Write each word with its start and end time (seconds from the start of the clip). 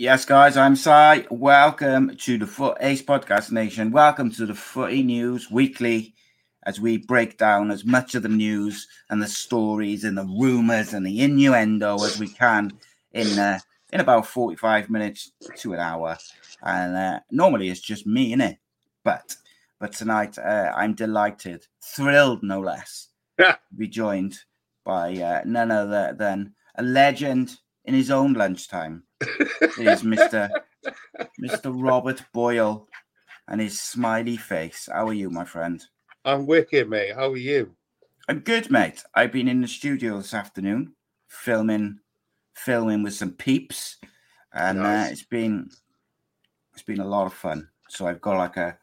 Yes, 0.00 0.24
guys, 0.24 0.56
I'm 0.56 0.76
Si. 0.76 1.26
Welcome 1.28 2.16
to 2.16 2.38
the 2.38 2.46
Foot 2.46 2.78
Ace 2.80 3.02
Podcast 3.02 3.52
Nation. 3.52 3.90
Welcome 3.90 4.30
to 4.30 4.46
the 4.46 4.54
Footy 4.54 5.02
News 5.02 5.50
Weekly 5.50 6.14
as 6.64 6.80
we 6.80 6.96
break 6.96 7.36
down 7.36 7.70
as 7.70 7.84
much 7.84 8.14
of 8.14 8.22
the 8.22 8.30
news 8.30 8.88
and 9.10 9.20
the 9.20 9.28
stories 9.28 10.04
and 10.04 10.16
the 10.16 10.24
rumors 10.24 10.94
and 10.94 11.04
the 11.04 11.20
innuendo 11.20 11.96
as 12.02 12.18
we 12.18 12.28
can 12.28 12.72
in 13.12 13.38
uh, 13.38 13.58
in 13.92 14.00
about 14.00 14.26
45 14.26 14.88
minutes 14.88 15.32
to 15.58 15.74
an 15.74 15.80
hour. 15.80 16.16
And 16.62 16.96
uh, 16.96 17.20
normally 17.30 17.68
it's 17.68 17.82
just 17.82 18.06
me 18.06 18.32
in 18.32 18.40
it, 18.40 18.56
but 19.04 19.36
but 19.80 19.92
tonight 19.92 20.38
uh, 20.38 20.72
I'm 20.74 20.94
delighted, 20.94 21.66
thrilled 21.82 22.42
no 22.42 22.60
less, 22.60 23.08
to 23.38 23.58
be 23.76 23.86
joined 23.86 24.38
by 24.82 25.12
uh, 25.18 25.42
none 25.44 25.70
other 25.70 26.16
than 26.18 26.54
a 26.76 26.82
legend 26.82 27.58
in 27.84 27.94
his 27.94 28.10
own 28.10 28.34
lunchtime 28.34 29.04
is 29.78 30.02
Mr. 30.02 30.50
Mr. 31.40 31.72
Robert 31.74 32.22
Boyle 32.32 32.88
and 33.48 33.60
his 33.60 33.80
smiley 33.80 34.36
face. 34.36 34.88
How 34.90 35.08
are 35.08 35.12
you, 35.12 35.30
my 35.30 35.44
friend? 35.44 35.84
I'm 36.24 36.46
wicked, 36.46 36.88
mate. 36.88 37.14
How 37.14 37.30
are 37.30 37.36
you? 37.36 37.74
I'm 38.28 38.40
good, 38.40 38.70
mate. 38.70 39.02
I've 39.14 39.32
been 39.32 39.48
in 39.48 39.60
the 39.60 39.68
studio 39.68 40.18
this 40.18 40.34
afternoon 40.34 40.94
filming 41.28 41.98
filming 42.54 43.02
with 43.02 43.14
some 43.14 43.32
peeps, 43.32 43.96
and 44.52 44.80
uh, 44.80 45.06
it's 45.10 45.22
been 45.22 45.70
it's 46.74 46.82
been 46.82 47.00
a 47.00 47.08
lot 47.08 47.26
of 47.26 47.34
fun. 47.34 47.68
So 47.88 48.06
I've 48.06 48.20
got 48.20 48.38
like 48.38 48.56
a 48.56 48.78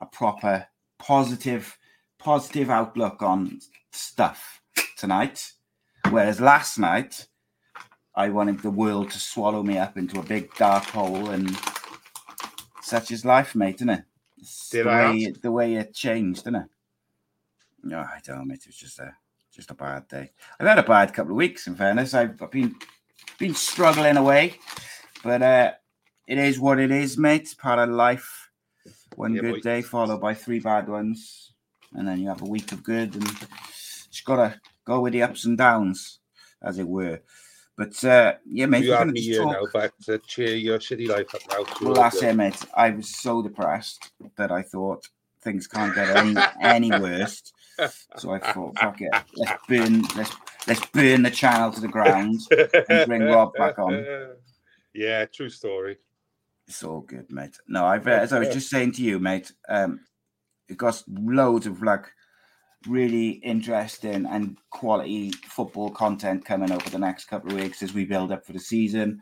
a 0.00 0.06
proper 0.06 0.66
positive 0.98 1.78
positive 2.18 2.70
outlook 2.70 3.22
on 3.22 3.60
stuff 3.92 4.60
tonight. 4.96 5.52
Whereas 6.10 6.40
last 6.40 6.78
night 6.78 7.26
I 8.18 8.30
wanted 8.30 8.58
the 8.60 8.70
world 8.70 9.12
to 9.12 9.18
swallow 9.20 9.62
me 9.62 9.78
up 9.78 9.96
into 9.96 10.18
a 10.18 10.24
big 10.24 10.52
dark 10.56 10.82
hole, 10.86 11.30
and 11.30 11.56
such 12.82 13.12
is 13.12 13.24
life, 13.24 13.54
mate, 13.54 13.76
isn't 13.76 13.90
it? 13.90 14.04
It's 14.38 14.70
Did 14.70 14.86
the 14.86 14.90
I 14.90 15.10
way 15.12 15.32
the 15.40 15.52
way 15.52 15.74
it 15.76 15.94
changed, 15.94 16.42
didn't 16.44 16.62
it? 16.62 16.68
No, 17.84 17.98
I 18.00 18.18
don't 18.24 18.48
mate. 18.48 18.62
It 18.62 18.70
was 18.70 18.76
just 18.76 18.98
a 18.98 19.14
just 19.54 19.70
a 19.70 19.74
bad 19.74 20.08
day. 20.08 20.32
I've 20.58 20.66
had 20.66 20.80
a 20.80 20.82
bad 20.82 21.14
couple 21.14 21.30
of 21.30 21.36
weeks. 21.36 21.68
In 21.68 21.76
fairness, 21.76 22.12
I've, 22.12 22.42
I've 22.42 22.50
been 22.50 22.74
been 23.38 23.54
struggling 23.54 24.16
away, 24.16 24.56
but 25.22 25.40
uh, 25.40 25.72
it 26.26 26.38
is 26.38 26.58
what 26.58 26.80
it 26.80 26.90
is, 26.90 27.16
mate. 27.16 27.42
It's 27.42 27.54
part 27.54 27.78
of 27.78 27.88
life. 27.90 28.50
One 29.14 29.34
Yeah, 29.34 29.42
good 29.42 29.54
boy. 29.54 29.60
day 29.60 29.82
followed 29.82 30.20
by 30.20 30.34
three 30.34 30.58
bad 30.58 30.88
ones, 30.88 31.52
and 31.94 32.06
then 32.08 32.18
you 32.18 32.28
have 32.28 32.42
a 32.42 32.46
week 32.46 32.72
of 32.72 32.82
good, 32.82 33.14
and 33.14 33.26
just 34.10 34.24
gotta 34.24 34.60
go 34.84 35.00
with 35.00 35.12
the 35.12 35.22
ups 35.22 35.44
and 35.44 35.56
downs, 35.56 36.18
as 36.60 36.78
it 36.80 36.88
were. 36.88 37.20
But 37.78 38.04
uh, 38.04 38.34
yeah, 38.44 38.66
mate, 38.66 38.82
you 38.84 38.90
gonna 38.90 39.12
me 39.12 39.20
here 39.20 39.44
talk- 39.44 39.52
now, 39.52 39.66
but 39.72 39.92
to 40.06 40.18
cheer 40.18 40.56
your 40.56 40.80
shitty 40.80 41.08
life 41.08 41.32
up 41.32 41.40
now. 41.48 41.64
well, 41.80 41.94
that's 41.94 42.20
it, 42.24 42.34
mate. 42.34 42.60
I 42.74 42.90
was 42.90 43.08
so 43.08 43.40
depressed 43.40 44.10
that 44.36 44.50
I 44.50 44.62
thought 44.62 45.08
things 45.42 45.68
can't 45.68 45.94
get 45.94 46.16
any, 46.16 46.34
any 46.60 46.90
worse. 46.90 47.40
So 48.16 48.32
I 48.32 48.40
thought, 48.40 48.76
fuck 48.76 49.00
it, 49.00 49.14
let's 49.36 49.62
burn, 49.68 50.02
let's 50.16 50.34
let's 50.66 50.84
burn 50.86 51.22
the 51.22 51.30
channel 51.30 51.70
to 51.70 51.80
the 51.80 51.86
ground. 51.86 52.40
and 52.88 53.06
bring 53.06 53.22
Rob 53.22 53.54
back 53.54 53.78
on. 53.78 54.04
Yeah, 54.94 55.26
true 55.26 55.50
story. 55.50 55.98
It's 56.66 56.82
all 56.82 57.02
good, 57.02 57.30
mate. 57.30 57.56
No, 57.68 57.84
I've 57.86 58.08
uh, 58.08 58.10
as 58.10 58.32
I 58.32 58.40
was 58.40 58.48
just 58.52 58.68
saying 58.68 58.92
to 58.92 59.02
you, 59.02 59.20
mate. 59.20 59.52
Um, 59.68 60.00
we've 60.68 60.76
got 60.76 61.00
loads 61.06 61.68
of 61.68 61.82
like 61.82 62.06
really 62.86 63.30
interesting 63.30 64.26
and 64.26 64.56
quality 64.70 65.30
football 65.48 65.90
content 65.90 66.44
coming 66.44 66.70
over 66.70 66.88
the 66.90 66.98
next 66.98 67.24
couple 67.24 67.50
of 67.50 67.58
weeks 67.58 67.82
as 67.82 67.92
we 67.92 68.04
build 68.04 68.30
up 68.32 68.46
for 68.46 68.52
the 68.52 68.60
season. 68.60 69.20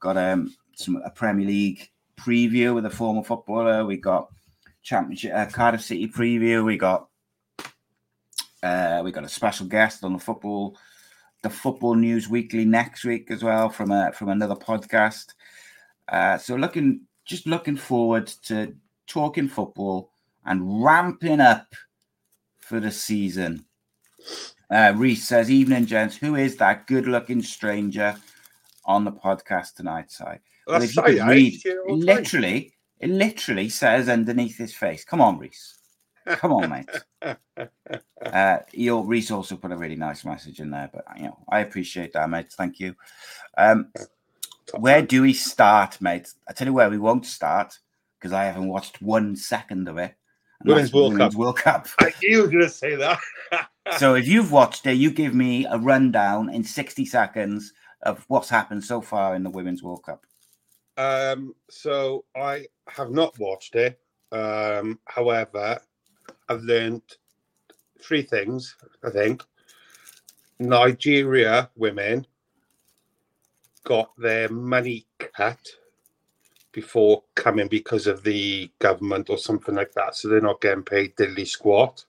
Got 0.00 0.16
um 0.16 0.54
some 0.74 0.96
a 1.04 1.10
Premier 1.10 1.46
League 1.46 1.90
preview 2.18 2.74
with 2.74 2.86
a 2.86 2.90
former 2.90 3.22
footballer. 3.22 3.84
We 3.84 3.96
got 3.96 4.28
Championship 4.82 5.32
uh, 5.34 5.46
Cardiff 5.46 5.82
City 5.82 6.08
preview. 6.08 6.64
We 6.64 6.76
got 6.76 7.08
uh, 8.62 9.00
we 9.04 9.12
got 9.12 9.24
a 9.24 9.28
special 9.28 9.66
guest 9.66 10.04
on 10.04 10.12
the 10.12 10.18
football, 10.18 10.76
the 11.42 11.50
Football 11.50 11.94
News 11.94 12.28
Weekly 12.28 12.64
next 12.64 13.04
week 13.04 13.30
as 13.30 13.42
well 13.42 13.68
from 13.68 13.90
a 13.90 14.12
from 14.12 14.28
another 14.28 14.56
podcast. 14.56 15.34
Uh, 16.08 16.36
so 16.38 16.56
looking 16.56 17.02
just 17.24 17.46
looking 17.46 17.76
forward 17.76 18.26
to 18.26 18.74
talking 19.06 19.48
football 19.48 20.10
and 20.44 20.82
ramping 20.82 21.40
up 21.40 21.66
for 22.70 22.78
the 22.78 22.90
season. 22.92 23.64
Uh, 24.70 24.92
Reese 24.96 25.26
says, 25.26 25.50
"Evening, 25.50 25.86
gents. 25.86 26.16
Who 26.16 26.36
is 26.36 26.56
that 26.58 26.86
good-looking 26.86 27.42
stranger 27.42 28.14
on 28.84 29.04
the 29.04 29.10
podcast 29.10 29.74
tonight?" 29.74 30.12
Si? 30.12 30.24
Well, 30.68 30.80
if 30.80 30.94
you 30.94 31.02
could 31.02 31.26
read, 31.26 31.60
it 31.64 31.90
literally, 31.90 32.72
it 33.00 33.10
literally 33.10 33.68
says 33.68 34.08
underneath 34.08 34.56
his 34.56 34.72
face. 34.72 35.04
Come 35.04 35.20
on, 35.20 35.38
Reese. 35.38 35.78
Come 36.26 36.52
on, 36.52 36.70
mate. 36.70 36.88
Uh, 38.24 38.58
you'll, 38.72 39.02
Reese 39.02 39.30
also 39.30 39.56
put 39.56 39.72
a 39.72 39.76
really 39.76 39.96
nice 39.96 40.26
message 40.26 40.60
in 40.60 40.70
there, 40.70 40.90
but 40.92 41.04
you 41.16 41.24
know, 41.24 41.38
I 41.48 41.60
appreciate 41.60 42.12
that, 42.12 42.28
mate. 42.28 42.52
Thank 42.52 42.78
you. 42.78 42.94
Um, 43.56 43.90
where 44.74 45.00
do 45.00 45.22
we 45.22 45.32
start, 45.32 46.00
mate? 46.02 46.28
I 46.46 46.52
tell 46.52 46.66
you 46.66 46.74
where 46.74 46.90
we 46.90 46.98
won't 46.98 47.24
start 47.24 47.78
because 48.18 48.32
I 48.32 48.44
haven't 48.44 48.68
watched 48.68 49.00
one 49.00 49.34
second 49.36 49.88
of 49.88 49.96
it. 49.96 50.14
And 50.60 50.68
Women's 50.68 50.92
World 50.92 51.12
Women's 51.14 51.34
Cup. 51.34 51.38
World 51.38 51.56
Cup. 51.56 51.88
I 52.00 52.12
knew 52.22 52.30
you 52.30 52.42
were 52.42 52.48
going 52.48 52.62
to 52.62 52.70
say 52.70 52.94
that. 52.96 53.18
so 53.98 54.14
if 54.14 54.28
you've 54.28 54.52
watched 54.52 54.86
it, 54.86 54.94
you 54.94 55.10
give 55.10 55.34
me 55.34 55.66
a 55.66 55.78
rundown 55.78 56.50
in 56.50 56.62
60 56.62 57.04
seconds 57.06 57.72
of 58.02 58.24
what's 58.28 58.48
happened 58.48 58.84
so 58.84 59.00
far 59.00 59.34
in 59.34 59.42
the 59.42 59.50
Women's 59.50 59.82
World 59.82 60.02
Cup. 60.04 60.24
Um, 60.96 61.54
so 61.70 62.24
I 62.36 62.66
have 62.88 63.10
not 63.10 63.38
watched 63.38 63.74
it. 63.74 63.98
Um, 64.32 64.98
however, 65.06 65.80
I've 66.48 66.62
learned 66.62 67.02
three 68.00 68.22
things. 68.22 68.76
I 69.04 69.10
think 69.10 69.42
Nigeria 70.58 71.70
women 71.76 72.26
got 73.84 74.10
their 74.18 74.48
money 74.50 75.06
cut 75.18 75.58
before 76.72 77.22
coming 77.34 77.68
because 77.68 78.06
of 78.06 78.22
the 78.22 78.70
government 78.78 79.30
or 79.30 79.38
something 79.38 79.74
like 79.74 79.92
that. 79.92 80.16
So 80.16 80.28
they're 80.28 80.40
not 80.40 80.60
getting 80.60 80.84
paid 80.84 81.16
diddly 81.16 81.46
squat. 81.46 82.04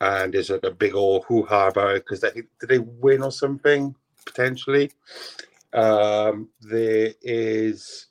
And 0.00 0.32
there's 0.32 0.50
like 0.50 0.64
a 0.64 0.70
big 0.70 0.94
old 0.94 1.24
hoo 1.24 1.44
ha 1.44 1.68
about 1.68 1.96
it 1.96 2.04
because 2.04 2.20
they 2.20 2.30
did 2.30 2.68
they 2.68 2.78
win 2.78 3.22
or 3.22 3.32
something 3.32 3.94
potentially. 4.24 4.92
Um, 5.72 6.48
there 6.60 7.14
is 7.22 8.06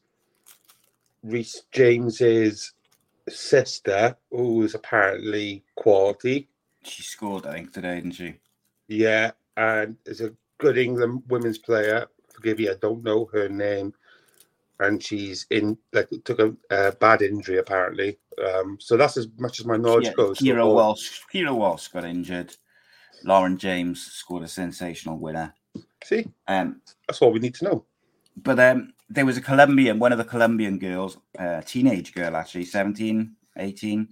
Reece 1.23 1.63
James's 1.71 2.73
sister, 3.29 4.17
who 4.31 4.63
is 4.63 4.75
apparently 4.75 5.63
quality. 5.75 6.49
She 6.83 7.03
scored, 7.03 7.45
I 7.45 7.53
think, 7.53 7.73
today, 7.73 7.95
didn't 7.95 8.13
she? 8.13 8.35
Yeah, 8.87 9.31
and 9.55 9.97
is 10.05 10.21
a 10.21 10.33
good 10.57 10.77
England 10.77 11.23
women's 11.27 11.57
player. 11.57 12.07
Forgive 12.33 12.59
me, 12.59 12.69
I 12.69 12.75
don't 12.75 13.03
know 13.03 13.29
her 13.33 13.49
name, 13.49 13.93
and 14.79 15.01
she's 15.01 15.45
in 15.51 15.77
like 15.93 16.09
took 16.25 16.39
a 16.39 16.53
uh, 16.71 16.91
bad 16.99 17.21
injury 17.21 17.57
apparently. 17.57 18.17
Um, 18.45 18.77
so 18.79 18.97
that's 18.97 19.17
as 19.17 19.27
much 19.39 19.59
as 19.59 19.65
my 19.65 19.77
knowledge 19.77 20.05
Yeah, 20.05 20.13
goes. 20.13 20.37
Keira 20.39 20.65
Walsh. 20.71 21.21
Keira 21.33 21.55
Walsh 21.55 21.87
got 21.87 22.05
injured. 22.05 22.55
Lauren 23.23 23.57
James 23.57 24.01
scored 24.01 24.43
a 24.43 24.47
sensational 24.47 25.17
winner. 25.17 25.53
See, 26.03 26.27
Um, 26.47 26.81
that's 27.07 27.21
all 27.21 27.31
we 27.31 27.39
need 27.39 27.55
to 27.55 27.65
know. 27.65 27.85
but 28.37 28.59
um, 28.59 28.93
there 29.09 29.25
was 29.25 29.37
a 29.37 29.41
Colombian, 29.41 29.97
one 29.99 30.11
of 30.11 30.17
the 30.19 30.23
Colombian 30.23 30.77
girls, 30.77 31.17
uh, 31.39 31.61
teenage 31.61 32.13
girl 32.13 32.35
actually, 32.35 32.65
17, 32.65 33.35
18. 33.57 34.07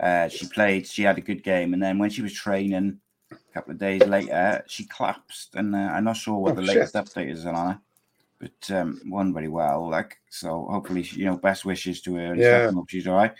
Uh, 0.00 0.28
she 0.28 0.46
played, 0.46 0.86
she 0.86 1.02
had 1.02 1.18
a 1.18 1.20
good 1.20 1.42
game. 1.44 1.74
And 1.74 1.82
then 1.82 1.98
when 1.98 2.08
she 2.10 2.22
was 2.22 2.32
training 2.32 2.98
a 3.30 3.36
couple 3.52 3.72
of 3.72 3.78
days 3.78 4.06
later, 4.06 4.64
she 4.66 4.84
collapsed. 4.86 5.54
And 5.54 5.74
uh, 5.74 5.78
I'm 5.78 6.04
not 6.04 6.16
sure 6.16 6.38
what 6.38 6.52
Oh, 6.52 6.56
the 6.56 6.62
latest 6.62 6.94
shit. 6.94 7.04
update 7.04 7.30
is 7.30 7.44
on 7.46 7.54
her. 7.54 7.80
But 8.42 8.76
um, 8.76 9.00
won 9.06 9.32
very 9.32 9.46
well. 9.48 9.88
Like 9.88 10.18
so, 10.28 10.66
hopefully, 10.68 11.02
you 11.12 11.24
know, 11.26 11.36
best 11.36 11.64
wishes 11.64 12.00
to 12.02 12.16
her. 12.16 12.32
And 12.32 12.40
Yeah. 12.42 12.62
stuff, 12.64 12.74
hope 12.74 12.90
she's 12.90 13.06
all 13.06 13.14
right. 13.14 13.32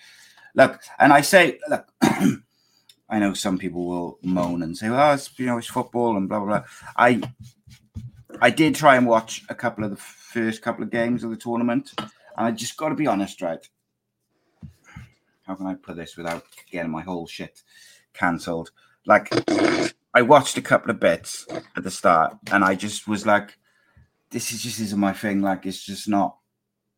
Look, 0.55 0.81
and 1.01 1.13
I 1.13 1.23
say, 1.23 1.59
look, 1.69 1.89
I 2.03 3.19
know 3.19 3.35
some 3.35 3.59
people 3.59 3.87
will 3.87 4.19
moan 4.23 4.63
and 4.63 4.77
say, 4.77 4.89
"Well, 4.89 5.15
it's 5.15 5.37
you 5.39 5.47
know, 5.47 5.59
it's 5.59 5.67
football 5.67 6.17
and 6.17 6.29
blah 6.29 6.39
blah 6.39 6.61
blah." 6.61 6.65
I 6.97 7.21
I 8.41 8.51
did 8.51 8.75
try 8.77 8.97
and 8.97 9.07
watch 9.07 9.45
a 9.49 9.55
couple 9.55 9.85
of 9.85 9.91
the 9.91 9.97
first 9.97 10.63
couple 10.63 10.85
of 10.85 10.91
games 10.91 11.25
of 11.25 11.31
the 11.31 11.37
tournament, 11.37 11.93
and 11.99 12.47
I 12.47 12.53
just 12.53 12.77
got 12.77 12.91
to 12.91 12.95
be 12.95 13.07
honest, 13.09 13.43
right? 13.43 13.67
How 15.47 15.57
can 15.57 15.67
I 15.67 15.75
put 15.75 15.97
this 15.97 16.17
without 16.17 16.45
getting 16.71 16.93
my 16.93 17.03
whole 17.03 17.27
shit 17.27 17.63
cancelled? 18.15 18.71
Like, 19.05 19.29
I 20.15 20.23
watched 20.23 20.57
a 20.57 20.63
couple 20.63 20.91
of 20.93 21.01
bits 21.01 21.47
at 21.77 21.83
the 21.83 21.91
start, 21.91 22.37
and 22.53 22.63
I 22.65 22.77
just 22.77 23.09
was 23.09 23.27
like, 23.27 23.59
"This 24.33 24.53
is 24.53 24.63
just 24.63 24.81
isn't 24.81 24.99
my 24.99 25.13
thing." 25.13 25.43
Like, 25.43 25.67
it's 25.67 25.85
just 25.85 26.09
not. 26.09 26.39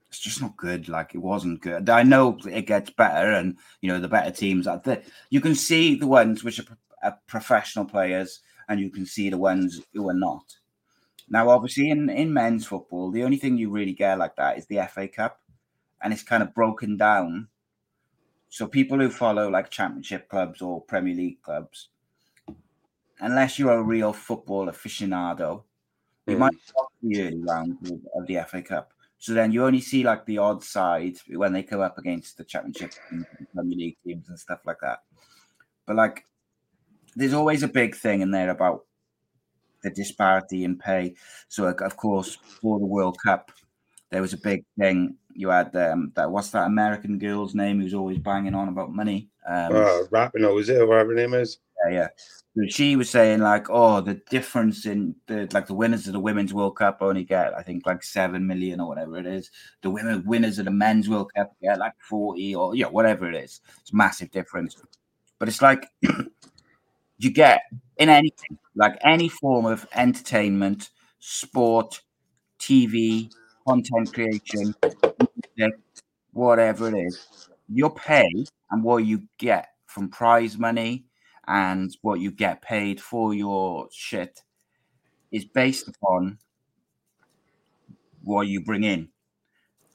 It's 0.08 0.20
just 0.20 0.40
not 0.40 0.56
good. 0.56 0.88
Like, 0.88 1.14
it 1.14 1.18
wasn't 1.18 1.60
good. 1.60 1.90
I 1.90 2.04
know 2.04 2.38
it 2.50 2.66
gets 2.66 2.90
better, 2.90 3.32
and 3.32 3.58
you 3.80 3.88
know 3.90 4.00
the 4.00 4.08
better 4.08 4.30
teams. 4.30 4.66
The 4.66 5.02
you 5.30 5.40
can 5.40 5.54
see 5.54 5.96
the 5.96 6.06
ones 6.06 6.44
which 6.44 6.60
are, 6.60 6.78
are 7.02 7.18
professional 7.26 7.84
players, 7.84 8.40
and 8.68 8.80
you 8.80 8.90
can 8.90 9.06
see 9.06 9.28
the 9.30 9.38
ones 9.38 9.80
who 9.92 10.08
are 10.08 10.14
not. 10.14 10.44
Now, 11.28 11.48
obviously, 11.48 11.90
in, 11.90 12.10
in 12.10 12.32
men's 12.32 12.66
football, 12.66 13.10
the 13.10 13.24
only 13.24 13.38
thing 13.38 13.56
you 13.56 13.70
really 13.70 13.92
get 13.92 14.18
like 14.18 14.36
that 14.36 14.58
is 14.58 14.66
the 14.66 14.86
FA 14.90 15.08
Cup, 15.08 15.40
and 16.02 16.12
it's 16.12 16.22
kind 16.22 16.42
of 16.42 16.54
broken 16.54 16.96
down. 16.96 17.48
So 18.50 18.66
people 18.66 18.98
who 18.98 19.10
follow 19.10 19.48
like 19.50 19.70
Championship 19.70 20.28
clubs 20.28 20.62
or 20.62 20.82
Premier 20.82 21.14
League 21.14 21.42
clubs, 21.42 21.88
unless 23.20 23.58
you're 23.58 23.78
a 23.78 23.82
real 23.82 24.12
football 24.12 24.66
aficionado, 24.66 25.64
you 26.26 26.36
Mm. 26.36 26.40
might 26.40 26.54
watch 26.76 26.92
the 27.02 27.22
early 27.22 27.42
round 27.42 27.78
of, 27.84 28.00
of 28.20 28.26
the 28.26 28.36
FA 28.48 28.62
Cup. 28.62 28.92
So 29.18 29.32
then 29.32 29.52
you 29.52 29.64
only 29.64 29.80
see 29.80 30.02
like 30.04 30.26
the 30.26 30.38
odd 30.38 30.62
side 30.62 31.16
when 31.28 31.52
they 31.52 31.62
come 31.62 31.80
up 31.80 31.96
against 31.98 32.36
the 32.36 32.44
Championship 32.44 32.92
and 33.10 33.26
Premier 33.54 33.76
League 33.78 33.96
teams 34.04 34.28
and 34.28 34.38
stuff 34.38 34.60
like 34.66 34.80
that. 34.82 35.00
But 35.86 35.96
like, 35.96 36.26
there's 37.16 37.32
always 37.32 37.62
a 37.62 37.68
big 37.68 37.94
thing 37.94 38.20
in 38.20 38.30
there 38.30 38.50
about 38.50 38.84
the 39.82 39.90
disparity 39.90 40.64
in 40.64 40.76
pay. 40.78 41.14
So, 41.48 41.64
like, 41.64 41.80
of 41.80 41.96
course, 41.96 42.36
for 42.60 42.78
the 42.78 42.86
World 42.86 43.18
Cup, 43.24 43.50
there 44.10 44.20
was 44.22 44.32
a 44.32 44.38
big 44.38 44.64
thing. 44.78 45.16
You 45.34 45.48
had 45.50 45.74
um, 45.76 46.12
that 46.16 46.30
what's 46.30 46.50
that 46.50 46.66
American 46.66 47.18
girl's 47.18 47.54
name 47.54 47.80
who's 47.80 47.94
always 47.94 48.18
banging 48.18 48.54
on 48.54 48.68
about 48.68 48.92
money? 48.92 49.28
Um, 49.48 49.72
Oh, 49.72 50.06
Rapinoe, 50.10 50.60
is 50.60 50.68
it? 50.68 50.86
Whatever 50.86 51.10
her 51.10 51.16
name 51.16 51.34
is. 51.34 51.58
Yeah. 51.90 52.08
So 52.56 52.62
she 52.68 52.94
was 52.94 53.10
saying 53.10 53.40
like, 53.40 53.68
oh, 53.68 54.00
the 54.00 54.14
difference 54.30 54.86
in 54.86 55.16
the 55.26 55.48
like 55.52 55.66
the 55.66 55.74
winners 55.74 56.06
of 56.06 56.12
the 56.12 56.20
women's 56.20 56.54
World 56.54 56.76
Cup 56.76 56.98
only 57.00 57.24
get, 57.24 57.52
I 57.54 57.62
think, 57.62 57.84
like 57.84 58.02
seven 58.04 58.46
million 58.46 58.80
or 58.80 58.88
whatever 58.88 59.18
it 59.18 59.26
is. 59.26 59.50
The 59.82 59.90
women 59.90 60.22
winners 60.24 60.58
of 60.58 60.66
the 60.66 60.70
men's 60.70 61.08
World 61.08 61.32
Cup 61.34 61.52
get 61.60 61.78
like 61.78 61.94
forty 62.08 62.54
or 62.54 62.76
yeah, 62.76 62.86
whatever 62.86 63.28
it 63.28 63.34
is. 63.34 63.60
It's 63.80 63.92
massive 63.92 64.30
difference. 64.30 64.76
But 65.38 65.48
it's 65.48 65.62
like 65.62 65.88
you 67.18 67.30
get 67.30 67.62
in 67.96 68.08
anything, 68.08 68.58
like 68.76 68.98
any 69.04 69.28
form 69.28 69.66
of 69.66 69.86
entertainment, 69.94 70.90
sport, 71.18 72.02
TV, 72.60 73.30
content 73.66 74.12
creation, 74.12 74.74
whatever 76.32 76.88
it 76.88 76.98
is, 76.98 77.48
your 77.68 77.92
pay 77.94 78.28
and 78.70 78.84
what 78.84 79.04
you 79.04 79.22
get 79.38 79.68
from 79.86 80.08
prize 80.08 80.56
money 80.56 81.04
and 81.48 81.96
what 82.02 82.20
you 82.20 82.30
get 82.30 82.62
paid 82.62 83.00
for 83.00 83.34
your 83.34 83.88
shit 83.92 84.42
is 85.32 85.44
based 85.44 85.88
upon 85.88 86.38
what 88.22 88.46
you 88.48 88.60
bring 88.62 88.84
in, 88.84 89.08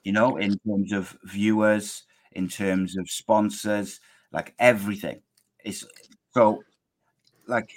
you 0.04 0.12
know, 0.12 0.38
in 0.38 0.58
terms 0.60 0.92
of 0.92 1.18
viewers, 1.24 2.04
in 2.34 2.48
terms 2.48 2.98
of 2.98 3.10
sponsors, 3.10 4.00
like 4.32 4.54
everything. 4.60 5.22
It's 5.64 5.86
so 6.34 6.62
like 7.48 7.72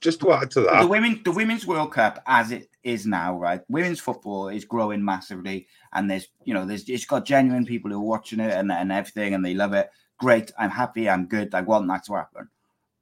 Just 0.00 0.20
to 0.20 0.32
add 0.32 0.50
to 0.52 0.60
that. 0.62 0.80
the 0.82 0.86
women 0.86 1.20
the 1.24 1.32
women's 1.32 1.66
world 1.66 1.92
cup 1.92 2.22
as 2.26 2.50
it 2.50 2.68
is 2.82 3.06
now 3.06 3.38
right 3.38 3.62
women's 3.68 4.00
football 4.00 4.48
is 4.48 4.64
growing 4.64 5.04
massively 5.04 5.66
and 5.92 6.10
there's 6.10 6.28
you 6.44 6.52
know 6.52 6.66
there's 6.66 6.88
it's 6.88 7.04
got 7.06 7.24
genuine 7.24 7.64
people 7.64 7.90
who 7.90 7.96
are 7.98 8.00
watching 8.00 8.40
it 8.40 8.52
and, 8.52 8.72
and 8.72 8.90
everything 8.90 9.34
and 9.34 9.44
they 9.44 9.54
love 9.54 9.72
it 9.72 9.90
great 10.22 10.52
i'm 10.58 10.70
happy 10.70 11.08
i'm 11.08 11.26
good 11.26 11.54
i 11.54 11.60
want 11.60 11.86
that 11.88 12.04
to 12.04 12.14
happen 12.14 12.48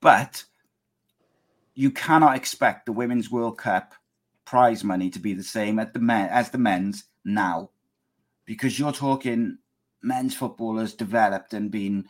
but 0.00 0.44
you 1.74 1.90
cannot 1.90 2.36
expect 2.36 2.86
the 2.86 2.92
women's 2.92 3.30
world 3.30 3.56
cup 3.58 3.94
prize 4.44 4.82
money 4.82 5.10
to 5.10 5.20
be 5.20 5.34
the 5.34 5.42
same 5.42 5.78
at 5.78 5.92
the 5.92 6.00
men 6.00 6.28
as 6.30 6.50
the 6.50 6.58
men's 6.58 7.04
now 7.24 7.70
because 8.46 8.78
you're 8.78 8.92
talking 8.92 9.58
men's 10.02 10.34
football 10.34 10.78
has 10.78 10.94
developed 10.94 11.52
and 11.52 11.70
been 11.70 12.04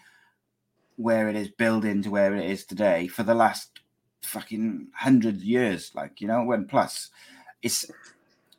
where 0.97 1.29
it 1.29 1.37
is 1.37 1.49
building 1.49 2.03
to 2.03 2.11
where 2.11 2.35
it 2.37 2.49
is 2.49 2.65
today 2.65 3.07
for 3.07 3.23
the 3.23 3.35
last 3.35 3.81
fucking 4.23 4.89
hundred 4.95 5.41
years, 5.41 5.93
like 5.95 6.21
you 6.21 6.29
know, 6.29 6.45
when 6.45 6.67
plus 6.67 7.11
it's 7.63 7.91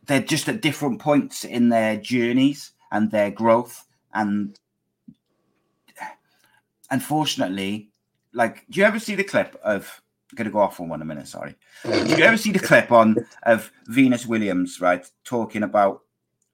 they're 0.07 0.21
just 0.21 0.49
at 0.49 0.61
different 0.61 0.99
points 0.99 1.43
in 1.43 1.69
their 1.69 1.97
journeys 1.97 2.71
and 2.91 3.11
their 3.11 3.31
growth. 3.31 3.85
And 4.13 4.59
unfortunately, 6.91 7.89
like, 8.33 8.65
do 8.69 8.79
you 8.79 8.85
ever 8.85 8.99
see 8.99 9.15
the 9.15 9.23
clip 9.23 9.59
of 9.63 10.01
I'm 10.31 10.37
gonna 10.37 10.51
go 10.51 10.59
off 10.59 10.79
on 10.79 10.87
one 10.87 11.01
a 11.01 11.05
minute, 11.05 11.27
sorry. 11.27 11.55
Did 11.83 12.17
you 12.17 12.23
ever 12.23 12.37
see 12.37 12.51
the 12.51 12.59
clip 12.59 12.91
on 12.91 13.17
of 13.43 13.69
Venus 13.87 14.25
Williams, 14.25 14.79
right, 14.79 15.05
talking 15.25 15.63
about 15.63 16.03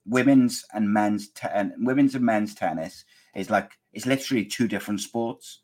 women's 0.07 0.65
and 0.73 0.91
men's 0.91 1.29
te- 1.29 1.49
and 1.53 1.73
women's 1.79 2.15
and 2.15 2.25
men's 2.25 2.55
tennis 2.55 3.05
is 3.35 3.49
like 3.49 3.71
it's 3.93 4.05
literally 4.05 4.45
two 4.45 4.67
different 4.67 5.01
sports. 5.01 5.59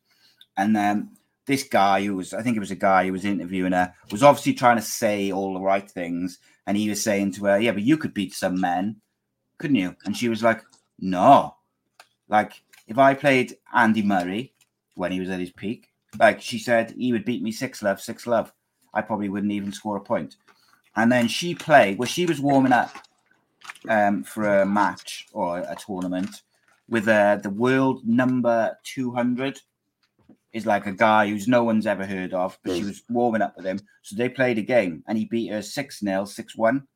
And 0.57 0.75
then 0.75 1.17
this 1.45 1.63
guy 1.63 2.05
who 2.05 2.15
was, 2.15 2.33
I 2.33 2.41
think 2.41 2.55
it 2.55 2.61
was 2.61 2.71
a 2.71 2.75
guy 2.75 3.05
who 3.05 3.13
was 3.13 3.25
interviewing 3.25 3.73
her, 3.73 3.93
was 4.11 4.23
obviously 4.23 4.53
trying 4.53 4.77
to 4.77 4.81
say 4.81 5.31
all 5.31 5.53
the 5.53 5.59
right 5.59 5.89
things. 5.89 6.39
And 6.67 6.77
he 6.77 6.89
was 6.89 7.01
saying 7.01 7.33
to 7.33 7.45
her, 7.45 7.59
Yeah, 7.59 7.71
but 7.71 7.83
you 7.83 7.97
could 7.97 8.13
beat 8.13 8.33
some 8.33 8.61
men, 8.61 8.97
couldn't 9.57 9.75
you? 9.75 9.95
And 10.05 10.15
she 10.15 10.29
was 10.29 10.43
like, 10.43 10.61
No. 10.99 11.55
Like, 12.29 12.61
if 12.87 12.97
I 12.97 13.13
played 13.13 13.57
Andy 13.73 14.01
Murray 14.01 14.53
when 14.95 15.11
he 15.11 15.19
was 15.19 15.29
at 15.29 15.39
his 15.39 15.51
peak, 15.51 15.89
like 16.19 16.41
she 16.41 16.59
said, 16.59 16.93
he 16.97 17.11
would 17.11 17.25
beat 17.25 17.41
me 17.41 17.51
six 17.51 17.81
love, 17.81 17.99
six 17.99 18.27
love. 18.27 18.53
I 18.93 19.01
probably 19.01 19.29
wouldn't 19.29 19.51
even 19.51 19.71
score 19.71 19.97
a 19.97 20.01
point. 20.01 20.35
And 20.95 21.11
then 21.11 21.27
she 21.27 21.55
played, 21.55 21.97
well, 21.97 22.07
she 22.07 22.25
was 22.25 22.39
warming 22.39 22.73
up 22.73 22.95
um, 23.89 24.23
for 24.23 24.61
a 24.61 24.65
match 24.65 25.27
or 25.33 25.59
a 25.59 25.75
tournament 25.75 26.43
with 26.87 27.07
uh, 27.07 27.37
the 27.37 27.49
world 27.49 28.05
number 28.05 28.77
200 28.83 29.59
is 30.51 30.65
like 30.65 30.85
a 30.85 30.91
guy 30.91 31.27
who's 31.27 31.47
no 31.47 31.63
one's 31.63 31.87
ever 31.87 32.05
heard 32.05 32.33
of, 32.33 32.57
but 32.63 32.75
she 32.75 32.83
was 32.83 33.01
warming 33.09 33.41
up 33.41 33.57
with 33.57 33.65
him. 33.65 33.79
So 34.03 34.15
they 34.15 34.29
played 34.29 34.59
a 34.59 34.61
game 34.61 35.03
and 35.07 35.17
he 35.17 35.25
beat 35.25 35.51
her 35.51 35.63
6 35.63 35.99
0, 35.99 36.25
6 36.25 36.55
1. 36.55 36.87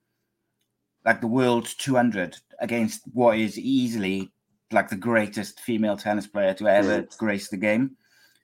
Like 1.06 1.22
the 1.22 1.28
world 1.28 1.66
200 1.66 2.38
against 2.60 3.02
what 3.14 3.40
is 3.40 3.58
easily 3.58 4.32
like 4.72 4.90
the 4.90 4.96
greatest 4.96 5.60
female 5.60 5.98
tennis 5.98 6.28
player 6.28 6.54
to 6.56 6.68
ever 6.68 7.08
grace 7.18 7.50
the 7.50 7.58
game. 7.58 7.96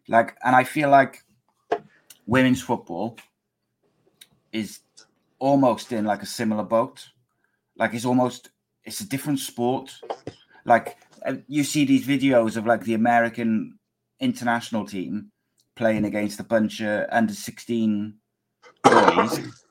Like, 0.08 0.38
and 0.44 0.56
I 0.56 0.64
feel 0.64 0.90
like 0.90 1.24
women's 2.26 2.62
football 2.62 3.18
is 4.52 4.80
almost 5.40 5.92
in 5.92 6.06
like 6.06 6.22
a 6.22 6.28
similar 6.28 6.64
boat. 6.64 7.06
Like 7.78 7.94
it's 7.94 8.06
almost 8.06 8.50
it's 8.86 9.02
a 9.02 9.10
different 9.10 9.40
sport. 9.40 9.94
Like 10.66 10.98
you 11.48 11.64
see 11.64 11.86
these 11.86 12.06
videos 12.06 12.58
of 12.58 12.66
like 12.66 12.84
the 12.84 12.94
American 12.94 13.80
international 14.20 14.86
team 14.86 15.32
playing 15.76 16.06
against 16.06 16.40
a 16.40 16.44
bunch 16.44 16.82
of 16.82 17.06
under 17.12 17.34
16 17.34 18.14
boys 18.84 19.63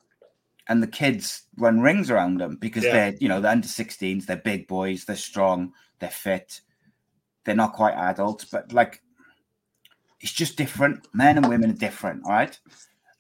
and 0.73 0.83
the 0.83 0.87
kids 1.03 1.43
run 1.59 1.81
rings 1.81 2.11
around 2.11 2.41
them 2.41 2.57
because 2.57 2.85
Yeah. 2.85 2.93
they're 2.93 3.15
you 3.21 3.29
know 3.29 3.41
they're 3.41 3.53
under 3.53 3.69
16s 3.69 4.25
they're 4.27 4.37
big 4.53 4.67
boys 4.67 5.05
they're 5.05 5.17
strong 5.31 5.73
they're 5.99 6.11
fit 6.11 6.63
they're 7.45 7.55
not 7.65 7.75
quite 7.75 7.95
adults 7.95 8.45
but 8.45 8.73
like 8.73 9.03
it's 10.23 10.33
just 10.33 10.57
different. 10.57 11.09
Men 11.13 11.37
and 11.37 11.49
women 11.49 11.71
are 11.71 11.87
different 11.89 12.23
all 12.25 12.33
right? 12.33 12.59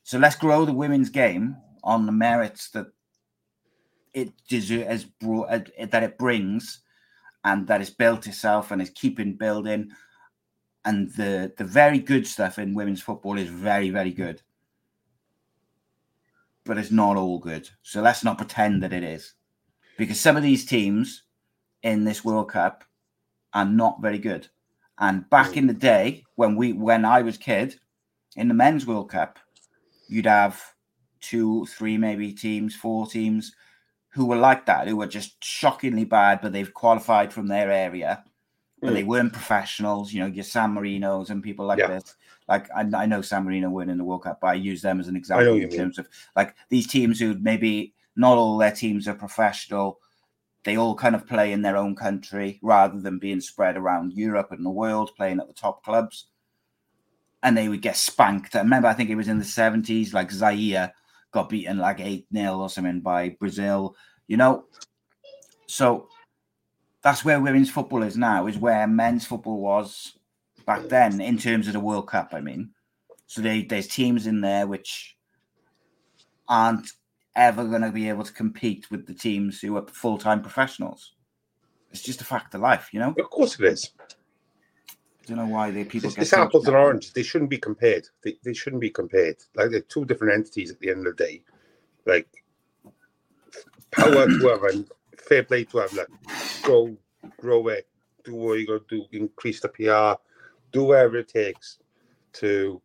So 0.04 0.18
let's 0.18 0.36
grow 0.36 0.64
the 0.64 0.72
women's 0.72 1.10
game 1.10 1.56
on 1.82 2.06
the 2.06 2.12
merits 2.12 2.70
that 2.70 2.86
it 4.14 4.30
deserves 4.48 5.04
brought 5.04 5.50
uh, 5.50 5.86
that 5.90 6.02
it 6.04 6.16
brings 6.18 6.80
and 7.44 7.66
that 7.66 7.80
it's 7.80 7.90
built 7.90 8.26
itself 8.28 8.70
and 8.70 8.80
is 8.80 8.90
keeping 8.90 9.34
building. 9.34 9.90
And 10.84 11.10
the 11.14 11.52
the 11.56 11.64
very 11.64 11.98
good 11.98 12.26
stuff 12.26 12.58
in 12.58 12.74
women's 12.74 13.02
football 13.02 13.36
is 13.38 13.48
very 13.48 13.90
very 13.90 14.12
good 14.12 14.42
but 16.64 16.78
it's 16.78 16.90
not 16.90 17.16
all 17.16 17.38
good 17.38 17.68
so 17.82 18.00
let's 18.00 18.24
not 18.24 18.38
pretend 18.38 18.82
that 18.82 18.92
it 18.92 19.02
is 19.02 19.34
because 19.98 20.20
some 20.20 20.36
of 20.36 20.42
these 20.42 20.64
teams 20.64 21.24
in 21.82 22.04
this 22.04 22.24
world 22.24 22.48
cup 22.50 22.84
are 23.54 23.64
not 23.64 24.00
very 24.00 24.18
good 24.18 24.48
and 24.98 25.28
back 25.30 25.56
in 25.56 25.66
the 25.66 25.74
day 25.74 26.22
when 26.36 26.56
we 26.56 26.72
when 26.72 27.04
i 27.04 27.22
was 27.22 27.36
kid 27.36 27.74
in 28.36 28.48
the 28.48 28.54
men's 28.54 28.86
world 28.86 29.10
cup 29.10 29.38
you'd 30.08 30.26
have 30.26 30.60
two 31.20 31.66
three 31.66 31.96
maybe 31.96 32.32
teams 32.32 32.74
four 32.74 33.06
teams 33.06 33.52
who 34.12 34.26
were 34.26 34.36
like 34.36 34.66
that, 34.66 34.86
who 34.86 34.96
were 34.96 35.06
just 35.06 35.42
shockingly 35.42 36.04
bad, 36.04 36.40
but 36.42 36.52
they've 36.52 36.74
qualified 36.74 37.32
from 37.32 37.48
their 37.48 37.70
area, 37.70 38.22
but 38.82 38.90
Mm. 38.90 38.94
they 38.94 39.04
weren't 39.04 39.32
professionals. 39.32 40.12
You 40.12 40.20
know, 40.20 40.26
your 40.26 40.44
San 40.44 40.74
Marinos 40.74 41.30
and 41.30 41.42
people 41.42 41.64
like 41.64 41.78
Yeah. 41.78 41.86
this. 41.86 42.14
Like 42.52 42.70
I, 42.76 42.84
I 42.94 43.06
know 43.06 43.22
San 43.22 43.44
Marino 43.44 43.78
in 43.78 43.96
the 43.96 44.04
World 44.04 44.24
Cup, 44.24 44.40
but 44.42 44.48
I 44.48 44.54
use 44.54 44.82
them 44.82 45.00
as 45.00 45.08
an 45.08 45.16
example 45.16 45.54
in 45.54 45.70
mean. 45.70 45.70
terms 45.70 45.98
of 45.98 46.06
like 46.36 46.54
these 46.68 46.86
teams 46.86 47.18
who 47.18 47.34
maybe 47.40 47.94
not 48.14 48.36
all 48.36 48.58
their 48.58 48.70
teams 48.70 49.08
are 49.08 49.14
professional. 49.14 50.00
They 50.62 50.76
all 50.76 50.94
kind 50.94 51.14
of 51.14 51.26
play 51.26 51.52
in 51.52 51.62
their 51.62 51.78
own 51.78 51.96
country 51.96 52.60
rather 52.60 53.00
than 53.00 53.18
being 53.18 53.40
spread 53.40 53.78
around 53.78 54.12
Europe 54.12 54.52
and 54.52 54.66
the 54.66 54.70
world, 54.70 55.12
playing 55.16 55.40
at 55.40 55.46
the 55.46 55.54
top 55.54 55.82
clubs. 55.82 56.26
And 57.42 57.56
they 57.56 57.70
would 57.70 57.80
get 57.80 57.96
spanked. 57.96 58.54
I 58.54 58.58
remember, 58.58 58.86
I 58.86 58.92
think 58.92 59.08
it 59.08 59.14
was 59.14 59.28
in 59.28 59.38
the 59.38 59.44
70s, 59.46 60.12
like 60.12 60.30
Zaire 60.30 60.92
got 61.32 61.48
beaten 61.48 61.78
like 61.78 62.00
8 62.00 62.26
0 62.34 62.58
or 62.58 62.68
something 62.68 63.00
by 63.00 63.30
Brazil, 63.30 63.96
you 64.28 64.36
know? 64.36 64.66
So 65.68 66.08
that's 67.00 67.24
where 67.24 67.40
women's 67.40 67.70
football 67.70 68.02
is 68.02 68.18
now, 68.18 68.46
is 68.46 68.58
where 68.58 68.86
men's 68.86 69.24
football 69.24 69.58
was 69.58 70.18
back 70.64 70.88
then 70.88 71.20
in 71.20 71.38
terms 71.38 71.66
of 71.66 71.72
the 71.72 71.80
World 71.80 72.08
Cup, 72.08 72.30
I 72.32 72.40
mean. 72.40 72.70
So 73.26 73.40
they, 73.40 73.62
there's 73.62 73.88
teams 73.88 74.26
in 74.26 74.40
there 74.40 74.66
which 74.66 75.16
aren't 76.48 76.90
ever 77.34 77.64
going 77.64 77.82
to 77.82 77.90
be 77.90 78.08
able 78.08 78.24
to 78.24 78.32
compete 78.32 78.90
with 78.90 79.06
the 79.06 79.14
teams 79.14 79.60
who 79.60 79.76
are 79.76 79.86
full 79.86 80.18
time 80.18 80.42
professionals. 80.42 81.12
It's 81.90 82.02
just 82.02 82.20
a 82.20 82.24
fact 82.24 82.54
of 82.54 82.60
life, 82.60 82.90
you 82.92 83.00
know. 83.00 83.14
Of 83.18 83.30
course 83.30 83.58
it 83.58 83.64
is. 83.66 83.90
I 84.90 85.26
don't 85.26 85.36
know 85.36 85.46
why 85.46 85.70
they 85.70 85.84
people 85.84 86.08
It's, 86.08 86.16
get 86.16 86.22
it's 86.22 86.30
so 86.30 86.42
apples 86.42 86.66
and 86.66 86.76
oranges. 86.76 87.12
They 87.12 87.22
shouldn't 87.22 87.50
be 87.50 87.58
compared. 87.58 88.08
They, 88.24 88.36
they 88.42 88.54
shouldn't 88.54 88.80
be 88.80 88.90
compared. 88.90 89.36
Like 89.54 89.70
they're 89.70 89.80
two 89.80 90.04
different 90.04 90.34
entities 90.34 90.70
at 90.70 90.80
the 90.80 90.90
end 90.90 91.06
of 91.06 91.16
the 91.16 91.24
day. 91.24 91.42
Like 92.06 92.28
power 93.90 94.26
to 94.26 94.48
have 94.48 94.64
and 94.64 94.90
fair 95.16 95.44
play 95.44 95.64
to 95.64 95.78
have. 95.78 95.92
Like, 95.92 96.08
go, 96.64 96.96
grow 97.38 97.68
it, 97.68 97.86
do 98.24 98.34
what 98.34 98.58
you 98.58 98.66
got 98.66 98.88
to 98.88 98.96
do, 98.96 99.06
increase 99.12 99.60
the 99.60 99.68
PR, 99.68 100.20
do 100.72 100.84
whatever 100.84 101.18
it 101.18 101.28
takes 101.28 101.78
to 102.34 102.82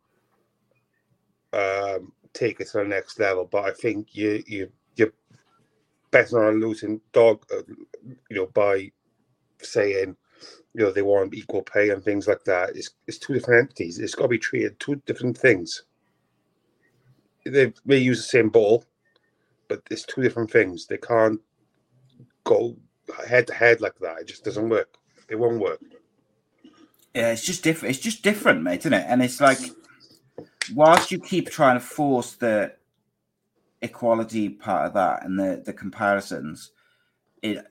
um, 1.54 2.12
take 2.34 2.60
it 2.60 2.68
to 2.70 2.80
the 2.80 2.86
next 2.86 3.20
level. 3.20 3.46
But 3.52 3.66
I 3.66 3.72
think 3.72 4.16
you 4.16 4.44
you 4.48 4.70
you're 4.96 5.14
better 6.12 6.48
on 6.48 6.62
losing 6.62 7.02
dog, 7.14 7.46
uh, 7.52 7.64
you 8.30 8.38
know, 8.38 8.48
by 8.48 8.92
saying 9.62 10.16
you 10.74 10.84
know 10.84 10.92
they 10.92 11.02
want 11.04 11.34
equal 11.34 11.64
pay 11.64 11.90
and 11.92 12.04
things 12.04 12.28
like 12.28 12.44
that. 12.46 12.72
It's 12.76 12.92
it's 13.08 13.20
two 13.20 13.34
different 13.34 13.64
entities. 13.70 14.00
It's 14.00 14.16
got 14.16 14.24
to 14.24 14.30
be 14.30 14.40
treated 14.40 14.80
two 14.80 14.98
different 15.06 15.38
things. 15.38 15.84
They 17.46 17.74
may 17.86 17.98
use 17.98 18.20
the 18.20 18.24
same 18.30 18.50
ball, 18.50 18.86
but 19.70 19.82
it's 19.92 20.06
two 20.06 20.22
different 20.22 20.52
things. 20.52 20.88
They 20.88 20.98
can't 20.98 21.42
go 22.46 22.78
head 23.28 23.48
to 23.48 23.54
head 23.54 23.82
like 23.82 23.98
that. 24.00 24.20
It 24.22 24.28
just 24.28 24.44
doesn't 24.46 24.70
work. 24.70 24.96
It 25.30 25.38
won't 25.38 25.60
work. 25.62 25.82
Yeah, 27.14 27.32
it's 27.32 27.46
just 27.46 27.64
different. 27.64 27.96
It's 27.96 28.04
just 28.04 28.24
different, 28.24 28.62
mate, 28.64 28.82
isn't 28.82 28.94
it? 28.94 29.06
And 29.08 29.22
it's 29.24 29.42
like, 29.42 29.60
whilst 30.74 31.12
you 31.12 31.20
keep 31.20 31.50
trying 31.50 31.80
to 31.80 31.86
force 31.86 32.34
the 32.34 32.74
equality 33.82 34.50
part 34.50 34.88
of 34.88 34.94
that 34.94 35.26
and 35.26 35.40
the 35.40 35.62
the 35.66 35.74
comparisons, 35.74 36.72
it, 37.42 37.66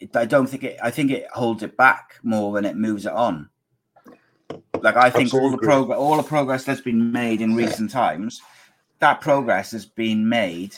it 0.00 0.14
I 0.16 0.26
don't 0.26 0.46
think 0.46 0.64
it. 0.64 0.78
I 0.82 0.90
think 0.90 1.10
it 1.10 1.26
holds 1.32 1.62
it 1.62 1.76
back 1.76 2.18
more 2.22 2.52
than 2.52 2.64
it 2.64 2.76
moves 2.76 3.06
it 3.06 3.12
on. 3.12 3.48
Like 4.82 4.96
I 4.96 5.10
think 5.10 5.32
all 5.32 5.50
the 5.50 5.58
progress, 5.58 5.98
all 5.98 6.16
the 6.16 6.22
progress 6.22 6.64
that's 6.64 6.80
been 6.80 7.10
made 7.12 7.40
in 7.40 7.54
recent 7.54 7.90
times, 7.90 8.42
that 8.98 9.20
progress 9.20 9.70
has 9.72 9.86
been 9.86 10.28
made 10.28 10.76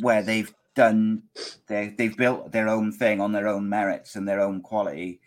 where 0.00 0.22
they've 0.22 0.52
done 0.74 1.22
they 1.66 1.94
they've 1.98 2.16
built 2.16 2.52
their 2.52 2.68
own 2.68 2.92
thing 2.92 3.20
on 3.20 3.32
their 3.32 3.48
own 3.48 3.68
merits 3.68 4.14
and 4.16 4.28
their 4.28 4.40
own 4.40 4.60
quality. 4.60 5.20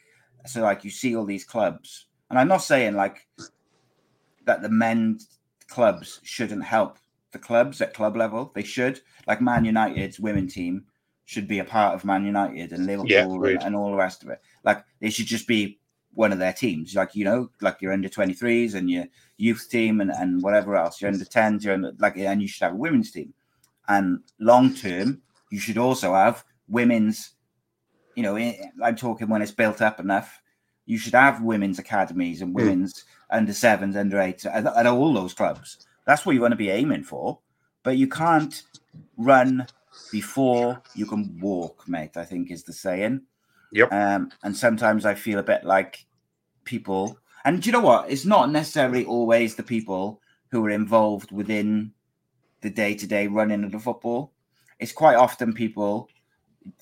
So 0.45 0.61
like 0.61 0.83
you 0.83 0.89
see 0.89 1.15
all 1.15 1.25
these 1.25 1.45
clubs, 1.45 2.07
and 2.29 2.39
I'm 2.39 2.47
not 2.47 2.63
saying 2.63 2.95
like 2.95 3.27
that 4.45 4.61
the 4.61 4.69
men's 4.69 5.39
clubs 5.67 6.19
shouldn't 6.23 6.63
help 6.63 6.97
the 7.31 7.39
clubs 7.39 7.81
at 7.81 7.93
club 7.93 8.15
level. 8.15 8.51
They 8.53 8.63
should. 8.63 9.01
Like 9.27 9.41
Man 9.41 9.65
United's 9.65 10.19
women 10.19 10.47
team 10.47 10.85
should 11.25 11.47
be 11.47 11.59
a 11.59 11.63
part 11.65 11.95
of 11.95 12.05
Man 12.05 12.25
United 12.25 12.71
and 12.73 12.85
Liverpool 12.85 13.45
and, 13.45 13.63
and 13.63 13.75
all 13.75 13.91
the 13.91 13.97
rest 13.97 14.23
of 14.23 14.29
it. 14.29 14.41
Like 14.63 14.83
they 14.99 15.09
should 15.09 15.27
just 15.27 15.47
be 15.47 15.79
one 16.13 16.31
of 16.31 16.39
their 16.39 16.53
teams. 16.53 16.95
Like 16.95 17.15
you 17.15 17.25
know, 17.25 17.49
like 17.61 17.81
your 17.81 17.93
under 17.93 18.09
23s 18.09 18.75
and 18.75 18.89
your 18.89 19.05
youth 19.37 19.67
team 19.69 20.01
and, 20.01 20.11
and 20.11 20.41
whatever 20.41 20.75
else. 20.75 21.01
Your 21.01 21.11
under 21.11 21.25
10s, 21.25 21.63
your 21.63 21.75
under, 21.75 21.93
like 21.99 22.17
and 22.17 22.41
you 22.41 22.47
should 22.47 22.63
have 22.63 22.73
a 22.73 22.77
women's 22.77 23.11
team. 23.11 23.33
And 23.87 24.19
long 24.39 24.73
term, 24.73 25.21
you 25.51 25.59
should 25.59 25.77
also 25.77 26.13
have 26.13 26.43
women's. 26.67 27.31
You 28.15 28.23
know, 28.23 28.37
i- 28.37 28.59
I'm 28.83 28.95
talking 28.95 29.29
when 29.29 29.41
it's 29.41 29.51
built 29.51 29.81
up 29.81 29.99
enough. 29.99 30.41
You 30.85 30.97
should 30.97 31.13
have 31.13 31.41
women's 31.41 31.79
academies 31.79 32.41
and 32.41 32.53
women's 32.53 33.05
under 33.29 33.53
sevens, 33.53 33.95
under 33.95 34.19
eights 34.19 34.45
at, 34.45 34.65
at 34.65 34.85
all 34.87 35.13
those 35.13 35.33
clubs. 35.33 35.85
That's 36.05 36.25
what 36.25 36.35
you 36.35 36.41
want 36.41 36.51
to 36.51 36.57
be 36.57 36.69
aiming 36.69 37.03
for. 37.03 37.39
But 37.83 37.97
you 37.97 38.07
can't 38.07 38.63
run 39.17 39.67
before 40.11 40.81
you 40.95 41.05
can 41.05 41.39
walk, 41.39 41.87
mate. 41.87 42.17
I 42.17 42.25
think 42.25 42.51
is 42.51 42.63
the 42.63 42.73
saying. 42.73 43.21
Yep. 43.71 43.93
Um, 43.93 44.31
and 44.43 44.55
sometimes 44.55 45.05
I 45.05 45.15
feel 45.15 45.39
a 45.39 45.43
bit 45.43 45.63
like 45.63 46.05
people. 46.65 47.17
And 47.45 47.61
do 47.61 47.67
you 47.67 47.71
know 47.71 47.79
what? 47.79 48.09
It's 48.11 48.25
not 48.25 48.51
necessarily 48.51 49.05
always 49.05 49.55
the 49.55 49.63
people 49.63 50.21
who 50.49 50.65
are 50.65 50.69
involved 50.71 51.31
within 51.31 51.93
the 52.61 52.69
day-to-day 52.69 53.27
running 53.27 53.63
of 53.63 53.71
the 53.71 53.79
football. 53.79 54.33
It's 54.79 54.91
quite 54.91 55.15
often 55.15 55.53
people. 55.53 56.09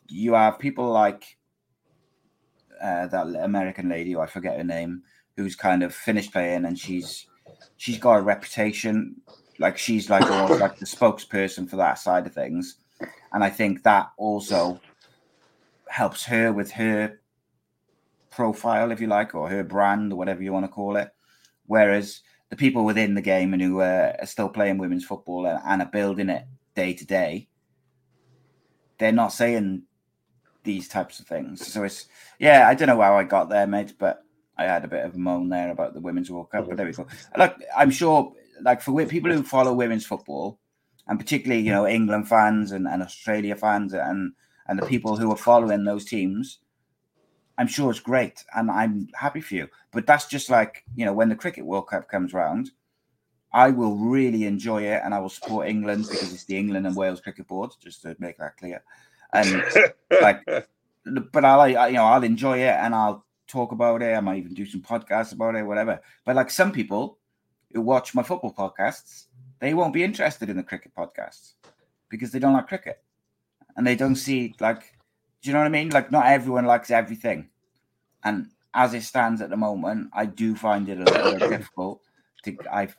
You 0.08 0.34
have 0.34 0.60
people 0.60 0.90
like 0.92 1.38
uh, 2.82 3.08
that 3.08 3.28
American 3.42 3.90
lady, 3.90 4.16
I 4.16 4.26
forget 4.26 4.58
her 4.58 4.64
name, 4.64 5.04
who's 5.36 5.56
kind 5.56 5.84
of 5.84 5.94
finished 5.94 6.32
playing, 6.32 6.66
and 6.66 6.78
she's 6.78 7.28
she's 7.78 7.98
got 7.98 8.20
a 8.20 8.22
reputation 8.22 9.16
like 9.60 9.78
she's 9.78 10.10
like 10.10 10.30
almost 10.30 10.60
like 10.60 10.80
the 10.80 10.86
spokesperson 10.86 11.70
for 11.70 11.76
that 11.76 12.00
side 12.00 12.26
of 12.26 12.34
things, 12.34 12.78
and 13.34 13.44
I 13.44 13.50
think 13.50 13.84
that 13.84 14.10
also 14.18 14.80
helps 15.90 16.24
her 16.26 16.54
with 16.54 16.72
her 16.72 17.20
profile, 18.30 18.92
if 18.92 19.02
you 19.02 19.08
like, 19.08 19.36
or 19.36 19.50
her 19.50 19.64
brand, 19.64 20.14
or 20.14 20.16
whatever 20.16 20.42
you 20.42 20.54
want 20.54 20.66
to 20.66 20.72
call 20.72 20.96
it. 20.96 21.10
Whereas 21.66 22.22
the 22.50 22.56
people 22.56 22.86
within 22.86 23.14
the 23.14 23.22
game 23.22 23.54
and 23.54 23.62
who 23.62 23.82
uh, 23.82 24.16
are 24.20 24.26
still 24.26 24.50
playing 24.50 24.78
women's 24.78 25.06
football 25.06 25.46
and, 25.46 25.60
and 25.66 25.82
are 25.82 25.90
building 25.92 26.30
it 26.30 26.46
day 26.76 26.94
to 26.94 27.06
day, 27.06 27.48
they're 29.00 29.12
not 29.12 29.34
saying 29.34 29.84
these 30.64 30.88
types 30.88 31.20
of 31.20 31.26
things. 31.26 31.66
So 31.66 31.84
it's 31.84 32.08
yeah, 32.38 32.68
I 32.68 32.76
don't 32.76 32.88
know 32.88 33.02
how 33.02 33.18
I 33.18 33.24
got 33.24 33.50
there, 33.50 33.66
mate, 33.66 33.96
but 33.98 34.24
I 34.58 34.66
had 34.66 34.84
a 34.84 34.90
bit 34.90 35.06
of 35.06 35.16
a 35.16 35.18
moan 35.18 35.50
there 35.50 35.72
about 35.72 35.94
the 35.94 36.02
women's 36.02 36.30
World 36.30 36.52
Cup. 36.52 36.68
But 36.68 36.78
there 36.78 36.86
we 36.86 36.92
go. 36.92 37.08
Look, 37.38 37.56
I'm 37.76 37.92
sure, 37.92 38.34
like 38.62 38.82
for 38.82 39.06
people 39.06 39.32
who 39.32 39.42
follow 39.42 39.74
women's 39.74 40.06
football, 40.06 40.60
and 41.08 41.20
particularly 41.20 41.64
you 41.64 41.72
know 41.72 41.88
England 41.88 42.28
fans 42.28 42.72
and, 42.72 42.88
and 42.88 43.02
Australia 43.02 43.56
fans 43.56 43.94
and 43.94 44.34
and 44.68 44.78
the 44.78 44.86
people 44.86 45.18
who 45.18 45.32
are 45.32 45.38
following 45.38 45.86
those 45.86 46.06
teams, 46.06 46.60
I'm 47.58 47.68
sure 47.68 47.90
it's 47.90 48.00
great, 48.00 48.44
and 48.56 48.70
I'm 48.70 49.08
happy 49.16 49.42
for 49.42 49.56
you. 49.56 49.70
But 49.92 50.06
that's 50.06 50.28
just 50.28 50.50
like 50.50 50.84
you 50.96 51.06
know 51.06 51.14
when 51.14 51.30
the 51.30 51.36
Cricket 51.36 51.66
World 51.66 51.88
Cup 51.88 52.10
comes 52.10 52.34
round. 52.34 52.72
I 53.52 53.72
will 53.72 53.96
really 53.96 54.46
enjoy 54.46 54.84
it, 54.84 55.02
and 55.04 55.14
I 55.14 55.20
will 55.20 55.30
support 55.30 55.68
England 55.68 56.08
because 56.10 56.34
it's 56.34 56.46
the 56.46 56.58
England 56.58 56.86
and 56.86 56.96
Wales 56.96 57.22
Cricket 57.22 57.48
Board, 57.48 57.72
just 57.82 58.02
to 58.04 58.16
make 58.20 58.38
that 58.38 58.58
clear. 58.58 58.84
And 59.34 59.64
like 60.22 60.44
but 61.32 61.46
I'll, 61.46 61.62
I, 61.62 61.88
you 61.88 61.94
know, 61.94 62.06
I'll 62.06 62.24
enjoy 62.24 62.60
it 62.60 62.76
and 62.80 62.94
I'll 62.94 63.26
talk 63.48 63.72
about 63.72 64.02
it. 64.02 64.14
I 64.14 64.20
might 64.20 64.38
even 64.38 64.54
do 64.54 64.66
some 64.66 64.82
podcasts 64.82 65.34
about 65.34 65.56
it, 65.56 65.64
whatever. 65.64 66.00
But 66.26 66.36
like 66.36 66.50
some 66.50 66.72
people 66.72 67.18
who 67.74 67.82
watch 67.82 68.16
my 68.16 68.24
football 68.24 68.54
podcasts, 68.54 69.26
they 69.60 69.74
won't 69.74 69.94
be 69.94 70.04
interested 70.04 70.50
in 70.50 70.58
the 70.58 70.64
cricket 70.64 70.94
podcasts 70.96 71.54
because 72.10 72.32
they 72.32 72.40
don't 72.40 72.54
like 72.54 72.68
cricket 72.68 73.02
and 73.76 73.86
they 73.86 73.96
don't 73.96 74.16
see 74.16 74.56
like, 74.60 74.94
do 75.42 75.50
you 75.50 75.54
know 75.54 75.60
what 75.60 75.66
I 75.66 75.70
mean? 75.70 75.90
Like 75.90 76.12
not 76.12 76.28
everyone 76.28 76.66
likes 76.66 76.92
everything, 76.92 77.50
and 78.24 78.48
as 78.74 78.94
it 78.94 79.04
stands 79.04 79.42
at 79.42 79.50
the 79.50 79.58
moment, 79.58 80.10
I 80.14 80.26
do 80.26 80.54
find 80.56 80.90
it 80.90 81.00
a 81.00 81.04
little 81.04 81.40
bit 81.40 81.50
difficult 81.58 82.02
to. 82.44 82.58
I 82.72 82.90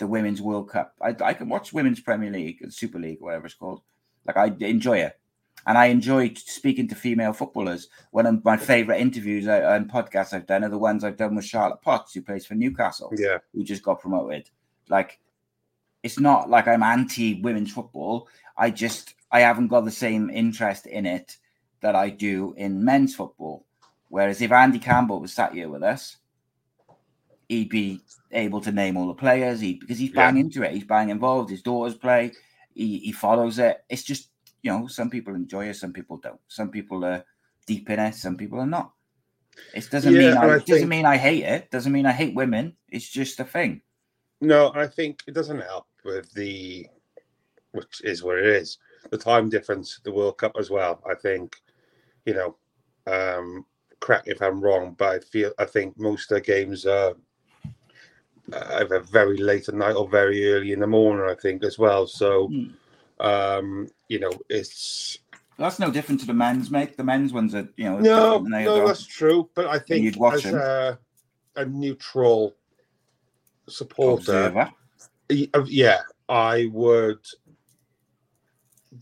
the 0.00 0.06
women's 0.06 0.42
World 0.42 0.68
Cup. 0.68 0.94
I, 1.00 1.14
I 1.22 1.34
can 1.34 1.48
watch 1.48 1.72
women's 1.72 2.00
Premier 2.00 2.30
League, 2.30 2.64
Super 2.70 2.98
League, 2.98 3.20
whatever 3.20 3.46
it's 3.46 3.54
called. 3.54 3.82
Like 4.26 4.36
I 4.36 4.52
enjoy 4.66 4.98
it. 4.98 5.18
And 5.66 5.76
I 5.76 5.86
enjoy 5.86 6.32
speaking 6.34 6.88
to 6.88 6.94
female 6.94 7.34
footballers. 7.34 7.88
One 8.12 8.26
of 8.26 8.42
my 8.44 8.56
favorite 8.56 8.98
interviews 8.98 9.46
uh, 9.46 9.62
and 9.74 9.90
podcasts 9.90 10.32
I've 10.32 10.46
done 10.46 10.64
are 10.64 10.70
the 10.70 10.78
ones 10.78 11.04
I've 11.04 11.18
done 11.18 11.34
with 11.34 11.44
Charlotte 11.44 11.82
Potts, 11.82 12.14
who 12.14 12.22
plays 12.22 12.46
for 12.46 12.54
Newcastle, 12.54 13.12
yeah, 13.16 13.38
who 13.54 13.62
just 13.62 13.82
got 13.82 14.00
promoted. 14.00 14.48
Like, 14.88 15.20
it's 16.02 16.18
not 16.18 16.48
like 16.48 16.66
I'm 16.66 16.82
anti 16.82 17.42
women's 17.42 17.72
football. 17.72 18.26
I 18.56 18.70
just 18.70 19.14
I 19.30 19.40
haven't 19.40 19.68
got 19.68 19.84
the 19.84 19.90
same 19.90 20.30
interest 20.30 20.86
in 20.86 21.04
it 21.04 21.36
that 21.82 21.94
I 21.94 22.08
do 22.08 22.54
in 22.56 22.82
men's 22.82 23.14
football. 23.14 23.66
Whereas 24.08 24.40
if 24.40 24.50
Andy 24.50 24.78
Campbell 24.78 25.20
was 25.20 25.32
sat 25.34 25.52
here 25.52 25.68
with 25.68 25.82
us, 25.82 26.16
he'd 27.50 27.68
be 27.68 28.00
able 28.30 28.60
to 28.60 28.70
name 28.70 28.96
all 28.96 29.08
the 29.08 29.14
players. 29.14 29.60
He 29.60 29.74
because 29.74 29.98
he's 29.98 30.10
Yeah. 30.10 30.30
bang 30.30 30.38
into 30.38 30.62
it. 30.62 30.72
He's 30.72 30.84
bang 30.84 31.10
involved. 31.10 31.50
His 31.50 31.62
daughters 31.62 31.96
play. 31.96 32.32
He, 32.74 32.98
he 32.98 33.12
follows 33.12 33.58
it. 33.58 33.84
It's 33.88 34.04
just 34.04 34.30
you 34.62 34.70
know, 34.70 34.86
some 34.86 35.10
people 35.10 35.34
enjoy 35.34 35.66
it, 35.68 35.74
some 35.74 35.92
people 35.92 36.18
don't. 36.18 36.40
Some 36.48 36.70
people 36.70 37.04
are 37.04 37.24
deep 37.66 37.88
in 37.90 37.98
it, 37.98 38.14
some 38.14 38.36
people 38.36 38.60
are 38.60 38.66
not. 38.66 38.92
It 39.74 39.90
doesn't 39.90 40.12
Yeah, 40.12 40.20
mean 40.20 40.36
I, 40.36 40.46
I 40.46 40.56
it 40.56 40.66
doesn't 40.66 40.88
mean 40.88 41.06
I 41.06 41.16
hate 41.16 41.44
it. 41.44 41.70
Doesn't 41.70 41.92
mean 41.92 42.06
I 42.06 42.12
hate 42.12 42.34
women. 42.34 42.76
It's 42.88 43.08
just 43.08 43.40
a 43.40 43.44
thing. 43.44 43.82
No, 44.40 44.70
I 44.74 44.86
think 44.86 45.22
it 45.26 45.34
doesn't 45.34 45.60
help 45.60 45.86
with 46.04 46.32
the, 46.32 46.86
which 47.72 48.00
is 48.04 48.22
what 48.22 48.38
it 48.38 48.46
is, 48.46 48.78
the 49.10 49.18
time 49.18 49.48
difference, 49.48 50.00
the 50.04 50.12
World 50.12 50.38
Cup 50.38 50.52
as 50.58 50.70
well. 50.70 51.02
I 51.08 51.14
think, 51.14 51.56
you 52.26 52.34
know, 52.34 52.56
um, 53.06 53.66
me 54.08 54.16
if 54.26 54.40
I'm 54.40 54.60
wrong, 54.60 54.94
but 54.98 55.08
I 55.08 55.18
feel 55.18 55.52
I 55.58 55.64
think 55.64 55.98
most 55.98 56.30
of 56.30 56.36
the 56.36 56.40
games 56.42 56.86
are 56.86 57.14
either 58.54 59.00
very 59.00 59.36
late 59.36 59.68
at 59.68 59.74
night 59.74 59.94
or 59.94 60.08
very 60.08 60.52
early 60.52 60.72
in 60.72 60.80
the 60.80 60.86
morning. 60.86 61.28
I 61.28 61.34
think 61.34 61.64
as 61.64 61.78
well. 61.78 62.06
So, 62.06 62.48
Hmm. 62.48 62.64
um, 63.20 63.88
you 64.08 64.18
know, 64.18 64.32
it's 64.48 65.18
That's 65.58 65.78
no 65.78 65.90
different 65.90 66.20
to 66.22 66.26
the 66.26 66.32
men's, 66.34 66.70
mate. 66.70 66.96
The 66.96 67.04
men's 67.04 67.32
ones 67.34 67.54
are, 67.54 67.68
you 67.76 67.84
know, 67.84 67.98
no, 67.98 68.02
different 68.02 68.44
than 68.44 68.52
they 68.52 68.64
no, 68.64 68.86
that's 68.86 69.04
true. 69.06 69.50
But 69.54 69.66
I 69.66 69.78
think 69.78 70.04
you'd 70.04 70.16
watch 70.16 70.46
as 70.46 70.54
a, 70.54 70.98
a 71.56 71.66
neutral 71.66 72.56
supporter, 73.68 74.46
observer. 74.46 74.72
Yeah, 75.66 76.00
I 76.28 76.70
would 76.72 77.24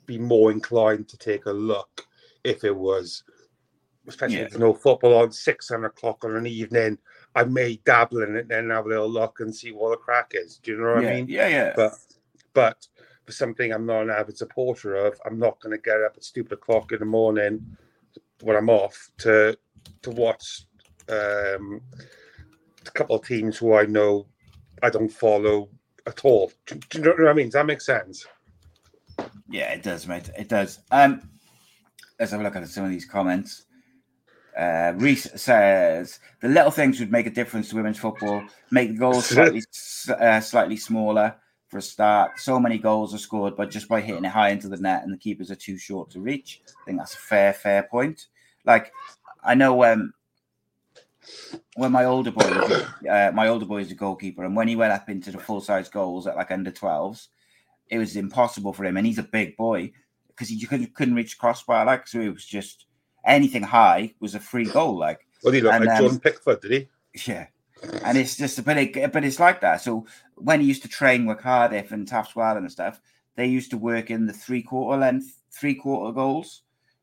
be 0.05 0.19
more 0.19 0.51
inclined 0.51 1.09
to 1.09 1.17
take 1.17 1.47
a 1.47 1.53
look 1.53 2.07
if 2.45 2.65
it 2.65 2.75
was, 2.77 3.23
especially 4.07 4.37
Yeah. 4.39 4.43
if 4.43 4.51
there's 4.51 4.61
no 4.61 4.75
football 4.75 5.15
on 5.15 5.33
six, 5.33 5.69
seven 5.69 5.85
o'clock 5.85 6.25
on 6.25 6.37
an 6.37 6.47
evening. 6.47 6.99
I 7.39 7.45
may 7.45 7.77
dabble 7.85 8.23
in 8.23 8.35
it 8.35 8.41
and 8.41 8.51
then 8.51 8.71
have 8.71 8.87
a 8.87 8.89
little 8.89 9.09
look 9.09 9.39
and 9.39 9.55
see 9.55 9.71
what 9.71 9.91
the 9.91 9.97
crack 9.97 10.33
is. 10.35 10.59
Do 10.59 10.73
you 10.73 10.79
know 10.79 10.95
what 10.95 11.05
yeah, 11.05 11.09
I 11.09 11.15
mean? 11.15 11.29
yeah, 11.29 11.47
yeah. 11.47 11.73
But, 11.77 11.93
but 12.53 12.87
for 13.27 13.31
something 13.31 13.73
I'm 13.73 13.87
not 13.87 14.03
an 14.03 14.11
avid 14.11 14.37
supporter 14.37 14.97
of, 14.97 15.21
I'm 15.25 15.39
not 15.39 15.61
going 15.61 15.71
to 15.71 15.81
get 15.81 16.03
up 16.03 16.15
at 16.17 16.25
stupid 16.25 16.55
o'clock 16.55 16.91
in 16.91 16.99
the 16.99 17.05
morning 17.05 17.65
when 18.43 18.57
I'm 18.57 18.69
off 18.69 19.13
to 19.19 19.57
to 20.03 20.11
watch 20.11 20.67
um, 21.09 21.81
a 22.85 22.91
couple 22.93 23.15
of 23.15 23.25
teams 23.25 23.57
who 23.57 23.75
I 23.75 23.87
know 23.87 24.27
I 24.83 24.91
don't 24.91 25.09
follow 25.09 25.69
at 26.09 26.25
all. 26.25 26.51
Do, 26.67 26.75
do 26.75 26.99
you 26.99 27.05
know 27.05 27.11
what 27.13 27.29
I 27.29 27.35
mean? 27.35 27.47
Does 27.47 27.53
that 27.53 27.67
make 27.67 27.81
sense? 27.81 28.27
Yeah, 29.49 29.73
it 29.75 29.85
does, 29.85 30.09
mate. 30.09 30.29
It 30.37 30.49
does. 30.49 30.81
Um, 30.91 31.31
let's 32.19 32.33
have 32.33 32.41
a 32.41 32.43
look 32.43 32.57
at 32.57 32.67
some 32.67 32.85
of 32.85 32.91
these 32.91 33.07
comments. 33.07 33.67
Uh, 34.59 34.93
Reese 34.97 35.29
says 35.41 36.19
the 36.41 36.49
little 36.49 36.73
things 36.73 36.99
would 36.99 37.13
make 37.13 37.27
a 37.27 37.31
difference 37.31 37.69
to 37.69 37.77
women's 37.77 37.99
football. 37.99 38.43
Make 38.71 38.91
the 38.91 38.99
goals 38.99 39.27
slightly 39.27 39.63
uh, 40.19 40.41
slightly 40.41 40.77
smaller 40.77 41.37
for 41.69 41.79
a 41.79 41.83
start. 41.83 42.41
So 42.41 42.59
many 42.59 42.79
goals 42.79 43.15
are 43.15 43.19
scored, 43.19 43.57
but 43.57 43.71
just 43.71 43.89
by 43.89 44.01
hitting 44.01 44.25
it 44.25 44.31
high 44.31 44.49
into 44.49 44.69
the 44.69 44.77
net, 44.77 45.05
and 45.05 45.13
the 45.13 45.19
keepers 45.19 45.51
are 45.53 45.57
too 45.57 45.79
short 45.79 46.11
to 46.11 46.21
reach. 46.21 46.61
I 46.67 46.85
think 46.85 46.99
that's 46.99 47.15
a 47.15 47.19
fair, 47.19 47.53
fair 47.53 47.85
point. 47.85 48.27
Like 48.65 48.93
I 49.45 49.55
know 49.55 49.85
um, 49.85 50.13
when 51.77 51.93
my 51.93 52.05
older 52.05 52.33
boy, 52.33 52.49
was, 52.49 52.73
uh, 53.09 53.31
my 53.33 53.49
older 53.49 53.67
boy 53.67 53.83
is 53.83 53.93
a 53.93 53.95
goalkeeper, 53.95 54.45
and 54.45 54.57
when 54.57 54.67
he 54.69 54.77
went 54.77 54.93
up 54.93 55.09
into 55.09 55.31
the 55.31 55.39
full 55.39 55.61
size 55.61 55.89
goals 55.89 56.27
at 56.27 56.37
like 56.37 56.51
under 56.51 56.73
12s, 56.73 57.29
it 57.91 57.99
was 57.99 58.17
impossible 58.17 58.73
for 58.73 58.85
him. 58.85 58.97
And 58.97 59.07
he's 59.07 59.19
a 59.19 59.23
big 59.23 59.57
boy 59.57 59.93
because 60.29 60.49
he 60.49 60.65
couldn't, 60.67 60.95
couldn't 60.95 61.15
reach 61.15 61.39
crossbar. 61.39 61.85
Like, 61.85 62.07
so 62.09 62.21
it 62.21 62.35
was 62.35 62.45
just 62.45 62.87
anything 63.29 63.63
high 63.63 64.15
was 64.21 64.35
a 64.35 64.41
free 64.41 64.65
goal. 64.65 64.97
Like, 64.99 65.27
Well, 65.45 65.53
he 65.53 65.61
looked 65.61 65.75
And, 65.77 65.85
like 65.85 66.01
um, 66.01 66.09
John 66.09 66.21
Pickford, 66.21 66.61
did 66.61 66.71
he? 66.73 66.89
yeah. 67.27 67.47
And 68.03 68.19
it's 68.19 68.37
just, 68.37 68.65
but 68.65 68.77
it, 68.77 69.13
but 69.13 69.25
it's 69.25 69.39
like 69.39 69.61
that. 69.61 69.81
So 69.81 70.05
when 70.35 70.61
he 70.61 70.67
used 70.67 70.83
to 70.83 70.89
train 70.89 71.27
with 71.27 71.39
Cardiff 71.39 71.93
and 71.93 72.09
Taffs 72.09 72.35
Well 72.35 72.57
and 72.57 72.71
stuff, 72.73 73.01
they 73.37 73.47
used 73.47 73.71
to 73.71 73.79
work 73.79 74.11
in 74.11 74.27
the 74.27 74.33
three 74.33 74.63
quarter 74.63 74.99
length, 74.99 75.39
three 75.53 75.77
quarter 75.77 76.13
goals. 76.13 76.63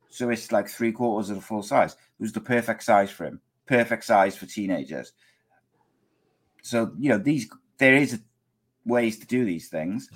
So 0.09 0.29
it's 0.29 0.51
like 0.51 0.67
three 0.67 0.91
quarters 0.91 1.29
of 1.29 1.37
the 1.37 1.41
full 1.41 1.63
size. 1.63 1.93
It 1.93 2.23
was 2.23 2.33
the 2.33 2.41
perfect 2.41 2.83
size 2.83 3.09
for 3.09 3.25
him, 3.25 3.39
perfect 3.67 4.03
size 4.03 4.35
for 4.35 4.45
teenagers. 4.45 5.13
So 6.61 6.91
you 6.97 7.09
know 7.09 7.17
these, 7.19 7.49
there 7.77 7.95
is 7.95 8.19
ways 8.85 9.19
to 9.19 9.27
do 9.27 9.45
these 9.45 9.69
things. 9.69 10.09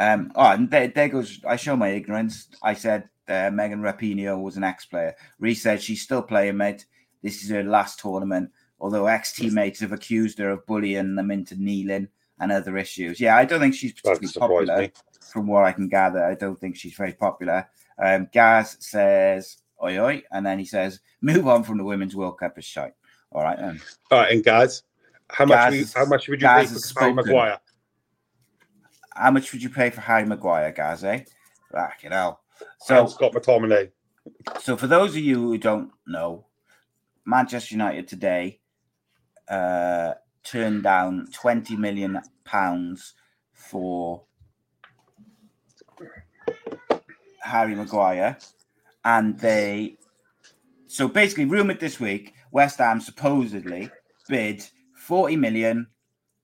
Um, 0.00 0.32
oh, 0.34 0.50
and 0.52 0.70
there, 0.70 0.88
there 0.88 1.08
goes. 1.10 1.40
I 1.46 1.56
show 1.56 1.76
my 1.76 1.88
ignorance. 1.90 2.48
I 2.62 2.74
said 2.74 3.08
uh, 3.28 3.50
Megan 3.52 3.82
Rapinoe 3.82 4.42
was 4.42 4.56
an 4.56 4.64
ex-player. 4.64 5.14
Reese 5.38 5.62
said 5.62 5.82
she's 5.82 6.02
still 6.02 6.22
playing, 6.22 6.56
mate. 6.56 6.86
This 7.22 7.44
is 7.44 7.50
her 7.50 7.62
last 7.62 8.00
tournament. 8.00 8.50
Although 8.80 9.06
ex-teammates 9.06 9.80
have 9.80 9.92
accused 9.92 10.38
her 10.38 10.48
of 10.48 10.66
bullying 10.66 11.14
them 11.14 11.30
into 11.30 11.54
kneeling 11.62 12.08
and 12.40 12.50
other 12.50 12.78
issues. 12.78 13.20
Yeah, 13.20 13.36
I 13.36 13.44
don't 13.44 13.60
think 13.60 13.74
she's 13.74 13.92
particularly 13.92 14.32
popular 14.32 14.80
me. 14.80 14.92
from 15.20 15.46
what 15.46 15.64
I 15.64 15.72
can 15.72 15.86
gather. 15.88 16.24
I 16.24 16.34
don't 16.34 16.58
think 16.58 16.76
she's 16.76 16.94
very 16.94 17.12
popular. 17.12 17.68
Um, 18.02 18.28
Gaz 18.32 18.78
says, 18.80 19.58
oi, 19.84 19.98
oi. 19.98 20.22
And 20.32 20.46
then 20.46 20.58
he 20.58 20.64
says, 20.64 21.00
move 21.20 21.46
on 21.46 21.62
from 21.62 21.76
the 21.76 21.84
Women's 21.84 22.16
World 22.16 22.38
Cup 22.38 22.58
is 22.58 22.64
shite. 22.64 22.94
All 23.32 23.42
right, 23.42 23.58
then. 23.58 23.80
All 24.10 24.20
right, 24.20 24.32
and 24.32 24.42
Gaz, 24.42 24.82
how 25.28 25.44
much? 25.44 25.56
Gaz 25.56 25.74
is- 25.74 25.92
how 25.92 26.06
much 26.06 26.28
would 26.28 26.40
you 26.40 26.48
Gaz 26.48 26.68
pay 26.68 26.72
for 26.72 26.80
spoken. 26.80 27.16
Maguire? 27.16 27.58
How 29.14 29.30
much 29.30 29.52
would 29.52 29.62
you 29.62 29.70
pay 29.70 29.90
for 29.90 30.00
Harry 30.00 30.26
Maguire, 30.26 30.72
Gaz, 30.72 31.04
eh? 31.04 31.24
Fucking 31.72 32.12
hell. 32.12 32.40
So 32.80 33.06
So, 33.06 33.06
Scott 33.06 33.32
McTominay. 33.32 33.90
so 34.60 34.76
for 34.76 34.86
those 34.86 35.10
of 35.10 35.18
you 35.22 35.36
who 35.36 35.58
don't 35.58 35.90
know, 36.06 36.46
Manchester 37.24 37.74
United 37.74 38.08
today 38.08 38.60
uh, 39.48 40.14
turned 40.42 40.82
down 40.82 41.28
20 41.32 41.76
million 41.76 42.20
pounds 42.44 43.14
for 43.52 44.22
Harry 47.42 47.74
Maguire, 47.74 48.38
and 49.04 49.38
they 49.38 49.96
so 50.86 51.08
basically 51.08 51.44
rumored 51.44 51.80
this 51.80 52.00
week 52.00 52.34
West 52.52 52.78
Ham 52.78 53.00
supposedly 53.00 53.90
bid 54.28 54.64
40 54.96 55.36
million 55.36 55.86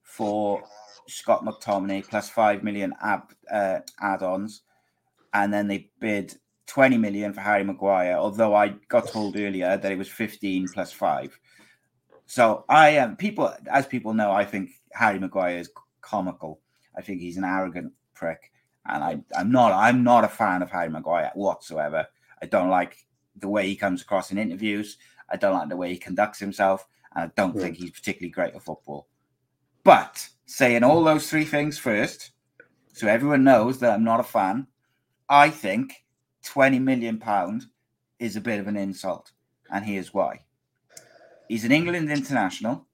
for 0.03 0.63
Scott 1.09 1.45
McTominay 1.45 2.07
plus 2.07 2.29
5 2.29 2.63
million 2.63 2.95
ab, 3.03 3.33
uh, 3.51 3.81
add-ons, 4.01 4.63
and 5.35 5.53
then 5.53 5.69
they 5.69 5.91
bid 6.01 6.35
20 6.67 6.99
million 6.99 7.33
for 7.33 7.41
Harry 7.41 7.65
Maguire. 7.65 8.17
Although 8.17 8.55
I 8.55 8.75
got 8.89 9.09
told 9.09 9.37
earlier 9.37 9.77
that 9.77 9.93
it 9.93 9.99
was 9.99 10.09
15 10.09 10.69
plus 10.73 10.93
5. 10.93 11.39
So 12.27 12.65
I 12.69 12.91
am 12.91 13.17
people, 13.17 13.53
as 13.71 13.87
people 13.87 14.13
know, 14.13 14.33
I 14.33 14.45
think 14.45 14.71
Harry 14.93 15.19
Maguire 15.19 15.59
is 15.59 15.71
comical. 16.01 16.61
I 16.97 17.03
think 17.03 17.21
he's 17.21 17.37
an 17.37 17.45
arrogant 17.45 17.93
prick, 18.15 18.51
and 18.87 19.05
I, 19.05 19.19
I'm 19.37 19.53
not. 19.53 19.73
I'm 19.73 20.03
not 20.03 20.25
a 20.25 20.29
fan 20.29 20.63
of 20.63 20.71
Harry 20.71 20.89
Maguire 20.89 21.31
whatsoever. 21.35 22.07
I 22.43 22.47
don't 22.47 22.71
like 22.71 23.07
the 23.37 23.49
way 23.49 23.67
he 23.67 23.77
comes 23.77 24.03
across 24.03 24.31
in 24.33 24.39
interviews. 24.39 24.97
I 25.29 25.37
don't 25.37 25.55
like 25.55 25.69
the 25.69 25.77
way 25.77 25.93
he 25.93 25.99
conducts 25.99 26.39
himself, 26.39 26.87
and 27.15 27.25
I 27.25 27.33
don't 27.37 27.55
Yeah. 27.55 27.63
think 27.63 27.77
he's 27.77 27.91
particularly 27.91 28.31
great 28.31 28.55
at 28.55 28.63
football. 28.63 29.07
But 29.87 30.31
saying 30.47 30.83
all 30.83 31.05
those 31.05 31.31
three 31.31 31.45
things 31.45 31.79
first, 31.79 32.33
so 32.93 33.07
everyone 33.07 33.45
knows 33.45 33.79
that 33.79 33.93
I'm 33.93 34.03
not 34.03 34.19
a 34.19 34.25
fan. 34.25 34.67
I 35.29 35.49
think 35.49 36.05
20 36.43 36.81
million 36.81 37.19
pound 37.21 37.67
is 38.19 38.35
a 38.35 38.41
bit 38.41 38.59
of 38.59 38.67
an 38.67 38.77
insult, 38.77 39.31
and 39.71 39.85
here's 39.85 40.13
why. 40.13 40.41
He's 41.49 41.65
an 41.65 41.71
England 41.71 42.11
international. 42.11 42.89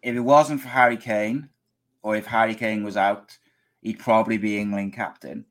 If 0.00 0.14
it 0.14 0.20
wasn't 0.20 0.60
for 0.60 0.68
Harry 0.68 0.96
Kane, 0.96 1.48
or 2.04 2.14
if 2.14 2.26
Harry 2.26 2.54
Kane 2.54 2.84
was 2.84 2.96
out, 2.96 3.36
he'd 3.82 3.98
probably 3.98 4.38
be 4.38 4.60
England 4.60 4.92
captain. 4.92 5.44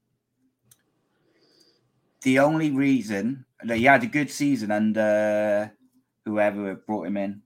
The 2.21 2.39
only 2.39 2.71
reason 2.71 3.43
that 3.61 3.75
he 3.79 3.83
had 3.83 4.03
a 4.03 4.07
good 4.07 4.31
season 4.31 4.71
under 4.71 5.73
whoever 6.23 6.75
brought 6.75 7.07
him 7.07 7.17
in, 7.17 7.41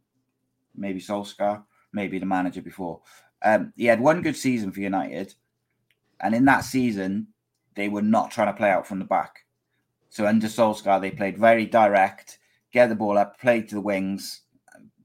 maybe 0.75 1.01
Solskjaer, 1.01 1.63
maybe 1.93 2.19
the 2.19 2.25
manager 2.25 2.61
before. 2.61 3.01
Um, 3.41 3.73
he 3.75 3.85
had 3.85 3.99
one 3.99 4.21
good 4.21 4.35
season 4.35 4.71
for 4.71 4.81
United, 4.81 5.33
and 6.19 6.33
in 6.33 6.45
that 6.45 6.65
season, 6.65 7.27
they 7.75 7.89
were 7.89 8.01
not 8.01 8.31
trying 8.31 8.47
to 8.47 8.57
play 8.57 8.69
out 8.69 8.87
from 8.87 8.99
the 8.99 9.05
back. 9.05 9.45
So 10.09 10.27
under 10.27 10.47
Solskjaer, 10.47 11.01
they 11.01 11.11
played 11.11 11.37
very 11.37 11.65
direct, 11.65 12.39
get 12.71 12.89
the 12.89 12.95
ball 12.95 13.17
up, 13.17 13.39
play 13.39 13.61
to 13.61 13.75
the 13.75 13.81
wings, 13.81 14.41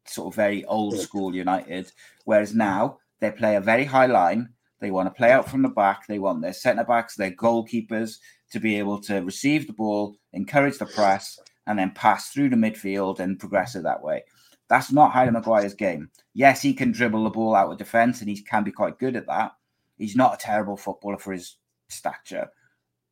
sort 0.05 0.33
of 0.33 0.35
very 0.35 0.65
old 0.67 0.99
school 0.99 1.35
United. 1.35 1.91
Whereas 2.25 2.55
now 2.55 2.99
they 3.21 3.31
play 3.31 3.57
a 3.57 3.61
very 3.61 3.85
high 3.85 4.07
line. 4.07 4.51
They 4.81 4.91
want 4.91 5.07
to 5.09 5.17
play 5.17 5.33
out 5.33 5.49
from 5.49 5.63
the 5.63 5.69
back. 5.69 6.07
They 6.07 6.19
want 6.19 6.43
their 6.43 6.53
centre 6.53 6.85
backs, 6.85 7.17
their 7.17 7.33
goalkeepers 7.33 8.19
to 8.53 8.61
be 8.61 8.79
able 8.79 9.01
to 9.03 9.21
receive 9.21 9.67
the 9.67 9.73
ball, 9.73 10.17
encourage 10.33 10.79
the 10.79 10.87
press, 10.87 11.39
and 11.67 11.79
then 11.79 11.91
pass 11.91 12.31
through 12.31 12.51
the 12.51 12.57
midfield 12.57 13.19
and 13.19 13.39
progress 13.39 13.75
it 13.75 13.83
that 13.83 14.03
way. 14.03 14.25
That's 14.69 14.93
not 14.93 15.13
Harry 15.13 15.31
Maguire's 15.31 15.75
game. 15.75 16.11
Yes, 16.35 16.63
he 16.63 16.75
can 16.75 16.93
dribble 16.93 17.25
the 17.25 17.31
ball 17.31 17.55
out 17.55 17.73
of 17.73 17.79
defence 17.79 18.21
and 18.21 18.29
he 18.29 18.41
can 18.41 18.65
be 18.65 18.71
quite 18.71 18.99
good 18.99 19.17
at 19.17 19.27
that. 19.27 19.53
He's 19.97 20.17
not 20.17 20.35
a 20.35 20.39
terrible 20.39 20.77
footballer 20.77 21.19
for 21.19 21.33
his 21.33 21.57
stature, 21.89 22.51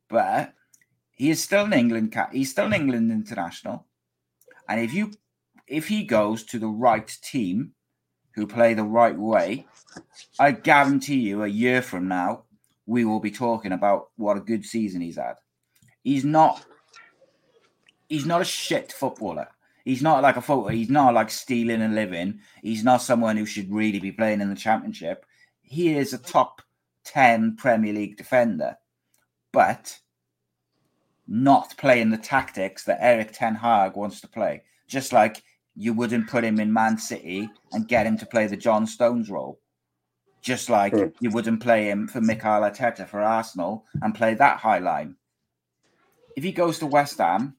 but 0.07 0.53
he 1.11 1.29
is 1.29 1.43
still 1.43 1.65
an 1.65 1.73
England 1.73 2.11
cat. 2.11 2.29
He's 2.31 2.51
still 2.51 2.67
an 2.67 2.73
England 2.73 3.11
international, 3.11 3.85
and 4.69 4.79
if 4.79 4.93
you 4.93 5.11
if 5.67 5.87
he 5.87 6.03
goes 6.03 6.43
to 6.45 6.59
the 6.59 6.67
right 6.67 7.07
team 7.21 7.73
who 8.31 8.47
play 8.47 8.73
the 8.73 8.83
right 8.83 9.17
way, 9.17 9.65
I 10.39 10.51
guarantee 10.51 11.19
you, 11.19 11.43
a 11.43 11.47
year 11.47 11.81
from 11.81 12.07
now, 12.07 12.43
we 12.85 13.03
will 13.03 13.19
be 13.19 13.31
talking 13.31 13.73
about 13.73 14.09
what 14.15 14.37
a 14.37 14.41
good 14.41 14.63
season 14.63 15.01
he's 15.01 15.17
had. 15.17 15.35
He's 16.03 16.23
not. 16.23 16.65
He's 18.07 18.25
not 18.25 18.39
a 18.39 18.45
shit 18.45 18.93
footballer. 18.93 19.49
He's 19.87 20.01
not 20.01 20.21
like 20.21 20.35
a 20.35 20.41
footballer. 20.41 20.73
He's 20.73 20.89
not 20.89 21.13
like 21.13 21.29
stealing 21.29 21.81
a 21.81 21.87
living. 21.87 22.41
He's 22.61 22.83
not 22.83 23.01
someone 23.01 23.37
who 23.37 23.45
should 23.45 23.73
really 23.73 23.99
be 23.99 24.11
playing 24.11 24.41
in 24.41 24.49
the 24.49 24.55
championship. 24.55 25.25
He 25.61 25.95
is 25.95 26.11
a 26.11 26.17
top 26.17 26.61
ten 27.05 27.55
Premier 27.55 27.93
League 27.93 28.17
defender, 28.17 28.77
but 29.53 29.97
not 31.25 31.73
playing 31.77 32.09
the 32.09 32.17
tactics 32.17 32.83
that 32.83 33.01
Erik 33.01 33.31
Ten 33.31 33.55
Hag 33.55 33.95
wants 33.95 34.19
to 34.19 34.27
play. 34.27 34.63
Just 34.89 35.13
like 35.13 35.41
you 35.73 35.93
wouldn't 35.93 36.27
put 36.27 36.43
him 36.43 36.59
in 36.59 36.73
Man 36.73 36.97
City 36.97 37.49
and 37.71 37.87
get 37.87 38.05
him 38.05 38.17
to 38.17 38.25
play 38.25 38.47
the 38.47 38.57
John 38.57 38.87
Stones 38.87 39.29
role 39.29 39.57
just 40.41 40.69
like 40.69 40.93
mm. 40.93 41.13
you 41.19 41.29
wouldn't 41.31 41.61
play 41.61 41.89
him 41.89 42.07
for 42.07 42.21
Mikel 42.21 42.61
Arteta 42.61 43.05
for 43.05 43.21
Arsenal 43.21 43.85
and 44.01 44.15
play 44.15 44.33
that 44.33 44.59
high 44.59 44.77
line. 44.79 45.15
If 46.37 46.43
he 46.43 46.53
goes 46.53 46.79
to 46.79 46.85
West 46.85 47.17
Ham, 47.17 47.56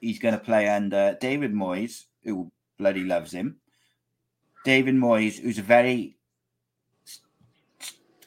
he's 0.00 0.18
going 0.18 0.34
to 0.34 0.40
play 0.40 0.68
under 0.68 1.16
David 1.20 1.52
Moyes, 1.52 2.04
who 2.24 2.50
bloody 2.78 3.04
loves 3.04 3.32
him. 3.32 3.56
David 4.64 4.94
Moyes, 4.94 5.38
who's 5.40 5.58
a 5.58 5.62
very 5.62 6.16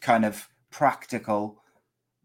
kind 0.01 0.25
of 0.25 0.47
practical 0.69 1.61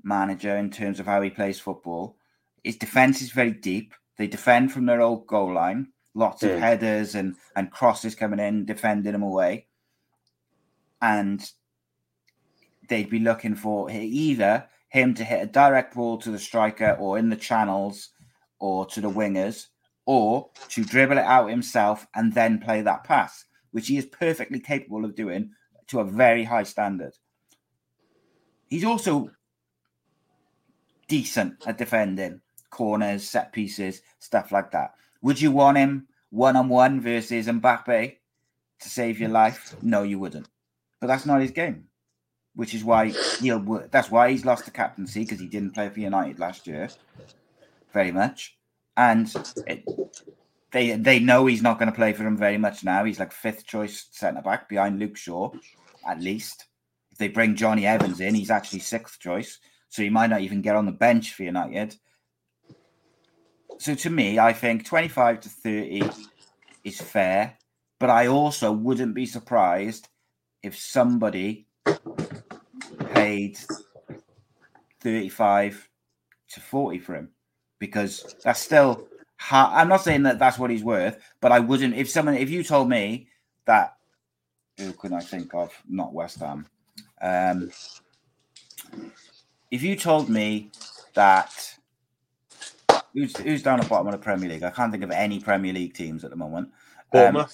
manager 0.02 0.56
in 0.56 0.70
terms 0.70 1.00
of 1.00 1.06
how 1.06 1.20
he 1.20 1.30
plays 1.30 1.60
football. 1.60 2.16
His 2.62 2.76
defense 2.76 3.20
is 3.20 3.30
very 3.30 3.52
deep. 3.52 3.94
They 4.16 4.26
defend 4.26 4.72
from 4.72 4.86
their 4.86 5.02
old 5.02 5.26
goal 5.26 5.52
line, 5.52 5.88
lots 6.14 6.42
mm. 6.42 6.48
of 6.48 6.54
hmm. 6.54 6.62
headers 6.62 7.14
and, 7.14 7.36
and 7.54 7.70
crosses 7.70 8.14
coming 8.14 8.40
in, 8.40 8.64
defending 8.64 9.12
them 9.12 9.22
away 9.22 9.66
and 11.00 11.50
they'd 12.88 13.10
be 13.10 13.18
looking 13.18 13.54
for 13.54 13.90
either 13.90 14.66
him 14.88 15.14
to 15.14 15.24
hit 15.24 15.42
a 15.42 15.46
direct 15.46 15.94
ball 15.94 16.18
to 16.18 16.30
the 16.30 16.38
striker 16.38 16.96
or 16.98 17.18
in 17.18 17.28
the 17.28 17.36
channels 17.36 18.10
or 18.58 18.86
to 18.86 19.00
the 19.00 19.10
wingers 19.10 19.66
or 20.04 20.50
to 20.68 20.84
dribble 20.84 21.18
it 21.18 21.24
out 21.24 21.50
himself 21.50 22.06
and 22.14 22.32
then 22.34 22.58
play 22.58 22.82
that 22.82 23.04
pass, 23.04 23.44
which 23.72 23.88
he 23.88 23.96
is 23.96 24.06
perfectly 24.06 24.60
capable 24.60 25.04
of 25.04 25.14
doing 25.16 25.50
to 25.88 26.00
a 26.00 26.04
very 26.04 26.44
high 26.44 26.62
standard. 26.62 27.12
He's 28.68 28.84
also 28.84 29.30
decent 31.08 31.66
at 31.66 31.78
defending 31.78 32.40
corners, 32.70 33.28
set 33.28 33.52
pieces, 33.52 34.02
stuff 34.18 34.52
like 34.52 34.70
that. 34.72 34.94
Would 35.22 35.40
you 35.40 35.50
want 35.50 35.78
him 35.78 36.08
one 36.30 36.56
on 36.56 36.68
one 36.68 37.00
versus 37.00 37.46
Mbappe 37.46 38.16
to 38.80 38.88
save 38.88 39.18
your 39.18 39.30
life? 39.30 39.76
No, 39.82 40.02
you 40.02 40.18
wouldn't 40.18 40.48
but 41.00 41.08
that's 41.08 41.26
not 41.26 41.40
his 41.40 41.50
game, 41.50 41.84
which 42.54 42.74
is 42.74 42.84
why 42.84 43.12
he'll. 43.40 43.60
That's 43.90 44.10
why 44.10 44.30
he's 44.30 44.44
lost 44.44 44.64
the 44.64 44.70
captaincy 44.70 45.20
because 45.20 45.40
he 45.40 45.46
didn't 45.46 45.72
play 45.74 45.88
for 45.88 46.00
United 46.00 46.38
last 46.38 46.66
year, 46.66 46.88
very 47.92 48.12
much, 48.12 48.56
and 48.96 49.32
it, 49.66 49.84
they 50.72 50.92
they 50.92 51.18
know 51.18 51.46
he's 51.46 51.62
not 51.62 51.78
going 51.78 51.90
to 51.90 51.96
play 51.96 52.12
for 52.12 52.22
them 52.22 52.36
very 52.36 52.58
much 52.58 52.84
now. 52.84 53.04
He's 53.04 53.18
like 53.18 53.32
fifth 53.32 53.66
choice 53.66 54.08
centre 54.10 54.42
back 54.42 54.68
behind 54.68 54.98
Luke 54.98 55.16
Shaw, 55.16 55.52
at 56.06 56.20
least. 56.20 56.66
If 57.12 57.18
they 57.18 57.28
bring 57.28 57.56
Johnny 57.56 57.86
Evans 57.86 58.20
in, 58.20 58.34
he's 58.34 58.50
actually 58.50 58.80
sixth 58.80 59.18
choice, 59.20 59.58
so 59.88 60.02
he 60.02 60.10
might 60.10 60.30
not 60.30 60.42
even 60.42 60.62
get 60.62 60.76
on 60.76 60.86
the 60.86 60.92
bench 60.92 61.34
for 61.34 61.44
United. 61.44 61.96
So 63.78 63.94
to 63.94 64.10
me, 64.10 64.38
I 64.38 64.52
think 64.52 64.84
twenty 64.84 65.08
five 65.08 65.40
to 65.40 65.48
thirty 65.48 66.02
is 66.84 67.00
fair, 67.00 67.58
but 67.98 68.10
I 68.10 68.26
also 68.26 68.72
wouldn't 68.72 69.14
be 69.14 69.26
surprised 69.26 70.08
if 70.62 70.76
somebody 70.76 71.66
paid 73.14 73.58
35 75.00 75.88
to 76.50 76.60
40 76.60 76.98
for 76.98 77.14
him 77.14 77.30
because 77.78 78.34
that's 78.42 78.60
still 78.60 79.06
i'm 79.50 79.88
not 79.88 80.02
saying 80.02 80.22
that 80.22 80.38
that's 80.38 80.58
what 80.58 80.70
he's 80.70 80.84
worth 80.84 81.18
but 81.40 81.52
i 81.52 81.58
wouldn't 81.58 81.94
if 81.94 82.08
someone 82.08 82.34
if 82.34 82.50
you 82.50 82.62
told 82.62 82.88
me 82.88 83.28
that 83.66 83.96
who 84.78 84.92
can 84.92 85.12
i 85.12 85.20
think 85.20 85.54
of? 85.54 85.72
Not 85.88 86.12
west 86.12 86.38
ham. 86.38 86.66
Um 87.22 87.70
if 89.70 89.82
you 89.82 89.96
told 89.96 90.28
me 90.28 90.70
that 91.14 91.76
who's 93.12 93.36
who's 93.38 93.62
down 93.62 93.78
at 93.80 93.84
the 93.84 93.88
bottom 93.88 94.06
of 94.06 94.12
the 94.12 94.18
premier 94.18 94.48
league? 94.48 94.62
I 94.62 94.70
can't 94.70 94.92
think 94.92 95.02
of 95.02 95.10
any 95.10 95.40
premier 95.40 95.72
league 95.72 95.94
teams 95.94 96.24
at 96.24 96.30
the 96.30 96.36
moment. 96.36 96.70
Um, 97.12 97.46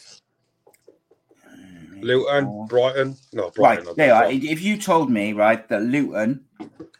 Luton, 2.00 2.66
Brighton. 2.66 3.16
No, 3.32 3.50
Brighton. 3.50 3.86
Right, 3.86 3.96
there 3.96 4.30
If 4.30 4.60
you 4.60 4.76
told 4.76 5.10
me, 5.10 5.32
right, 5.32 5.66
that 5.68 5.82
Luton 5.82 6.44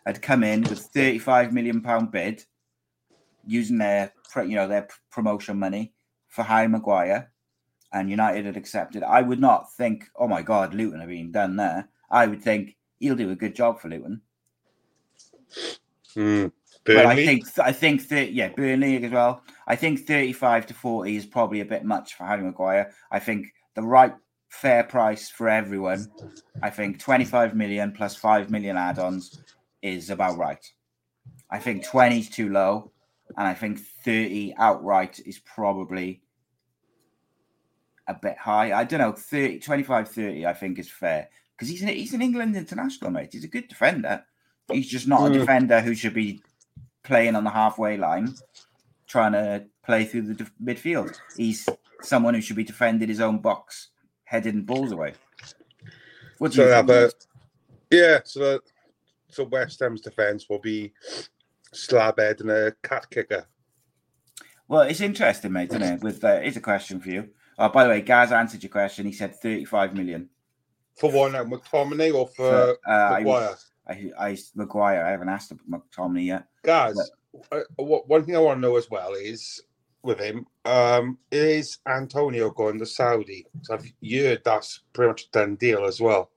had 0.06 0.22
come 0.22 0.44
in 0.44 0.62
with 0.62 0.78
35 0.78 1.52
million 1.52 1.80
pound 1.80 2.12
bid 2.12 2.44
using 3.46 3.78
their, 3.78 4.12
you 4.36 4.54
know, 4.54 4.68
their 4.68 4.88
promotion 5.10 5.58
money 5.58 5.92
for 6.28 6.42
Harry 6.42 6.68
Maguire, 6.68 7.32
and 7.92 8.10
United 8.10 8.46
had 8.46 8.56
accepted, 8.56 9.02
I 9.02 9.20
would 9.20 9.40
not 9.40 9.72
think, 9.74 10.08
oh 10.16 10.26
my 10.26 10.42
God, 10.42 10.74
Luton 10.74 11.02
are 11.02 11.06
being 11.06 11.30
done 11.30 11.56
there. 11.56 11.88
I 12.10 12.26
would 12.26 12.42
think 12.42 12.76
he'll 12.98 13.16
do 13.16 13.30
a 13.30 13.36
good 13.36 13.54
job 13.54 13.80
for 13.80 13.88
Luton. 13.88 14.22
Mm, 16.16 16.52
but 16.84 17.06
I 17.06 17.14
think 17.14 17.44
I 17.58 17.72
think 17.72 18.08
that 18.08 18.32
yeah, 18.32 18.48
Burnley 18.48 19.02
as 19.02 19.10
well. 19.10 19.42
I 19.66 19.76
think 19.76 20.06
35 20.06 20.66
to 20.66 20.74
40 20.74 21.16
is 21.16 21.26
probably 21.26 21.60
a 21.60 21.64
bit 21.66 21.84
much 21.84 22.14
for 22.14 22.24
Harry 22.24 22.42
Maguire. 22.42 22.92
I 23.10 23.18
think 23.18 23.46
the 23.74 23.82
right 23.82 24.14
fair 24.48 24.84
price 24.84 25.30
for 25.30 25.48
everyone. 25.48 26.10
I 26.62 26.70
think 26.70 26.98
25 26.98 27.54
million 27.54 27.92
plus 27.92 28.16
5 28.16 28.50
million 28.50 28.76
add 28.76 28.98
ons 28.98 29.40
is 29.80 30.10
about 30.10 30.36
right. 30.38 30.64
I 31.50 31.58
think 31.58 31.84
20 31.84 32.18
is 32.18 32.28
too 32.28 32.50
low. 32.50 32.90
And 33.36 33.46
I 33.46 33.54
think 33.54 33.80
30 34.04 34.54
outright 34.58 35.20
is 35.24 35.38
probably 35.38 36.22
a 38.08 38.14
bit 38.14 38.36
high. 38.38 38.72
I 38.72 38.84
don't 38.84 39.00
know, 39.00 39.12
30, 39.12 39.60
25, 39.60 40.08
30, 40.08 40.46
I 40.46 40.52
think 40.52 40.78
is 40.78 40.90
fair. 40.90 41.28
Because 41.56 41.68
he's 41.68 41.82
an, 41.82 41.88
he's 41.88 42.14
an 42.14 42.22
England 42.22 42.56
international, 42.56 43.10
mate. 43.10 43.30
He's 43.32 43.44
a 43.44 43.48
good 43.48 43.68
defender. 43.68 44.24
He's 44.70 44.88
just 44.88 45.08
not 45.08 45.26
a 45.26 45.32
hmm. 45.32 45.40
defender 45.40 45.80
who 45.80 45.94
should 45.94 46.14
be 46.14 46.42
playing 47.02 47.36
on 47.36 47.44
the 47.44 47.50
halfway 47.50 47.96
line, 47.96 48.34
trying 49.06 49.32
to 49.32 49.64
play 49.84 50.04
through 50.04 50.34
the 50.34 50.50
midfield. 50.62 51.16
He's 51.36 51.68
someone 52.02 52.34
who 52.34 52.40
should 52.40 52.56
be 52.56 52.64
defending 52.64 53.08
his 53.08 53.20
own 53.20 53.38
box 53.38 53.88
heading 54.24 54.62
balls 54.62 54.92
away. 54.92 55.14
What 56.38 56.52
do 56.52 56.56
so 56.56 56.78
you 56.78 56.86
think? 56.86 57.14
Yeah, 57.90 58.20
so 58.24 58.60
so 59.28 59.44
West 59.44 59.80
Ham's 59.80 60.00
defence 60.00 60.48
will 60.48 60.58
be 60.58 60.92
slabhead 61.72 62.40
and 62.40 62.50
a 62.50 62.72
cat 62.82 63.08
kicker. 63.10 63.46
Well, 64.68 64.82
it's 64.82 65.00
interesting, 65.00 65.52
mate, 65.52 65.70
isn't 65.70 65.82
it? 65.82 66.02
With 66.02 66.24
uh, 66.24 66.40
here's 66.40 66.56
a 66.56 66.60
question 66.60 67.00
for 67.00 67.10
you. 67.10 67.28
Oh, 67.58 67.68
by 67.68 67.84
the 67.84 67.90
way, 67.90 68.00
Gaz 68.00 68.32
answered 68.32 68.62
your 68.62 68.70
question. 68.70 69.06
He 69.06 69.12
said 69.12 69.36
35 69.36 69.94
million. 69.94 70.28
For 70.96 71.10
one, 71.10 71.32
now, 71.32 71.44
McTominay 71.44 72.14
or 72.14 72.28
for 72.28 72.76
uh, 72.86 73.18
Maguire? 73.18 73.56
I, 73.86 73.92
I, 73.92 74.28
I, 74.28 74.38
Maguire. 74.54 75.04
I 75.04 75.10
haven't 75.10 75.28
asked 75.28 75.52
about 75.52 75.82
McTominay 75.90 76.26
yet. 76.26 76.46
Gaz, 76.64 77.12
but... 77.50 77.66
uh, 77.78 77.84
one 77.84 78.24
thing 78.24 78.36
I 78.36 78.40
want 78.40 78.58
to 78.58 78.60
know 78.60 78.76
as 78.76 78.90
well 78.90 79.14
is 79.14 79.62
with 80.02 80.18
him. 80.18 80.46
Um, 80.64 81.18
is 81.30 81.78
Antonio 81.86 82.50
going 82.50 82.78
to 82.78 82.86
Saudi? 82.86 83.46
So 83.62 83.74
I've 83.74 83.92
heard 84.10 84.42
that's 84.44 84.80
pretty 84.92 85.08
much 85.08 85.24
a 85.26 85.30
done 85.30 85.56
deal 85.56 85.84
as 85.84 86.00
well. 86.00 86.30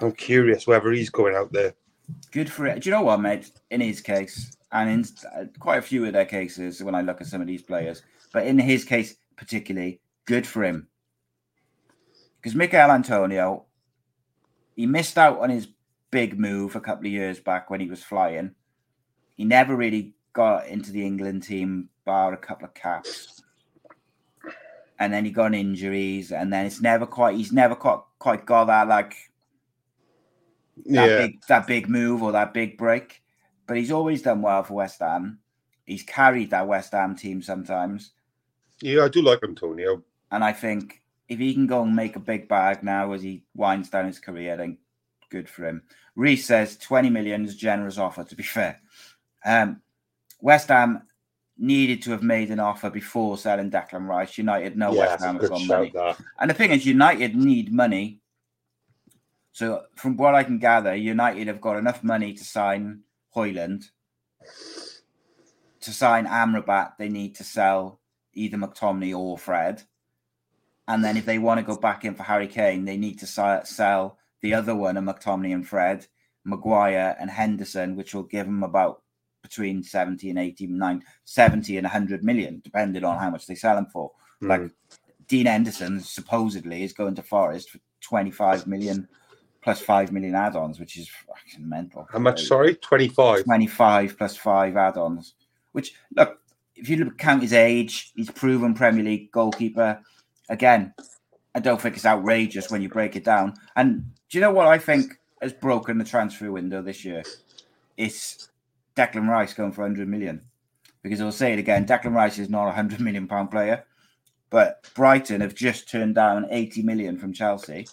I'm 0.00 0.12
curious 0.12 0.66
whether 0.66 0.90
he's 0.92 1.10
going 1.10 1.34
out 1.34 1.52
there. 1.52 1.74
Good 2.30 2.50
for 2.50 2.66
it. 2.66 2.82
Do 2.82 2.88
you 2.88 2.94
know 2.94 3.02
what, 3.02 3.20
mate? 3.20 3.50
In 3.70 3.80
his 3.80 4.00
case, 4.00 4.56
and 4.72 4.90
in 4.90 5.04
uh, 5.34 5.44
quite 5.58 5.78
a 5.78 5.82
few 5.82 6.04
of 6.04 6.12
their 6.12 6.24
cases, 6.24 6.82
when 6.82 6.94
I 6.94 7.00
look 7.00 7.20
at 7.20 7.26
some 7.26 7.40
of 7.40 7.46
these 7.46 7.62
players, 7.62 8.02
but 8.32 8.46
in 8.46 8.58
his 8.58 8.84
case 8.84 9.16
particularly, 9.36 10.00
good 10.24 10.46
for 10.46 10.64
him. 10.64 10.88
Because 12.36 12.54
Michail 12.54 12.90
Antonio, 12.90 13.64
he 14.74 14.86
missed 14.86 15.18
out 15.18 15.40
on 15.40 15.50
his 15.50 15.68
big 16.10 16.38
move 16.38 16.76
a 16.76 16.80
couple 16.80 17.06
of 17.06 17.12
years 17.12 17.40
back 17.40 17.70
when 17.70 17.80
he 17.80 17.88
was 17.88 18.02
flying. 18.02 18.54
He 19.36 19.44
never 19.44 19.76
really 19.76 20.14
got 20.32 20.66
into 20.66 20.92
the 20.92 21.04
England 21.04 21.42
team 21.42 21.88
bar 22.04 22.32
a 22.32 22.36
couple 22.36 22.66
of 22.66 22.74
caps. 22.74 23.42
And 24.98 25.12
then 25.12 25.24
he 25.24 25.30
got 25.30 25.54
injuries, 25.54 26.32
and 26.32 26.52
then 26.52 26.64
it's 26.64 26.80
never 26.80 27.04
quite 27.04 27.36
he's 27.36 27.52
never 27.52 27.74
quite 27.74 28.00
quite 28.18 28.46
got 28.46 28.66
that 28.66 28.88
like 28.88 29.14
that 30.84 31.08
yeah. 31.08 31.18
big 31.18 31.40
that 31.48 31.66
big 31.66 31.88
move 31.88 32.22
or 32.22 32.32
that 32.32 32.54
big 32.54 32.76
break. 32.76 33.22
But 33.66 33.76
he's 33.76 33.90
always 33.90 34.22
done 34.22 34.42
well 34.42 34.62
for 34.62 34.74
West 34.74 35.00
Ham. 35.00 35.38
He's 35.84 36.02
carried 36.02 36.50
that 36.50 36.68
West 36.68 36.92
Ham 36.92 37.16
team 37.16 37.42
sometimes. 37.42 38.12
Yeah, 38.80 39.04
I 39.04 39.08
do 39.08 39.22
like 39.22 39.42
Antonio. 39.42 40.02
And 40.30 40.44
I 40.44 40.52
think 40.52 41.02
if 41.28 41.38
he 41.38 41.54
can 41.54 41.66
go 41.66 41.82
and 41.82 41.94
make 41.94 42.16
a 42.16 42.20
big 42.20 42.48
bag 42.48 42.82
now 42.82 43.12
as 43.12 43.22
he 43.22 43.42
winds 43.54 43.88
down 43.90 44.06
his 44.06 44.18
career, 44.18 44.56
then 44.56 44.78
good 45.30 45.48
for 45.48 45.66
him. 45.66 45.82
Reese 46.14 46.46
says 46.46 46.76
20 46.76 47.10
million 47.10 47.44
is 47.44 47.56
generous 47.56 47.98
offer, 47.98 48.24
to 48.24 48.34
be 48.34 48.42
fair. 48.42 48.80
Um, 49.44 49.80
West 50.40 50.68
Ham 50.68 51.02
needed 51.58 52.02
to 52.02 52.10
have 52.10 52.22
made 52.22 52.50
an 52.50 52.60
offer 52.60 52.90
before 52.90 53.38
selling 53.38 53.70
Declan 53.70 54.06
Rice. 54.06 54.36
United 54.36 54.76
know 54.76 54.92
yeah, 54.92 55.06
West 55.06 55.24
Ham 55.24 55.38
has 55.40 55.48
got 55.48 55.66
money. 55.66 55.92
And 56.38 56.50
the 56.50 56.54
thing 56.54 56.70
is, 56.70 56.84
United 56.84 57.34
need 57.34 57.72
money 57.72 58.20
So 59.56 59.84
from 59.94 60.18
what 60.18 60.34
I 60.34 60.44
can 60.44 60.58
gather, 60.58 60.94
United 60.94 61.46
have 61.46 61.62
got 61.62 61.78
enough 61.78 62.04
money 62.04 62.34
to 62.34 62.44
sign 62.44 63.04
Højlund. 63.34 63.88
To 65.80 65.92
sign 65.92 66.26
Amrabat, 66.26 66.98
they 66.98 67.08
need 67.08 67.36
to 67.36 67.44
sell 67.44 67.98
either 68.34 68.58
McTominay 68.58 69.18
or 69.18 69.38
Fred. 69.38 69.82
And 70.86 71.02
then 71.02 71.16
if 71.16 71.24
they 71.24 71.38
want 71.38 71.58
to 71.58 71.64
go 71.64 71.78
back 71.80 72.04
in 72.04 72.14
for 72.14 72.24
Harry 72.24 72.48
Kane, 72.48 72.84
they 72.84 72.98
need 72.98 73.18
to 73.20 73.26
sell 73.26 74.18
the 74.42 74.52
other 74.52 74.74
one, 74.74 74.98
and 74.98 75.08
McTominay 75.08 75.54
and 75.54 75.66
Fred, 75.66 76.06
Maguire 76.44 77.16
and 77.18 77.30
Henderson, 77.30 77.96
which 77.96 78.14
will 78.14 78.24
give 78.24 78.44
them 78.44 78.62
about 78.62 79.04
between 79.42 79.82
70 79.82 80.28
and 80.28 80.38
80, 80.38 80.66
90, 80.66 81.06
70 81.24 81.78
and 81.78 81.84
100 81.86 82.22
million, 82.22 82.60
depending 82.62 83.04
on 83.04 83.18
how 83.18 83.30
much 83.30 83.46
they 83.46 83.54
sell 83.54 83.76
them 83.76 83.86
for. 83.90 84.12
Mm. 84.42 84.48
Like 84.48 84.70
Dean 85.26 85.46
Henderson 85.46 86.00
supposedly 86.00 86.82
is 86.82 86.92
going 86.92 87.14
to 87.14 87.22
Forest 87.22 87.70
for 87.70 87.78
25 88.02 88.66
million 88.66 89.08
plus 89.66 89.80
5 89.80 90.12
million 90.12 90.36
add 90.36 90.54
ons, 90.54 90.78
which 90.78 90.96
is 90.96 91.08
fucking 91.08 91.68
mental. 91.68 92.06
How 92.12 92.20
much? 92.20 92.44
Sorry, 92.44 92.76
25. 92.76 93.42
25 93.42 94.16
plus 94.16 94.36
5 94.36 94.76
add 94.76 94.96
ons, 94.96 95.34
which, 95.72 95.92
look, 96.14 96.38
if 96.76 96.88
you 96.88 96.98
look, 96.98 97.18
count 97.18 97.42
his 97.42 97.52
age, 97.52 98.12
he's 98.14 98.30
proven 98.30 98.74
Premier 98.74 99.02
League 99.02 99.32
goalkeeper. 99.32 100.00
Again, 100.48 100.94
I 101.52 101.58
don't 101.58 101.80
think 101.80 101.96
it's 101.96 102.06
outrageous 102.06 102.70
when 102.70 102.80
you 102.80 102.88
break 102.88 103.16
it 103.16 103.24
down. 103.24 103.54
And 103.74 104.04
do 104.30 104.38
you 104.38 104.40
know 104.40 104.52
what 104.52 104.68
I 104.68 104.78
think 104.78 105.18
has 105.42 105.52
broken 105.52 105.98
the 105.98 106.04
transfer 106.04 106.52
window 106.52 106.80
this 106.80 107.04
year? 107.04 107.24
It's 107.96 108.48
Declan 108.94 109.26
Rice 109.26 109.52
going 109.52 109.72
for 109.72 109.80
100 109.80 110.06
million. 110.06 110.42
Because 111.02 111.20
I'll 111.20 111.32
say 111.32 111.54
it 111.54 111.58
again, 111.58 111.86
Declan 111.86 112.14
Rice 112.14 112.38
is 112.38 112.48
not 112.48 112.66
a 112.66 112.66
100 112.66 113.00
million 113.00 113.26
pound 113.26 113.50
player, 113.50 113.84
but 114.48 114.88
Brighton 114.94 115.40
have 115.40 115.56
just 115.56 115.88
turned 115.88 116.14
down 116.14 116.46
80 116.50 116.84
million 116.84 117.18
from 117.18 117.32
Chelsea. 117.32 117.88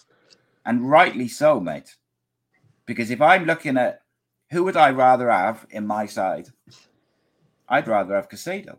And 0.64 0.88
rightly 0.88 1.28
so, 1.28 1.60
mate. 1.60 1.94
Because 2.86 3.10
if 3.10 3.20
I'm 3.20 3.44
looking 3.44 3.76
at 3.76 4.00
who 4.50 4.64
would 4.64 4.76
I 4.76 4.90
rather 4.90 5.30
have 5.30 5.66
in 5.70 5.86
my 5.86 6.06
side, 6.06 6.48
I'd 7.68 7.88
rather 7.88 8.14
have 8.14 8.28
Caicedo. 8.28 8.78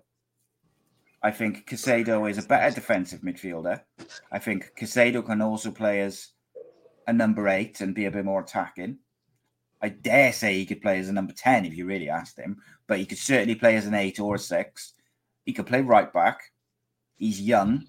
I 1.21 1.31
think 1.31 1.67
Caicedo 1.67 2.29
is 2.29 2.37
a 2.37 2.47
better 2.47 2.73
defensive 2.75 3.21
midfielder. 3.21 3.81
I 4.31 4.39
think 4.39 4.71
Caicedo 4.79 5.25
can 5.25 5.41
also 5.41 5.71
play 5.71 6.01
as 6.01 6.29
a 7.07 7.13
number 7.13 7.47
eight 7.47 7.81
and 7.81 7.95
be 7.95 8.05
a 8.05 8.11
bit 8.11 8.25
more 8.25 8.41
attacking. 8.41 8.99
I 9.81 9.89
dare 9.89 10.31
say 10.33 10.53
he 10.53 10.65
could 10.65 10.81
play 10.81 10.99
as 10.99 11.09
a 11.09 11.13
number 11.13 11.33
10 11.33 11.65
if 11.65 11.75
you 11.75 11.85
really 11.85 12.09
asked 12.09 12.39
him, 12.39 12.57
but 12.87 12.99
he 12.99 13.05
could 13.05 13.17
certainly 13.17 13.55
play 13.55 13.75
as 13.75 13.85
an 13.85 13.93
eight 13.93 14.19
or 14.19 14.35
a 14.35 14.39
six. 14.39 14.93
He 15.45 15.53
could 15.53 15.67
play 15.67 15.81
right 15.81 16.11
back. 16.11 16.51
He's 17.17 17.41
young. 17.41 17.85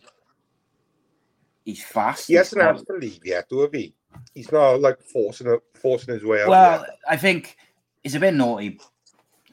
He's 1.67 1.83
fast. 1.83 2.29
He 2.29 2.35
hasn't 2.35 2.63
had 2.63 2.87
to 2.87 2.93
leave 2.93 3.21
yet, 3.25 3.49
do 3.49 3.69
he? 3.73 3.93
He's 4.33 4.53
not 4.53 4.81
like 4.81 5.03
forcing 5.03 5.59
forcing 5.75 6.15
his 6.15 6.25
way 6.25 6.43
out. 6.43 6.49
Well, 6.49 6.81
yet. 6.81 6.91
I 7.09 7.17
think 7.17 7.57
it's 8.05 8.15
a 8.15 8.21
bit 8.21 8.35
naughty 8.35 8.79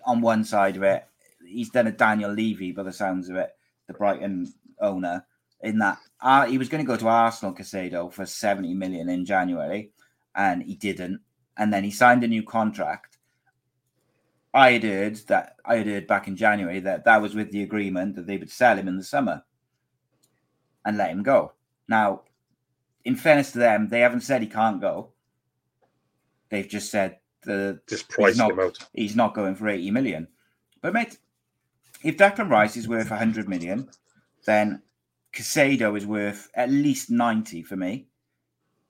on 0.06 0.22
one 0.22 0.44
side 0.44 0.78
of 0.78 0.84
it. 0.84 1.06
He's 1.44 1.72
done 1.72 1.88
a 1.88 1.92
Daniel 1.92 2.32
Levy 2.32 2.72
by 2.72 2.84
the 2.84 2.94
sounds 2.94 3.30
of 3.30 3.36
it, 3.36 3.50
the 3.88 3.94
Brighton 3.96 4.54
owner, 4.80 5.26
in 5.62 5.80
that 5.80 5.98
uh, 6.22 6.46
he 6.46 6.60
was 6.60 6.70
going 6.70 6.86
to 6.86 6.88
go 6.88 6.98
to 6.98 7.08
Arsenal 7.08 7.56
Caicedo 7.56 8.14
for 8.14 8.28
70 8.28 8.76
million 8.76 9.10
in 9.10 9.26
January 9.26 9.90
and 10.36 10.62
he 10.62 10.76
didn't 10.76 11.20
and 11.58 11.74
then 11.74 11.84
he 11.84 11.90
signed 11.92 12.24
a 12.24 12.28
new 12.28 12.44
contract. 12.44 13.18
I 14.54 14.74
had 14.74 14.84
heard 14.84 15.16
that 15.28 15.56
I 15.66 15.78
had 15.78 15.88
heard 15.88 16.06
back 16.06 16.28
in 16.28 16.36
January 16.36 16.80
that 16.82 17.06
that 17.06 17.24
was 17.24 17.34
with 17.34 17.52
the 17.52 17.64
agreement 17.64 18.16
that 18.18 18.28
they 18.28 18.38
would 18.38 18.52
sell 18.52 18.78
him 18.78 18.88
in 18.88 18.98
the 18.98 19.04
summer 19.04 19.44
and 20.86 20.96
let 20.98 21.10
him 21.10 21.24
go. 21.24 21.54
Now, 21.88 22.22
in 23.04 23.16
fairness 23.16 23.52
to 23.52 23.60
them, 23.60 23.90
they 23.90 24.00
haven't 24.00 24.22
said 24.22 24.42
he 24.42 24.48
can't 24.48 24.82
go. 24.82 25.10
They've 26.50 26.68
just 26.68 26.92
said 26.92 27.18
the 27.44 27.80
just 27.88 28.10
price 28.10 28.38
not, 28.38 28.52
him 28.52 28.60
out. 28.60 28.78
He's 28.94 29.16
not 29.16 29.34
going 29.34 29.56
for 29.56 29.68
eighty 29.68 29.92
million. 29.92 30.28
But 30.82 30.94
mate, 30.94 31.18
if 32.04 32.18
Declan 32.18 32.50
Rice 32.50 32.78
is 32.78 32.88
worth 32.88 33.10
hundred 33.10 33.50
million, 33.50 33.90
then 34.46 34.82
Caicedo 35.34 35.98
is 35.98 36.06
worth 36.06 36.50
at 36.54 36.70
least 36.70 37.10
ninety 37.10 37.64
for 37.64 37.76
me, 37.76 38.08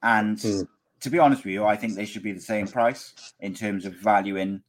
and 0.01 0.39
hmm 0.41 0.61
to 1.03 1.09
be 1.09 1.19
honest 1.19 1.43
with 1.43 1.53
you, 1.53 1.65
I 1.65 1.75
think 1.75 1.95
they 1.95 2.05
should 2.05 2.23
be 2.23 2.31
the 2.31 2.39
same 2.39 2.65
price 2.65 3.13
in 3.41 3.53
terms 3.53 3.85
of 3.85 3.93
valuing 3.93 4.63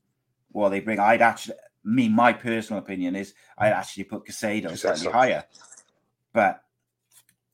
what 0.51 0.71
they 0.71 0.81
bring. 0.81 0.99
I'd 0.99 1.23
actually, 1.23 1.55
me, 1.85 2.09
my 2.09 2.33
personal 2.33 2.83
opinion 2.83 3.15
is 3.15 3.35
I'd 3.57 3.71
actually 3.71 4.03
put 4.03 4.27
Caicedo 4.27 4.77
slightly 4.77 5.13
higher, 5.13 5.45
but 6.33 6.64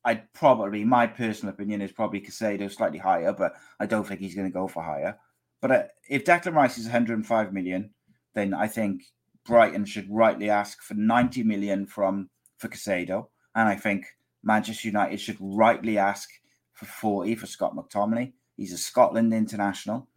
I'd 0.04 0.32
probably 0.32 0.84
my 0.84 1.06
personal 1.06 1.54
opinion 1.54 1.82
is 1.82 1.92
probably 1.92 2.20
Caicedo 2.20 2.72
slightly 2.72 2.98
higher, 2.98 3.32
but 3.32 3.54
I 3.78 3.86
don't 3.86 4.06
think 4.06 4.20
he's 4.20 4.34
going 4.34 4.46
to 4.46 4.52
go 4.52 4.66
for 4.66 4.82
higher. 4.82 5.18
But 5.60 5.70
uh, 5.70 5.82
if 6.08 6.24
Declan 6.24 6.54
Rice 6.54 6.78
is 6.78 6.86
105 6.86 7.52
million, 7.52 7.90
then 8.34 8.54
I 8.54 8.66
think 8.66 9.02
Brighton 9.44 9.84
should 9.84 10.08
rightly 10.10 10.48
ask 10.48 10.82
for 10.82 10.94
90 10.94 11.42
million 11.42 11.86
from 11.86 12.30
for 12.58 12.68
Caicedo, 12.68 13.26
and 13.54 13.68
I 13.68 13.74
think 13.74 14.06
Manchester 14.42 14.88
United 14.88 15.20
should 15.20 15.38
rightly 15.40 15.98
ask 15.98 16.28
for 16.72 16.86
40 16.86 17.34
for 17.34 17.46
Scott 17.46 17.74
McTominay. 17.74 18.32
He's 18.56 18.72
a 18.72 18.78
Scotland 18.78 19.32
international. 19.32 20.08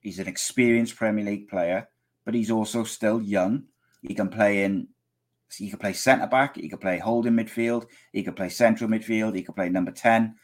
He's 0.00 0.18
an 0.18 0.28
experienced 0.28 0.96
Premier 0.96 1.24
League 1.24 1.48
player, 1.48 1.88
but 2.24 2.34
he's 2.34 2.50
also 2.50 2.84
still 2.84 3.22
young. 3.22 3.64
He 4.02 4.14
can 4.14 4.28
play 4.28 4.64
in 4.64 4.88
he 5.56 5.70
could 5.70 5.80
play 5.80 5.92
centre 5.92 6.26
back, 6.26 6.56
he 6.56 6.68
could 6.68 6.80
play 6.80 6.98
holding 6.98 7.32
midfield, 7.32 7.86
he 8.12 8.22
could 8.22 8.36
play 8.36 8.48
central 8.48 8.90
midfield, 8.90 9.34
he 9.34 9.42
could 9.42 9.56
play 9.56 9.68
number 9.68 9.90
10. 9.90 10.34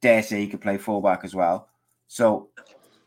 Dare 0.00 0.22
say 0.22 0.40
he 0.40 0.48
could 0.48 0.60
play 0.60 0.76
fullback 0.76 1.24
as 1.24 1.34
well. 1.34 1.68
So 2.08 2.50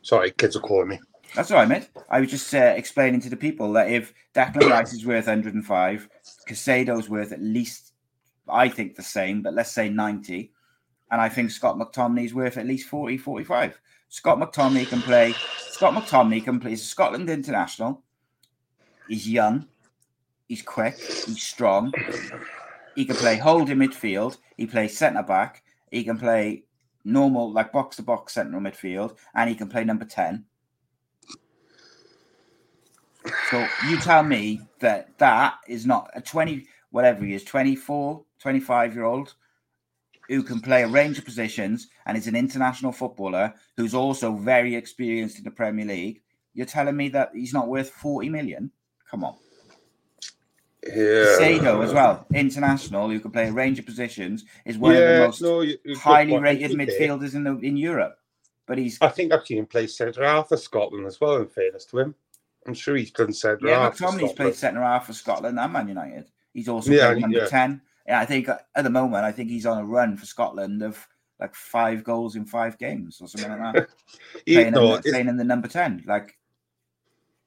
sorry, 0.02 0.32
kids 0.32 0.56
are 0.56 0.62
calling 0.62 0.89
me. 0.89 1.00
That's 1.36 1.52
all 1.52 1.58
right, 1.58 1.67
mate. 1.67 1.89
I 2.10 2.19
was 2.19 2.32
just 2.32 2.54
uh, 2.54 2.73
explaining 2.76 3.21
to 3.21 3.30
the 3.30 3.36
people 3.36 3.73
that 3.73 3.91
if 3.91 4.13
Declan 4.34 4.69
Rice 4.71 4.93
is 4.93 5.06
worth 5.06 5.28
105, 5.28 6.10
Caicedo's 6.47 7.10
worth 7.10 7.32
at 7.32 7.41
least, 7.41 7.93
I 8.47 8.69
think, 8.69 8.95
the 8.95 9.04
same, 9.04 9.41
but 9.41 9.54
let's 9.54 9.71
say 9.71 9.89
90. 9.89 10.52
And 11.12 11.21
I 11.21 11.30
think 11.30 11.52
Scott 11.52 11.78
McTominay 11.78 12.26
is 12.26 12.34
worth 12.34 12.58
at 12.58 12.65
least 12.65 12.89
40, 12.89 13.17
45. 13.17 13.80
Scott 14.10 14.39
McTominay 14.39 14.88
can 14.88 15.02
play. 15.02 15.34
Scott 15.69 15.93
McTominay 15.93 16.43
can 16.43 16.60
play. 16.60 16.71
He's 16.71 16.82
a 16.82 16.86
Scotland 16.86 17.30
international. 17.30 18.04
He's 19.08 19.30
young. 19.30 19.67
He's 20.48 20.62
quick. 20.62 20.98
He's 20.98 21.42
strong. 21.42 21.94
He 22.96 23.06
can 23.06 23.16
play 23.16 23.38
holding 23.38 23.78
midfield. 23.78 24.38
He 24.56 24.66
plays 24.66 24.98
centre 24.98 25.24
back. 25.24 25.64
He 25.92 26.04
can 26.04 26.18
play 26.18 26.64
normal, 27.04 27.52
like 27.52 27.72
box 27.72 27.98
to 27.98 28.02
box 28.02 28.34
central 28.34 28.62
midfield. 28.62 29.18
And 29.36 29.50
he 29.50 29.56
can 29.56 29.70
play 29.70 29.84
number 29.84 30.06
10. 30.06 30.46
So 33.50 33.68
you 33.88 33.98
tell 34.00 34.24
me 34.24 34.62
that 34.80 35.18
that 35.18 35.56
is 35.68 35.86
not 35.86 36.10
a 36.16 36.22
20, 36.22 36.66
whatever 36.92 37.26
he 37.26 37.34
is, 37.34 37.44
24, 37.44 38.24
25 38.40 38.94
year 38.96 39.04
old 39.04 39.36
who 40.30 40.44
can 40.44 40.60
play 40.60 40.84
a 40.84 40.88
range 40.88 41.18
of 41.18 41.26
positions 41.26 41.88
and 42.06 42.18
is 42.18 42.28
an 42.28 42.36
international 42.36 42.92
footballer 42.92 43.54
who's 43.78 43.94
also 43.94 44.36
very 44.36 44.76
experienced 44.76 45.38
in 45.38 45.44
the 45.44 45.52
Premier 45.52 45.86
League, 45.86 46.22
you're 46.54 46.66
telling 46.66 46.98
me 46.98 47.10
that 47.10 47.32
he's 47.34 47.54
not 47.54 47.68
worth 47.68 47.90
40 47.90 48.30
million? 48.30 48.72
Come 49.10 49.24
on. 49.24 49.36
Yeah. 50.86 51.36
Sado 51.38 51.82
as 51.82 51.94
well, 51.94 52.26
international, 52.34 53.10
who 53.10 53.20
can 53.20 53.32
play 53.32 53.48
a 53.48 53.52
range 53.52 53.80
of 53.80 53.86
positions, 53.86 54.46
is 54.66 54.78
one 54.78 54.94
yeah, 54.94 55.00
of 55.00 55.08
the 55.08 55.26
most 55.26 55.42
no, 55.42 55.62
you, 55.62 55.78
highly 55.98 56.38
rated 56.38 56.72
midfielders 56.72 57.34
in 57.34 57.44
the 57.44 57.58
in 57.58 57.78
Europe. 57.78 58.18
But 58.66 58.78
he's 58.78 58.98
I 59.02 59.10
think 59.10 59.32
I've 59.32 59.46
seen 59.46 59.60
him 59.60 59.66
play 59.66 59.88
centre 59.88 60.24
half 60.24 60.50
for 60.50 60.58
Scotland 60.58 61.08
as 61.08 61.20
well, 61.20 61.38
in 61.38 61.48
fairness 61.48 61.86
to 61.86 62.00
him. 62.00 62.16
I'm 62.66 62.74
sure 62.74 62.96
he's 62.96 63.12
done 63.12 63.34
centre 63.34 63.68
yeah, 63.68 63.80
half. 63.80 64.00
Yeah, 64.00 64.08
McTominay's 64.08 64.34
played 64.34 64.56
centre 64.56 64.82
half 64.82 65.08
for 65.08 65.13
Scotland 65.13 65.60
and 65.60 65.74
Man 65.74 65.88
United. 65.88 66.30
He's 66.54 66.68
also 66.68 66.92
yeah, 66.92 67.12
played 67.12 67.22
number 67.22 67.40
yeah. 67.40 67.48
10 67.48 67.82
yeah, 68.08 68.22
I 68.22 68.26
think 68.26 68.48
at 68.48 68.84
the 68.84 68.90
moment, 68.90 69.26
I 69.26 69.32
think 69.32 69.50
he's 69.50 69.66
on 69.66 69.80
a 69.80 69.86
run 69.86 70.16
for 70.16 70.26
Scotland 70.26 70.82
of 70.82 71.06
like 71.40 71.54
five 71.54 72.04
goals 72.04 72.36
in 72.36 72.46
five 72.46 72.78
games 72.78 73.20
or 73.22 73.28
something 73.28 73.52
like 73.52 73.74
that. 73.74 73.90
playing, 74.46 74.72
no, 74.72 74.96
in, 74.96 75.02
playing 75.02 75.28
in 75.28 75.38
the 75.38 75.44
number 75.44 75.68
10. 75.68 76.06
Like, 76.08 76.38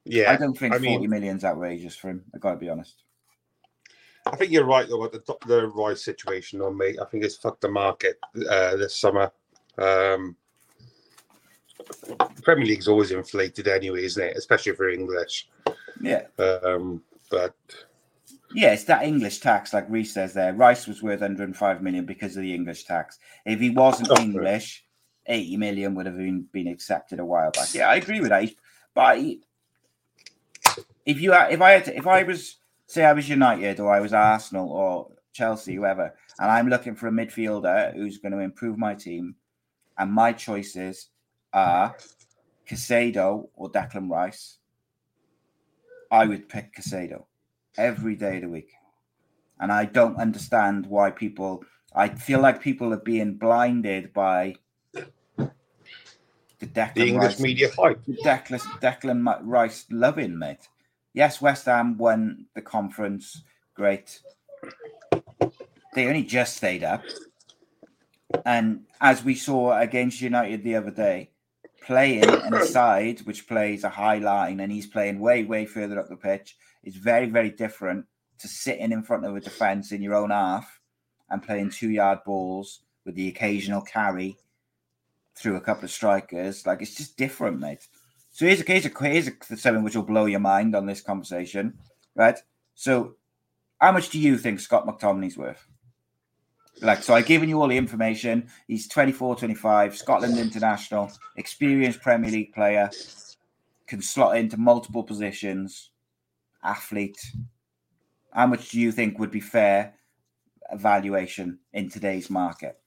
yeah, 0.05 0.31
I 0.31 0.37
don't 0.37 0.57
think 0.57 0.73
I 0.73 0.77
40 0.77 0.99
mean, 0.99 1.09
million's 1.09 1.43
outrageous 1.43 1.95
for 1.95 2.09
him. 2.09 2.23
I 2.33 2.37
got 2.37 2.51
to 2.51 2.57
be 2.57 2.69
honest. 2.69 3.03
I 4.25 4.35
think 4.35 4.51
you're 4.51 4.65
right 4.65 4.87
though 4.87 5.03
about 5.03 5.25
the 5.25 5.35
the 5.47 5.67
Rice 5.67 6.03
situation, 6.03 6.61
on 6.61 6.77
me. 6.77 6.97
I 7.01 7.05
think 7.05 7.23
it's 7.23 7.37
fucked 7.37 7.61
the 7.61 7.69
market 7.69 8.19
uh, 8.49 8.75
this 8.75 8.95
summer. 8.95 9.31
Um, 9.77 10.35
the 12.07 12.41
Premier 12.43 12.65
League's 12.65 12.87
always 12.87 13.11
inflated 13.11 13.67
anyway, 13.67 14.05
isn't 14.05 14.23
it? 14.23 14.37
Especially 14.37 14.73
for 14.73 14.89
English. 14.89 15.49
Yeah. 15.99 16.23
Um, 16.37 17.01
but 17.29 17.55
yeah, 18.53 18.73
it's 18.73 18.83
that 18.85 19.03
English 19.03 19.39
tax, 19.39 19.73
like 19.73 19.89
Reese 19.89 20.13
says 20.13 20.33
there. 20.33 20.53
Rice 20.53 20.87
was 20.87 21.01
worth 21.01 21.21
105 21.21 21.81
million 21.81 22.05
because 22.05 22.35
of 22.35 22.43
the 22.43 22.53
English 22.53 22.83
tax. 22.85 23.19
If 23.45 23.59
he 23.59 23.69
wasn't 23.69 24.09
oh, 24.11 24.21
English, 24.21 24.85
80 25.25 25.57
million 25.57 25.95
would 25.95 26.05
have 26.05 26.17
been, 26.17 26.47
been 26.51 26.67
accepted 26.67 27.19
a 27.19 27.25
while 27.25 27.51
back. 27.51 27.73
Yeah, 27.73 27.89
I 27.89 27.95
agree 27.95 28.19
with 28.19 28.29
that. 28.29 28.49
But 28.93 29.19
if 31.05 31.21
you 31.21 31.33
if 31.33 31.61
I 31.61 31.71
had 31.71 31.85
to, 31.85 31.97
if 31.97 32.07
I 32.07 32.23
was 32.23 32.57
say 32.91 33.05
I 33.05 33.13
was 33.13 33.29
United 33.29 33.79
or 33.79 33.89
I 33.93 34.01
was 34.01 34.11
Arsenal 34.11 34.69
or 34.69 35.07
Chelsea, 35.31 35.75
whoever, 35.75 36.13
and 36.39 36.51
I'm 36.51 36.67
looking 36.67 36.93
for 36.93 37.07
a 37.07 37.11
midfielder 37.11 37.95
who's 37.95 38.17
going 38.17 38.33
to 38.33 38.39
improve 38.39 38.77
my 38.77 38.93
team, 38.93 39.35
and 39.97 40.11
my 40.11 40.33
choices 40.33 41.07
are 41.53 41.95
Caicedo 42.67 43.47
or 43.55 43.71
Declan 43.71 44.09
Rice, 44.09 44.57
I 46.11 46.25
would 46.25 46.49
pick 46.49 46.75
Caicedo 46.75 47.23
every 47.77 48.17
day 48.17 48.35
of 48.35 48.41
the 48.41 48.49
week. 48.49 48.71
And 49.61 49.71
I 49.71 49.85
don't 49.85 50.17
understand 50.17 50.85
why 50.85 51.11
people, 51.11 51.63
I 51.95 52.09
feel 52.09 52.41
like 52.41 52.61
people 52.61 52.93
are 52.93 52.97
being 52.97 53.35
blinded 53.35 54.11
by 54.11 54.55
the 54.93 55.49
Declan 56.59 56.93
The 56.95 57.07
English 57.07 57.33
Rice, 57.33 57.39
media 57.39 57.69
hype. 57.77 58.03
Declan, 58.25 58.59
Declan 58.81 59.39
Rice 59.43 59.85
loving, 59.89 60.37
mate. 60.37 60.67
Yes, 61.13 61.41
West 61.41 61.65
Ham 61.65 61.97
won 61.97 62.45
the 62.55 62.61
conference. 62.61 63.43
Great. 63.75 64.21
They 65.93 66.07
only 66.07 66.23
just 66.23 66.57
stayed 66.57 66.83
up. 66.83 67.03
And 68.45 68.85
as 69.01 69.23
we 69.23 69.35
saw 69.35 69.77
against 69.77 70.21
United 70.21 70.63
the 70.63 70.75
other 70.75 70.91
day, 70.91 71.31
playing 71.85 72.23
in 72.45 72.53
a 72.53 72.65
side 72.65 73.21
which 73.21 73.47
plays 73.47 73.83
a 73.83 73.89
high 73.89 74.19
line 74.19 74.59
and 74.59 74.71
he's 74.71 74.87
playing 74.87 75.19
way, 75.19 75.43
way 75.43 75.65
further 75.65 75.99
up 75.99 76.07
the 76.07 76.15
pitch 76.15 76.55
is 76.83 76.95
very, 76.95 77.27
very 77.27 77.49
different 77.49 78.05
to 78.39 78.47
sitting 78.47 78.91
in 78.91 79.03
front 79.03 79.25
of 79.25 79.35
a 79.35 79.41
defence 79.41 79.91
in 79.91 80.01
your 80.01 80.15
own 80.15 80.29
half 80.29 80.79
and 81.29 81.43
playing 81.43 81.69
two 81.69 81.89
yard 81.89 82.19
balls 82.25 82.81
with 83.05 83.15
the 83.15 83.27
occasional 83.27 83.81
carry 83.81 84.37
through 85.35 85.55
a 85.55 85.61
couple 85.61 85.85
of 85.85 85.91
strikers. 85.91 86.65
Like 86.65 86.81
it's 86.81 86.95
just 86.95 87.17
different, 87.17 87.59
mate. 87.59 87.87
So 88.41 88.47
here's 88.47 88.61
a 88.61 88.63
here's 88.65 88.87
a 88.87 89.05
here's 89.05 89.65
a, 89.67 89.79
which 89.81 89.95
will 89.95 90.01
blow 90.01 90.25
your 90.25 90.39
mind 90.39 90.75
on 90.75 90.87
this 90.87 90.99
conversation, 90.99 91.77
right? 92.15 92.39
So, 92.73 93.13
how 93.79 93.91
much 93.91 94.09
do 94.09 94.17
you 94.17 94.35
think 94.35 94.59
Scott 94.59 94.87
McTominay's 94.87 95.37
worth? 95.37 95.67
Like, 96.81 97.03
so 97.03 97.13
I've 97.13 97.27
given 97.27 97.49
you 97.49 97.61
all 97.61 97.67
the 97.67 97.77
information. 97.77 98.49
He's 98.67 98.87
24, 98.87 99.35
25, 99.35 99.95
Scotland 99.95 100.39
international, 100.39 101.11
experienced 101.37 102.01
Premier 102.01 102.31
League 102.31 102.51
player, 102.51 102.89
can 103.85 104.01
slot 104.01 104.37
into 104.37 104.57
multiple 104.57 105.03
positions, 105.03 105.91
athlete. 106.63 107.21
How 108.31 108.47
much 108.47 108.69
do 108.69 108.79
you 108.79 108.91
think 108.91 109.19
would 109.19 109.29
be 109.29 109.39
fair 109.39 109.93
evaluation 110.71 111.59
in 111.73 111.91
today's 111.91 112.31
market? 112.31 112.80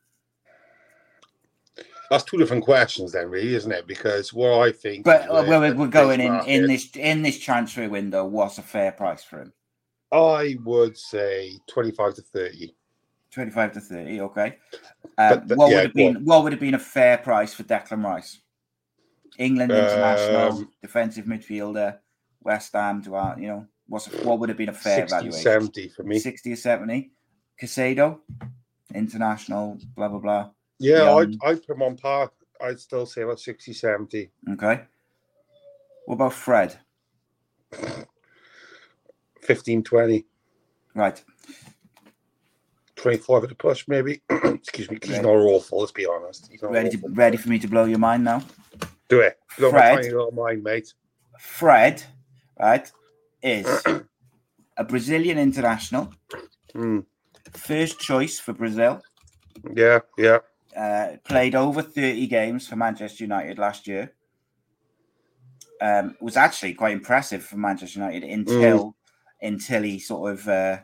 That's 2.10 2.24
two 2.24 2.36
different 2.36 2.64
questions, 2.64 3.12
then, 3.12 3.30
really, 3.30 3.54
isn't 3.54 3.72
it? 3.72 3.86
Because 3.86 4.32
what 4.32 4.60
I 4.66 4.72
think, 4.72 5.04
But 5.04 5.22
uh, 5.28 5.44
well, 5.46 5.60
we're 5.74 5.86
going 5.86 6.20
in 6.20 6.32
market- 6.32 6.50
in 6.50 6.66
this 6.66 6.94
in 6.96 7.22
this 7.22 7.38
transfer 7.38 7.88
window. 7.88 8.24
What's 8.24 8.58
a 8.58 8.62
fair 8.62 8.92
price 8.92 9.24
for 9.24 9.40
him? 9.40 9.52
I 10.12 10.56
would 10.64 10.96
say 10.96 11.58
twenty-five 11.66 12.14
to 12.14 12.22
thirty. 12.22 12.74
25 13.30 13.72
to 13.72 13.80
30, 13.80 14.20
okay. 14.20 14.58
Um, 15.18 15.42
but- 15.48 15.58
what 15.58 15.68
yeah, 15.70 15.78
would 15.78 15.84
have 15.86 15.94
been 15.94 16.24
what 16.24 16.44
would 16.44 16.52
have 16.52 16.60
been 16.60 16.74
a 16.74 16.78
fair 16.78 17.18
price 17.18 17.52
for 17.52 17.64
Declan 17.64 18.04
Rice? 18.04 18.38
England 19.38 19.72
international, 19.72 20.52
Um, 20.58 20.70
defensive 20.80 21.24
midfielder, 21.24 21.98
West 22.42 22.72
Ham 22.74 23.02
to 23.02 23.16
our, 23.16 23.36
you 23.40 23.48
know, 23.48 23.66
what's 23.88 24.06
what 24.22 24.38
would 24.38 24.48
have 24.50 24.58
been 24.58 24.68
a 24.68 24.72
fair 24.72 24.98
60, 24.98 25.16
valuation? 25.16 25.42
70 25.42 25.88
for 25.88 26.04
me. 26.04 26.20
60 26.20 26.52
or 26.52 26.56
70. 26.56 27.10
Caicedo, 27.60 28.20
international, 28.94 29.78
blah 29.96 30.08
blah 30.08 30.20
blah. 30.20 30.50
Yeah. 30.78 31.14
I'd, 31.14 31.36
I'd 31.44 31.66
put 31.66 31.76
him 31.76 31.82
on 31.82 31.96
par. 31.96 32.30
I'd 32.60 32.80
still 32.80 33.06
say 33.06 33.22
about 33.22 33.40
60, 33.40 33.72
70. 33.72 34.30
Okay. 34.52 34.82
What 36.06 36.14
about 36.16 36.32
Fred? 36.32 36.78
15, 39.42 39.82
20. 39.82 40.24
Right. 40.94 41.22
25 42.96 43.42
at 43.42 43.48
the 43.50 43.54
push, 43.54 43.86
maybe. 43.88 44.22
Excuse 44.30 44.90
me, 44.90 44.98
he's 45.02 45.20
not 45.20 45.34
awful, 45.34 45.80
let's 45.80 45.92
be 45.92 46.06
honest. 46.06 46.50
Ready 46.62 46.90
to 46.90 46.98
ready 47.10 47.36
for 47.36 47.48
me 47.50 47.58
to 47.58 47.68
blow 47.68 47.84
your 47.84 47.98
mind 47.98 48.24
now? 48.24 48.42
Do 49.08 49.20
it. 49.20 49.38
You 49.58 49.64
got 49.64 49.72
my 49.72 49.78
Fred. 49.80 49.94
tiny 49.96 50.08
little 50.10 50.32
mind, 50.32 50.62
mate. 50.62 50.94
Fred, 51.38 52.02
right, 52.58 52.90
is 53.42 53.66
a 54.76 54.84
Brazilian 54.84 55.38
international, 55.38 56.12
Mm, 56.74 57.04
first 57.52 58.00
choice 58.00 58.40
for 58.40 58.52
Brazil. 58.52 59.02
yeah, 59.76 59.98
yeah. 60.16 60.38
Uh, 60.76 61.16
played 61.24 61.54
over 61.54 61.82
30 61.82 62.26
games 62.26 62.66
for 62.66 62.76
Manchester 62.76 63.24
United 63.24 63.58
last 63.58 63.86
year. 63.86 64.12
Um, 65.80 66.16
was 66.20 66.36
actually 66.36 66.74
quite 66.74 66.92
impressive 66.92 67.44
for 67.44 67.56
Manchester 67.56 67.98
United 67.98 68.22
until 68.24 68.96
until 69.42 69.82
he 69.82 69.98
sort 69.98 70.32
of 70.32 70.48
uh, 70.48 70.78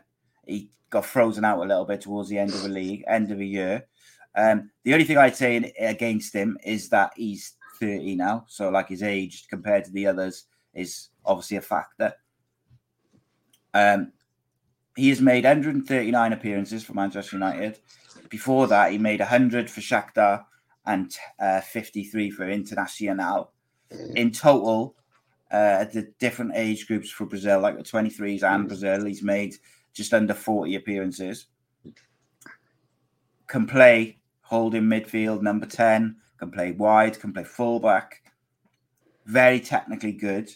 he 0.45 0.69
got 0.89 1.05
frozen 1.05 1.45
out 1.45 1.57
a 1.57 1.67
little 1.67 1.85
bit 1.85 2.01
towards 2.01 2.29
the 2.29 2.37
end 2.37 2.53
of 2.53 2.61
the 2.61 2.69
league, 2.69 3.03
end 3.07 3.31
of 3.31 3.37
the 3.37 3.47
year. 3.47 3.87
Um, 4.35 4.69
the 4.83 4.93
only 4.93 5.05
thing 5.05 5.17
I'd 5.17 5.35
say 5.35 5.55
in, 5.55 5.71
against 5.79 6.33
him 6.33 6.57
is 6.63 6.89
that 6.89 7.11
he's 7.15 7.55
30 7.79 8.15
now, 8.15 8.45
so 8.47 8.69
like 8.69 8.89
his 8.89 9.01
age 9.01 9.47
compared 9.49 9.85
to 9.85 9.91
the 9.91 10.07
others 10.07 10.45
is 10.73 11.09
obviously 11.25 11.57
a 11.57 11.61
factor. 11.61 12.13
Um, 13.73 14.11
he 14.95 15.09
has 15.09 15.21
made 15.21 15.45
139 15.45 16.33
appearances 16.33 16.83
for 16.83 16.93
Manchester 16.93 17.37
United. 17.37 17.79
Before 18.31 18.65
that, 18.67 18.93
he 18.93 18.97
made 18.97 19.19
100 19.19 19.69
for 19.69 19.81
Shakhtar 19.81 20.45
and 20.85 21.13
uh, 21.37 21.59
53 21.59 22.31
for 22.31 22.45
Internacional. 22.45 23.49
In 24.15 24.31
total, 24.31 24.95
uh, 25.51 25.83
the 25.83 26.13
different 26.17 26.53
age 26.55 26.87
groups 26.87 27.11
for 27.11 27.25
Brazil, 27.25 27.59
like 27.59 27.77
the 27.77 27.83
23s 27.83 28.41
and 28.41 28.69
Brazil, 28.69 29.03
he's 29.03 29.21
made 29.21 29.55
just 29.93 30.13
under 30.13 30.33
40 30.33 30.75
appearances. 30.75 31.47
Can 33.47 33.67
play 33.67 34.19
holding 34.43 34.83
midfield, 34.83 35.41
number 35.41 35.65
10, 35.65 36.15
can 36.37 36.51
play 36.51 36.71
wide, 36.71 37.19
can 37.19 37.33
play 37.33 37.43
fullback. 37.43 38.23
Very 39.25 39.59
technically 39.59 40.13
good. 40.13 40.49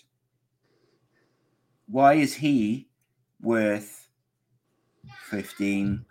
Why 1.88 2.14
is 2.14 2.36
he 2.36 2.88
worth 3.42 4.08
15 5.26 6.06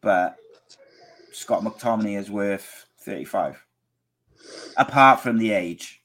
but 0.00 0.36
Scott 1.32 1.62
McTominay 1.62 2.18
is 2.18 2.30
worth 2.30 2.86
35. 3.00 3.64
Apart 4.76 5.20
from 5.20 5.38
the 5.38 5.52
age, 5.52 6.02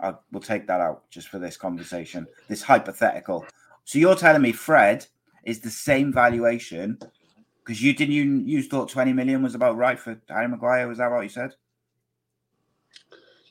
I 0.00 0.14
will 0.32 0.40
take 0.40 0.66
that 0.66 0.80
out 0.80 1.08
just 1.10 1.28
for 1.28 1.38
this 1.38 1.56
conversation, 1.56 2.26
this 2.48 2.62
hypothetical. 2.62 3.46
So 3.84 3.98
you're 3.98 4.14
telling 4.14 4.42
me 4.42 4.52
Fred 4.52 5.06
is 5.44 5.60
the 5.60 5.70
same 5.70 6.12
valuation 6.12 6.98
because 7.64 7.82
you 7.82 7.94
didn't 7.94 8.14
you, 8.14 8.24
you 8.24 8.62
thought 8.62 8.88
20 8.88 9.12
million 9.12 9.42
was 9.42 9.54
about 9.54 9.76
right 9.76 9.98
for 9.98 10.20
Harry 10.28 10.48
Maguire? 10.48 10.88
Was 10.88 10.98
that 10.98 11.10
what 11.10 11.22
you 11.22 11.28
said? 11.28 11.54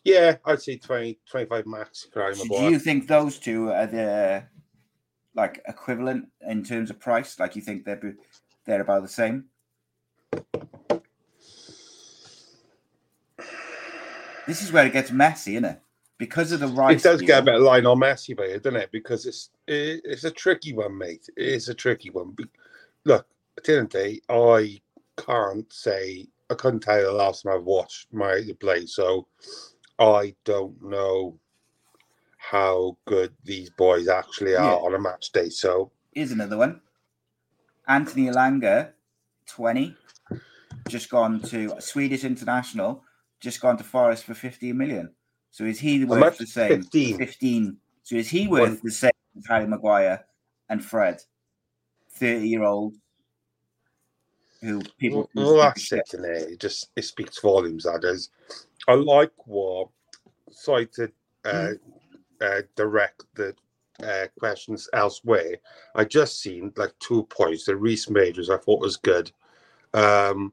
Yeah, 0.04 0.38
I'd 0.46 0.62
say 0.62 0.78
20, 0.78 1.20
25 1.30 1.66
max 1.66 2.08
for 2.14 2.22
Harry 2.22 2.36
So 2.36 2.46
do 2.46 2.70
you 2.70 2.80
think 2.80 3.08
those 3.08 3.40
two 3.40 3.72
are 3.72 3.88
the 3.88 4.44
like 5.34 5.62
equivalent 5.68 6.28
in 6.48 6.64
terms 6.64 6.90
of 6.90 7.00
price? 7.00 7.40
Like 7.40 7.56
you 7.56 7.62
think 7.62 7.86
they're 7.86 8.16
they're 8.66 8.82
about 8.82 9.02
the 9.02 9.10
same? 9.10 9.46
This 14.48 14.62
is 14.62 14.72
where 14.72 14.86
it 14.86 14.94
gets 14.94 15.12
messy, 15.12 15.54
isn't 15.56 15.66
it? 15.66 15.82
Because 16.18 16.52
of 16.52 16.60
the 16.62 16.68
right. 16.68 16.96
It 16.96 17.04
does 17.04 17.22
get 17.22 17.40
a 17.40 17.46
bit 17.46 17.56
of 17.56 17.62
line 17.62 17.86
on 17.86 18.00
Messi, 18.00 18.36
but 18.36 18.46
it 18.48 18.64
doesn't 18.64 18.80
it? 18.80 18.92
Because 18.92 19.26
it's 19.26 19.50
it, 19.68 20.02
it's 20.06 20.24
a 20.24 20.32
tricky 20.32 20.74
one, 20.74 20.98
mate. 20.98 21.28
It 21.36 21.48
is 21.48 21.68
a 21.68 21.74
tricky 21.74 22.10
one. 22.10 22.36
Look, 23.04 23.28
at 23.58 23.64
the 23.66 23.78
end 23.78 23.86
of 23.88 23.92
the 23.92 23.98
day, 24.00 24.22
I 24.30 24.82
can't 25.18 25.72
say 25.74 26.28
I 26.50 26.54
couldn't 26.54 26.82
tell 26.82 26.98
you 27.00 27.06
the 27.06 27.12
last 27.12 27.44
time 27.44 27.54
I've 27.54 27.64
watched 27.64 28.14
my 28.14 28.42
play, 28.60 28.86
so 28.86 29.28
I 30.00 30.36
don't 30.46 30.82
know 30.82 31.38
how 32.38 32.96
good 33.06 33.34
these 33.44 33.70
boys 33.72 34.08
actually 34.08 34.56
are 34.56 34.64
Yeah. 34.64 34.76
on 34.76 34.94
a 34.94 35.00
match 35.00 35.32
day. 35.32 35.50
So 35.50 35.92
Here's 36.14 36.32
another 36.32 36.58
one. 36.58 36.80
Anthony 37.88 38.28
Elanga, 38.28 38.92
20, 39.48 39.96
just 40.88 41.10
gone 41.10 41.42
to 41.42 41.76
Swedish 41.80 42.24
international, 42.24 43.04
just 43.46 43.62
gone 43.62 43.78
to 43.78 43.84
Forest 43.84 44.24
for 44.24 44.34
15 44.34 44.76
million. 44.76 45.10
So 45.52 45.64
is 45.66 45.80
he 45.80 46.04
worth 46.04 46.20
much? 46.20 46.38
the 46.40 46.48
same? 46.48 46.82
15. 46.82 47.18
15. 47.20 47.78
So 48.02 48.16
is 48.16 48.28
he 48.28 48.48
worth 48.48 48.70
One. 48.70 48.80
the 48.84 48.92
same 48.92 49.12
as 49.38 49.46
Harry 49.48 49.68
Maguire 49.68 50.26
and 50.68 50.84
Fred? 50.84 51.22
30 52.14 52.48
year 52.48 52.64
old 52.64 52.96
who 54.62 54.82
people. 54.98 55.30
Well, 55.36 55.58
that's 55.58 55.92
it, 55.92 56.10
and 56.14 56.26
it 56.26 56.60
just 56.60 56.90
it 56.96 57.04
speaks 57.04 57.40
volumes. 57.40 57.84
That 57.84 58.04
is, 58.04 58.30
I 58.88 58.96
like 58.96 59.32
what 59.46 59.90
sorry 60.50 60.88
to 60.96 61.12
uh, 61.44 61.72
uh, 62.42 62.62
direct 62.76 63.26
the 63.36 63.54
uh, 64.02 64.28
questions 64.40 64.90
elsewhere. 64.94 65.58
I 65.94 66.06
just 66.06 66.42
seen 66.42 66.74
like 66.78 66.94
two 67.00 67.24
points. 67.24 67.66
The 67.66 67.76
Reese 67.76 68.10
Majors 68.10 68.50
I 68.50 68.58
thought 68.58 68.82
was 68.82 68.98
good. 68.98 69.32
Um, 69.94 70.52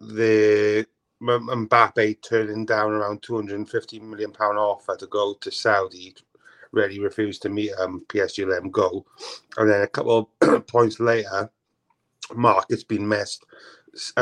the 0.00 0.86
Mbappe 1.22 2.22
turning 2.22 2.64
down 2.64 2.92
around 2.92 3.22
250 3.22 4.00
million 4.00 4.32
pound 4.32 4.58
offer 4.58 4.96
to 4.96 5.06
go 5.06 5.34
to 5.34 5.50
Saudi. 5.50 6.14
Really 6.72 7.00
refused 7.00 7.42
to 7.42 7.48
meet 7.48 7.72
um, 7.78 8.04
PSG 8.08 8.46
let 8.46 8.62
him 8.62 8.70
go, 8.70 9.04
and 9.56 9.70
then 9.70 9.82
a 9.82 9.86
couple 9.86 10.30
of 10.40 10.66
points 10.66 11.00
later, 11.00 11.50
market's 12.34 12.84
been 12.84 13.08
missed. 13.08 13.44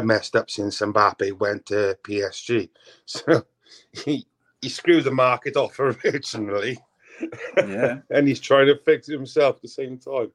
messed 0.03 0.36
up 0.36 0.49
since 0.49 0.80
Mbappe 0.80 1.38
went 1.38 1.66
to 1.66 1.99
PSG. 2.05 2.70
So 3.05 3.44
he 3.92 4.26
he 4.62 4.68
screwed 4.68 5.05
the 5.05 5.11
market 5.11 5.57
off 5.57 5.78
originally. 5.80 6.78
Yeah. 7.57 7.99
and 8.11 8.28
he's 8.28 8.40
trying 8.40 8.66
to 8.66 8.78
fix 8.84 9.09
it 9.09 9.14
himself 9.14 9.57
at 9.57 9.62
the 9.62 9.68
same 9.68 9.99
time. 9.99 10.30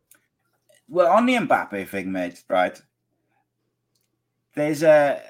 Well, 0.88 1.12
on 1.12 1.26
the 1.26 1.36
Mbappe 1.36 1.88
thing, 1.88 2.12
mate, 2.12 2.44
right? 2.50 2.80
There's 4.54 4.84
a 4.84 5.22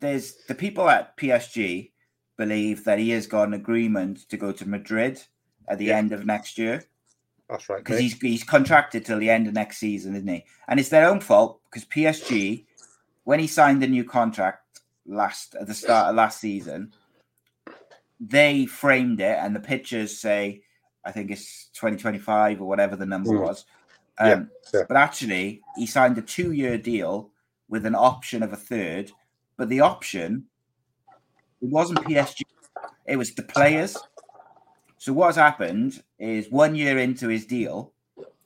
there's 0.00 0.34
the 0.48 0.54
people 0.54 0.88
at 0.88 1.16
PSG 1.16 1.90
believe 2.36 2.84
that 2.84 2.98
he 2.98 3.10
has 3.10 3.26
got 3.26 3.48
an 3.48 3.54
agreement 3.54 4.28
to 4.28 4.36
go 4.36 4.52
to 4.52 4.68
Madrid 4.68 5.22
at 5.68 5.78
the 5.78 5.86
Yeah. 5.86 5.96
end 5.98 6.12
of 6.12 6.26
next 6.26 6.58
year 6.58 6.84
That's 7.48 7.68
right. 7.68 7.78
because 7.78 7.98
he's 8.00 8.18
he's 8.20 8.44
contracted 8.44 9.04
till 9.04 9.18
the 9.18 9.30
end 9.30 9.46
of 9.46 9.54
next 9.54 9.78
season, 9.78 10.14
isn't 10.14 10.28
he? 10.28 10.44
And 10.68 10.80
it's 10.80 10.88
their 10.88 11.08
own 11.08 11.20
fault 11.20 11.60
because 11.70 11.84
PSG, 11.84 12.66
when 13.24 13.38
he 13.40 13.46
signed 13.46 13.82
the 13.82 13.86
new 13.86 14.04
contract 14.04 14.80
last 15.06 15.54
at 15.54 15.66
the 15.66 15.74
start 15.74 16.08
of 16.10 16.16
last 16.16 16.40
season, 16.40 16.92
they 18.20 18.66
framed 18.66 19.20
it, 19.20 19.38
and 19.40 19.54
the 19.54 19.60
pictures 19.60 20.18
say, 20.18 20.62
I 21.04 21.12
think 21.12 21.30
it's 21.30 21.66
2025 21.74 22.60
or 22.62 22.68
whatever 22.68 22.96
the 22.96 23.06
number 23.06 23.30
Mm. 23.30 23.40
was. 23.42 23.64
Yeah, 24.20 24.32
Um, 24.34 24.50
yeah. 24.72 24.84
But 24.88 24.96
actually, 24.96 25.62
he 25.76 25.86
signed 25.86 26.16
a 26.18 26.22
two-year 26.22 26.78
deal 26.78 27.30
with 27.68 27.84
an 27.84 27.94
option 27.96 28.42
of 28.42 28.52
a 28.52 28.56
third. 28.56 29.10
But 29.56 29.68
the 29.68 29.80
option, 29.80 30.46
it 31.62 31.68
wasn't 31.68 32.00
PSG; 32.00 32.42
it 33.06 33.16
was 33.16 33.34
the 33.34 33.42
players. 33.42 33.96
So 34.98 35.12
what's 35.12 35.36
happened 35.36 36.02
is 36.18 36.50
one 36.50 36.74
year 36.74 36.98
into 36.98 37.28
his 37.28 37.46
deal, 37.46 37.92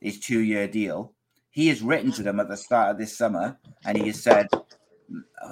his 0.00 0.20
two-year 0.20 0.68
deal, 0.68 1.14
he 1.50 1.68
has 1.68 1.82
written 1.82 2.12
to 2.12 2.22
them 2.22 2.40
at 2.40 2.48
the 2.48 2.56
start 2.56 2.90
of 2.90 2.98
this 2.98 3.16
summer, 3.16 3.58
and 3.84 3.96
he 3.96 4.06
has 4.08 4.22
said 4.22 4.48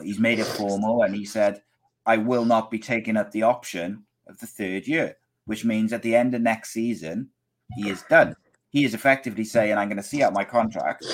he's 0.02 0.18
made 0.18 0.38
it 0.38 0.46
formal, 0.46 1.02
and 1.02 1.14
he 1.14 1.24
said, 1.24 1.62
"I 2.04 2.16
will 2.16 2.44
not 2.44 2.70
be 2.70 2.78
taking 2.78 3.16
up 3.16 3.30
the 3.30 3.42
option 3.42 4.04
of 4.26 4.38
the 4.38 4.46
third 4.46 4.86
year," 4.86 5.16
which 5.46 5.64
means 5.64 5.92
at 5.92 6.02
the 6.02 6.14
end 6.14 6.34
of 6.34 6.42
next 6.42 6.70
season, 6.72 7.30
he 7.76 7.88
is 7.88 8.02
done. 8.10 8.36
He 8.70 8.84
is 8.84 8.94
effectively 8.94 9.44
saying, 9.44 9.78
"I'm 9.78 9.88
going 9.88 9.96
to 9.96 10.02
see 10.02 10.22
out 10.22 10.32
my 10.32 10.44
contract." 10.44 11.04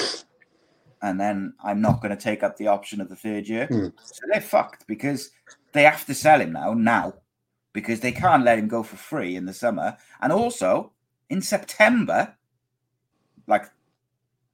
And 1.02 1.20
then 1.20 1.54
I'm 1.62 1.80
not 1.80 2.00
going 2.00 2.16
to 2.16 2.22
take 2.22 2.42
up 2.42 2.56
the 2.56 2.68
option 2.68 3.00
of 3.00 3.08
the 3.08 3.16
third 3.16 3.48
year. 3.48 3.66
Hmm. 3.66 3.88
So 4.02 4.20
they're 4.30 4.40
fucked 4.40 4.86
because 4.86 5.30
they 5.72 5.82
have 5.82 6.06
to 6.06 6.14
sell 6.14 6.40
him 6.40 6.52
now, 6.52 6.74
now, 6.74 7.14
because 7.72 8.00
they 8.00 8.12
can't 8.12 8.44
let 8.44 8.58
him 8.58 8.68
go 8.68 8.82
for 8.82 8.96
free 8.96 9.34
in 9.34 9.46
the 9.46 9.52
summer. 9.52 9.96
And 10.20 10.32
also 10.32 10.92
in 11.28 11.42
September, 11.42 12.36
like 13.46 13.64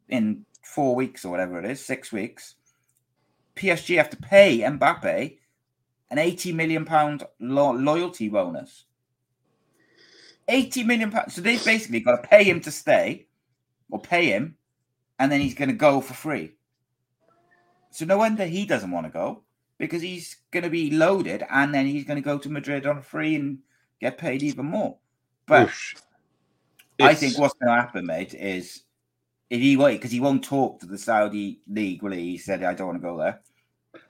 in 0.09 0.47
four 0.63 0.95
weeks 0.95 1.25
or 1.25 1.31
whatever 1.31 1.59
it 1.59 1.71
is, 1.71 1.85
six 1.85 2.13
weeks, 2.13 2.55
PSG 3.57 3.97
have 3.97 4.11
to 4.11 4.17
pay 4.17 4.61
Mbappe 4.61 5.37
an 6.11 6.19
80 6.19 6.53
million 6.53 6.85
pound 6.85 7.25
lo- 7.41 7.73
loyalty 7.73 8.29
bonus. 8.29 8.85
80 10.49 10.85
million 10.85 11.11
pounds. 11.11 11.35
So 11.35 11.43
they've 11.43 11.63
basically 11.65 12.01
got 12.01 12.23
to 12.23 12.29
pay 12.29 12.45
him 12.45 12.61
to 12.63 12.71
stay 12.71 13.27
or 13.91 14.01
pay 14.01 14.27
him, 14.27 14.57
and 15.19 15.31
then 15.31 15.41
he's 15.41 15.55
going 15.55 15.69
to 15.71 15.75
go 15.75 16.01
for 16.01 16.15
free. 16.15 16.55
So 17.91 18.05
no 18.05 18.19
wonder 18.19 18.45
he 18.45 18.67
doesn't 18.67 18.91
want 18.91 19.07
to 19.07 19.13
go 19.13 19.43
because 19.79 20.03
he's 20.03 20.37
going 20.51 20.65
to 20.65 20.71
be 20.71 20.91
loaded 20.91 21.45
and 21.51 21.75
then 21.75 21.87
he's 21.87 22.05
going 22.05 22.17
to 22.21 22.25
go 22.25 22.39
to 22.39 22.49
Madrid 22.51 22.87
on 22.87 23.03
free 23.03 23.35
and 23.35 23.59
get 24.01 24.19
paid 24.19 24.43
even 24.43 24.67
more. 24.67 24.99
But. 25.47 25.71
I 27.01 27.13
It's- 27.13 27.21
think 27.21 27.39
what's 27.39 27.55
going 27.55 27.75
to 27.75 27.81
happen, 27.81 28.07
mate, 28.07 28.35
is 28.35 28.83
if 29.51 29.61
he 29.61 29.77
wait 29.77 29.97
because 29.99 30.11
he 30.11 30.19
won't 30.21 30.43
talk 30.43 30.81
to 30.81 30.87
the 30.87 30.99
Saudi 30.99 31.61
league, 31.69 32.03
will 32.03 32.13
he? 32.13 32.33
He 32.33 32.39
said, 32.39 32.65
"I 32.65 32.75
don't 32.75 32.89
want 32.89 32.99
to 32.99 33.09
go 33.09 33.17
there," 33.17 33.41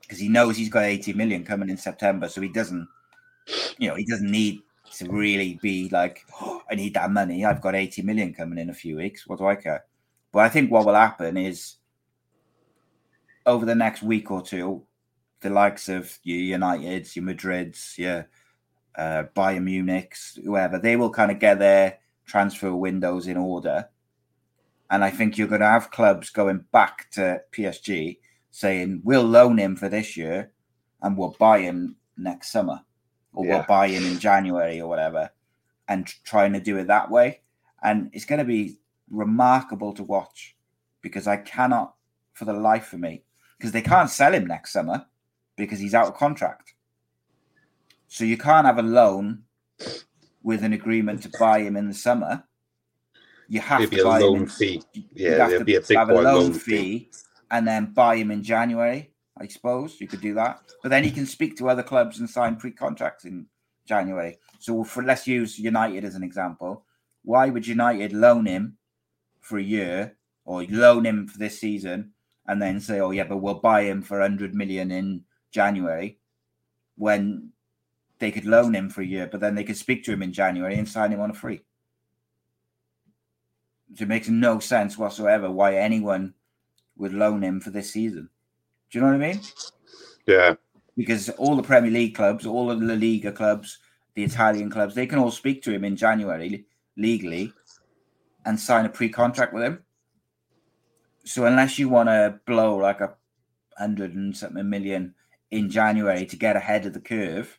because 0.00 0.18
he 0.18 0.28
knows 0.30 0.56
he's 0.56 0.70
got 0.70 0.84
80 0.84 1.12
million 1.12 1.44
coming 1.44 1.68
in 1.68 1.76
September, 1.76 2.28
so 2.30 2.40
he 2.40 2.48
doesn't, 2.48 2.88
you 3.76 3.88
know, 3.88 3.94
he 3.94 4.06
doesn't 4.06 4.30
need 4.30 4.62
to 4.96 5.08
really 5.10 5.58
be 5.60 5.90
like, 5.90 6.24
"Oh, 6.40 6.62
"I 6.70 6.76
need 6.76 6.94
that 6.94 7.10
money. 7.10 7.44
I've 7.44 7.60
got 7.60 7.74
80 7.74 8.00
million 8.02 8.32
coming 8.32 8.58
in 8.58 8.70
a 8.70 8.74
few 8.74 8.96
weeks. 8.96 9.26
What 9.26 9.38
do 9.38 9.46
I 9.46 9.54
care?" 9.56 9.84
But 10.32 10.40
I 10.40 10.48
think 10.48 10.70
what 10.70 10.86
will 10.86 10.94
happen 10.94 11.36
is 11.36 11.76
over 13.46 13.64
the 13.64 13.74
next 13.74 14.02
week 14.02 14.30
or 14.30 14.42
two, 14.42 14.84
the 15.40 15.50
likes 15.50 15.88
of 15.88 16.18
your 16.22 16.58
Uniteds, 16.58 17.16
your 17.16 17.24
Madrids, 17.24 17.96
your 17.96 18.28
uh, 18.96 19.24
Bayern 19.34 19.62
Munichs, 19.62 20.42
whoever, 20.44 20.78
they 20.78 20.96
will 20.96 21.10
kind 21.10 21.30
of 21.30 21.38
get 21.38 21.58
their 21.58 21.98
transfer 22.26 22.74
windows 22.74 23.26
in 23.26 23.36
order. 23.36 23.88
And 24.90 25.04
I 25.04 25.10
think 25.10 25.36
you're 25.36 25.48
going 25.48 25.60
to 25.60 25.66
have 25.66 25.90
clubs 25.90 26.30
going 26.30 26.64
back 26.72 27.10
to 27.12 27.40
PSG 27.52 28.18
saying, 28.50 29.02
we'll 29.04 29.22
loan 29.22 29.58
him 29.58 29.76
for 29.76 29.88
this 29.88 30.16
year 30.16 30.50
and 31.02 31.16
we'll 31.16 31.36
buy 31.38 31.60
him 31.60 31.96
next 32.16 32.50
summer 32.50 32.80
or 33.32 33.44
we'll 33.46 33.64
buy 33.68 33.88
him 33.88 34.04
in 34.04 34.18
January 34.18 34.80
or 34.80 34.88
whatever 34.88 35.30
and 35.88 36.06
trying 36.24 36.52
to 36.54 36.60
do 36.60 36.76
it 36.78 36.88
that 36.88 37.10
way. 37.10 37.40
And 37.82 38.10
it's 38.12 38.24
going 38.24 38.40
to 38.40 38.44
be 38.44 38.78
remarkable 39.10 39.92
to 39.94 40.02
watch 40.02 40.56
because 41.02 41.26
I 41.26 41.36
cannot, 41.38 41.94
for 42.32 42.44
the 42.44 42.52
life 42.52 42.92
of 42.92 43.00
me, 43.00 43.24
because 43.58 43.72
they 43.72 43.82
can't 43.82 44.10
sell 44.10 44.32
him 44.32 44.46
next 44.46 44.72
summer 44.72 45.06
because 45.56 45.80
he's 45.80 45.94
out 45.94 46.06
of 46.06 46.14
contract. 46.14 46.74
So 48.06 48.24
you 48.24 48.38
can't 48.38 48.66
have 48.66 48.78
a 48.78 48.82
loan 48.82 49.42
with 50.42 50.62
an 50.62 50.72
agreement 50.72 51.22
to 51.22 51.30
buy 51.38 51.60
him 51.60 51.76
in 51.76 51.88
the 51.88 51.94
summer. 51.94 52.44
You 53.48 53.60
have 53.60 53.90
be 53.90 53.96
to 53.96 54.02
a 54.02 54.04
buy 54.04 54.18
him 54.18 54.22
loan 54.22 54.36
in, 54.38 54.46
fee. 54.46 54.82
Yeah, 55.12 55.36
have 55.36 55.50
there'd 55.50 55.60
to 55.60 55.64
be 55.64 55.74
a 55.76 55.80
big 55.80 55.96
have 55.96 56.10
a 56.10 56.14
loan 56.14 56.24
loan 56.24 56.52
fee 56.52 56.60
fee. 56.70 57.10
and 57.50 57.66
then 57.66 57.92
buy 57.92 58.16
him 58.16 58.30
in 58.30 58.42
January. 58.42 59.10
I 59.36 59.46
suppose 59.46 60.00
you 60.00 60.08
could 60.08 60.20
do 60.20 60.34
that, 60.34 60.60
but 60.82 60.88
then 60.88 61.04
he 61.04 61.10
can 61.10 61.24
speak 61.24 61.56
to 61.58 61.68
other 61.68 61.82
clubs 61.82 62.18
and 62.18 62.28
sign 62.28 62.56
pre-contracts 62.56 63.24
in 63.24 63.46
January. 63.86 64.38
So, 64.58 64.82
for 64.82 65.02
let's 65.04 65.26
use 65.26 65.58
United 65.58 66.04
as 66.04 66.16
an 66.16 66.24
example. 66.24 66.84
Why 67.22 67.48
would 67.48 67.66
United 67.66 68.12
loan 68.12 68.46
him 68.46 68.78
for 69.48 69.58
a 69.58 69.62
year 69.62 70.16
or 70.44 70.62
loan 70.64 71.06
him 71.06 71.26
for 71.26 71.38
this 71.38 71.58
season 71.58 72.12
and 72.46 72.60
then 72.60 72.80
say, 72.80 73.00
"Oh 73.00 73.10
yeah, 73.10 73.24
but 73.24 73.38
we'll 73.38 73.54
buy 73.54 73.82
him 73.82 74.02
for 74.02 74.20
100 74.20 74.54
million 74.54 74.90
in 74.90 75.24
January," 75.50 76.18
when 76.96 77.50
they 78.18 78.30
could 78.30 78.44
loan 78.44 78.74
him 78.74 78.90
for 78.90 79.00
a 79.00 79.06
year, 79.06 79.26
but 79.26 79.40
then 79.40 79.54
they 79.54 79.64
could 79.64 79.76
speak 79.76 80.04
to 80.04 80.12
him 80.12 80.22
in 80.22 80.32
January 80.32 80.76
and 80.76 80.88
sign 80.88 81.12
him 81.12 81.20
on 81.20 81.30
a 81.30 81.34
free. 81.34 81.60
So 83.94 84.02
it 84.02 84.08
makes 84.08 84.28
no 84.28 84.58
sense 84.58 84.98
whatsoever 84.98 85.50
why 85.50 85.76
anyone 85.76 86.34
would 86.96 87.14
loan 87.14 87.42
him 87.42 87.60
for 87.60 87.70
this 87.70 87.90
season. 87.90 88.28
Do 88.90 88.98
you 88.98 89.00
know 89.00 89.12
what 89.12 89.22
I 89.22 89.32
mean? 89.32 89.40
Yeah. 90.26 90.54
Because 90.96 91.30
all 91.30 91.56
the 91.56 91.62
Premier 91.62 91.90
League 91.90 92.14
clubs, 92.14 92.44
all 92.44 92.70
of 92.70 92.80
the 92.80 92.86
La 92.86 92.94
Liga 92.94 93.32
clubs, 93.32 93.78
the 94.14 94.24
Italian 94.24 94.68
clubs, 94.68 94.94
they 94.94 95.06
can 95.06 95.18
all 95.18 95.30
speak 95.30 95.62
to 95.62 95.72
him 95.72 95.84
in 95.84 95.96
January 95.96 96.66
legally 96.96 97.52
and 98.48 98.58
sign 98.58 98.86
a 98.86 98.88
pre-contract 98.88 99.52
with 99.52 99.62
him. 99.62 99.84
So 101.24 101.44
unless 101.44 101.78
you 101.78 101.90
want 101.90 102.08
to 102.08 102.40
blow 102.46 102.76
like 102.76 103.02
a 103.02 103.14
hundred 103.76 104.14
and 104.14 104.34
something 104.34 104.68
million 104.68 105.14
in 105.50 105.68
January 105.68 106.24
to 106.24 106.36
get 106.36 106.56
ahead 106.56 106.86
of 106.86 106.94
the 106.94 107.00
curve, 107.00 107.58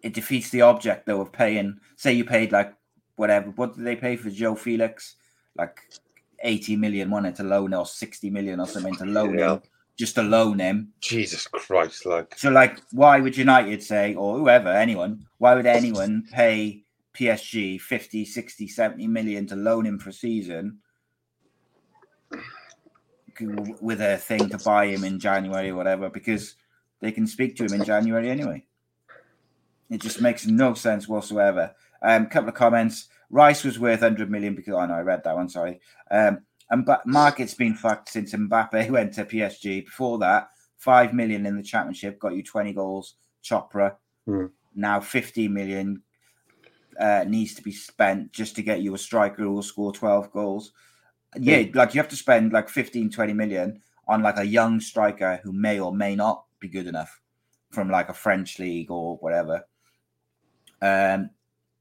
it 0.00 0.14
defeats 0.14 0.50
the 0.50 0.62
object 0.62 1.06
though 1.06 1.20
of 1.20 1.32
paying. 1.32 1.80
Say 1.96 2.12
you 2.12 2.24
paid 2.24 2.52
like 2.52 2.72
whatever. 3.16 3.50
What 3.50 3.74
did 3.74 3.84
they 3.84 3.96
pay 3.96 4.14
for 4.14 4.30
João 4.30 4.56
Félix? 4.56 5.14
Like 5.56 5.80
eighty 6.44 6.76
million, 6.76 7.10
wanted 7.10 7.34
to 7.36 7.42
loan 7.42 7.74
or 7.74 7.84
sixty 7.84 8.30
million 8.30 8.60
or 8.60 8.68
something 8.68 8.94
to 8.94 9.04
loan 9.04 9.36
Yeah. 9.36 9.54
him, 9.54 9.62
just 9.98 10.14
to 10.14 10.22
loan 10.22 10.60
him. 10.60 10.92
Jesus 11.00 11.48
Christ, 11.48 12.06
like 12.06 12.38
So, 12.38 12.50
like, 12.50 12.80
why 12.92 13.18
would 13.18 13.36
United 13.36 13.82
say, 13.82 14.14
or 14.14 14.38
whoever, 14.38 14.68
anyone, 14.68 15.26
why 15.38 15.56
would 15.56 15.66
anyone 15.66 16.28
pay 16.32 16.84
PSG 17.18 17.80
50, 17.80 18.24
60, 18.24 18.68
70 18.68 19.06
million 19.08 19.46
to 19.46 19.56
loan 19.56 19.86
him 19.86 19.98
for 19.98 20.10
a 20.10 20.12
season 20.12 20.78
with 23.80 24.00
a 24.00 24.16
thing 24.18 24.48
to 24.48 24.58
buy 24.58 24.86
him 24.86 25.04
in 25.04 25.18
January 25.18 25.70
or 25.70 25.76
whatever? 25.76 26.08
Because 26.10 26.54
they 27.00 27.12
can 27.12 27.26
speak 27.26 27.56
to 27.56 27.64
him 27.64 27.74
in 27.74 27.84
January 27.84 28.30
anyway. 28.30 28.64
It 29.90 30.00
just 30.00 30.20
makes 30.20 30.46
no 30.46 30.74
sense 30.74 31.08
whatsoever. 31.08 31.74
Um, 32.02 32.26
couple 32.26 32.50
of 32.50 32.54
comments. 32.54 33.08
Rice 33.30 33.64
was 33.64 33.78
worth 33.78 34.00
100 34.00 34.30
million 34.30 34.54
because 34.54 34.74
I 34.74 34.86
know 34.86 34.94
I 34.94 35.00
read 35.00 35.24
that 35.24 35.36
one, 35.36 35.48
sorry. 35.48 35.80
Um, 36.10 36.40
and 36.70 36.84
but 36.84 37.06
market's 37.06 37.54
been 37.54 37.74
fucked 37.74 38.10
since 38.10 38.34
Mbappe 38.34 38.90
went 38.90 39.14
to 39.14 39.24
PSG. 39.24 39.86
Before 39.86 40.18
that, 40.18 40.50
five 40.76 41.12
million 41.14 41.46
in 41.46 41.56
the 41.56 41.62
championship 41.62 42.18
got 42.18 42.34
you 42.34 42.42
20 42.42 42.72
goals. 42.72 43.14
Chopra 43.42 43.94
Hmm. 44.26 44.46
now 44.74 45.00
50 45.00 45.48
million 45.48 46.02
uh, 46.98 47.24
needs 47.26 47.54
to 47.54 47.62
be 47.62 47.72
spent 47.72 48.32
just 48.32 48.56
to 48.56 48.62
get 48.62 48.80
you 48.80 48.94
a 48.94 48.98
striker 48.98 49.42
who 49.42 49.52
will 49.52 49.62
score 49.62 49.92
12 49.92 50.30
goals. 50.32 50.72
Yeah, 51.38 51.64
like 51.74 51.94
you 51.94 52.00
have 52.00 52.08
to 52.08 52.16
spend 52.16 52.52
like 52.52 52.68
15, 52.68 53.10
20 53.10 53.32
million 53.32 53.80
on 54.06 54.22
like 54.22 54.38
a 54.38 54.46
young 54.46 54.80
striker 54.80 55.40
who 55.42 55.52
may 55.52 55.78
or 55.78 55.94
may 55.94 56.14
not 56.14 56.44
be 56.58 56.68
good 56.68 56.86
enough 56.86 57.20
from 57.70 57.90
like 57.90 58.08
a 58.08 58.14
French 58.14 58.58
league 58.58 58.90
or 58.90 59.16
whatever. 59.18 59.64
Um, 60.80 61.30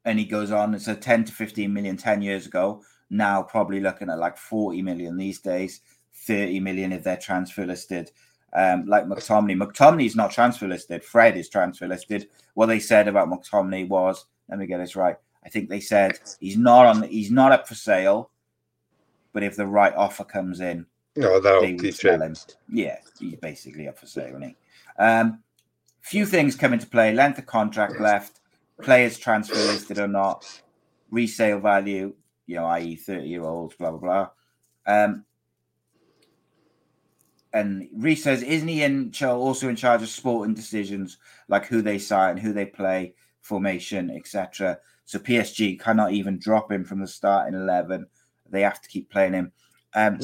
and 0.05 0.20
he 0.20 0.26
goes 0.26 0.51
on, 0.51 0.74
it's 0.74 0.88
a 0.88 0.95
10 0.95 1.26
to 1.26 1.32
15 1.32 1.74
million 1.74 1.97
10 1.97 2.22
years 2.22 2.45
ago. 2.45 2.84
Now 3.09 3.41
probably 3.41 3.80
looking 3.80 4.09
at 4.09 4.20
like 4.20 4.38
40 4.38 4.82
million 4.82 5.18
these 5.18 5.39
days. 5.39 5.82
30 6.26 6.59
million 6.59 6.91
if 6.91 7.03
they're 7.03 7.18
transfer 7.18 7.65
listed. 7.65 8.11
Um, 8.53 8.86
like 8.88 9.05
McTominay, 9.05 9.61
McTominay's 9.61 10.15
not 10.15 10.32
transfer 10.32 10.68
listed. 10.68 11.03
Fred 11.03 11.38
is 11.38 11.49
transfer 11.49 11.88
listed. 11.88 12.28
What 12.53 12.68
they 12.68 12.80
said 12.80 13.07
about 13.07 13.30
McTominay 13.30 13.88
was, 13.88 14.26
let 14.50 14.60
me 14.60 14.66
get 14.66 14.78
this 14.78 14.95
right. 14.95 15.18
I 15.45 15.50
think 15.50 15.70
they 15.70 15.80
said 15.80 16.20
he's 16.39 16.58
not 16.58 16.86
on. 16.86 17.04
He's 17.04 17.32
not 17.32 17.52
up 17.52 17.68
for 17.68 17.76
sale, 17.76 18.32
but 19.34 19.43
if 19.43 19.56
the 19.56 19.68
right 19.68 19.93
offer 19.95 20.24
comes 20.24 20.60
in, 20.60 20.86
No, 21.16 21.39
that'll 21.39 21.62
they 21.62 21.74
would 21.74 21.95
sell 21.95 22.22
him. 22.22 22.36
Yeah, 22.70 22.98
he's 23.20 23.36
basically 23.36 23.88
up 23.88 23.98
for 23.98 24.08
sale, 24.08 24.30
isn't 24.30 24.41
he? 24.41 24.56
Um, 25.00 25.43
few 26.02 26.26
things 26.26 26.56
come 26.56 26.74
into 26.74 26.88
play: 26.88 27.14
length 27.14 27.39
of 27.39 27.45
contract 27.45 28.00
left, 28.00 28.39
players 28.82 29.18
transfer 29.18 29.56
listed 29.56 30.00
or 30.00 30.08
not, 30.08 30.62
resale 31.12 31.60
value, 31.60 32.14
you 32.45 32.56
know, 32.56 32.66
i.e., 32.66 32.95
thirty 32.95 33.28
year 33.28 33.43
olds, 33.43 33.76
blah 33.76 33.91
blah 33.91 34.00
blah. 34.00 34.30
Um, 34.86 35.26
and 37.54 37.88
Reese 37.95 38.24
says, 38.24 38.43
isn't 38.43 38.68
he 38.68 38.84
in 38.84 39.12
also 39.24 39.70
in 39.70 39.76
charge 39.76 40.02
of 40.02 40.10
sporting 40.10 40.54
decisions 40.54 41.18
like 41.48 41.66
who 41.66 41.82
they 41.82 41.98
sign, 41.98 42.38
who 42.38 42.54
they 42.54 42.66
play, 42.66 43.16
formation, 43.48 44.12
etc. 44.12 44.80
So 45.06 45.20
PSG 45.20 45.80
cannot 45.80 46.12
even 46.12 46.38
drop 46.38 46.72
him 46.72 46.84
from 46.84 47.00
the 47.00 47.08
starting 47.08 47.60
eleven; 47.60 48.08
they 48.50 48.62
have 48.62 48.82
to 48.82 48.89
keep 48.89 49.10
playing 49.10 49.34
him. 49.34 49.52
Um, 49.95 50.20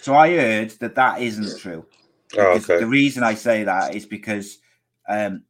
so 0.00 0.14
I 0.14 0.30
heard 0.36 0.70
that 0.80 0.96
that 0.96 1.22
isn't 1.22 1.58
true. 1.58 1.86
Oh, 2.36 2.46
okay. 2.56 2.78
The 2.78 2.86
reason 2.86 3.22
I 3.22 3.34
say 3.34 3.64
that 3.64 3.94
is 3.94 4.06
because 4.06 4.58
um, 5.08 5.42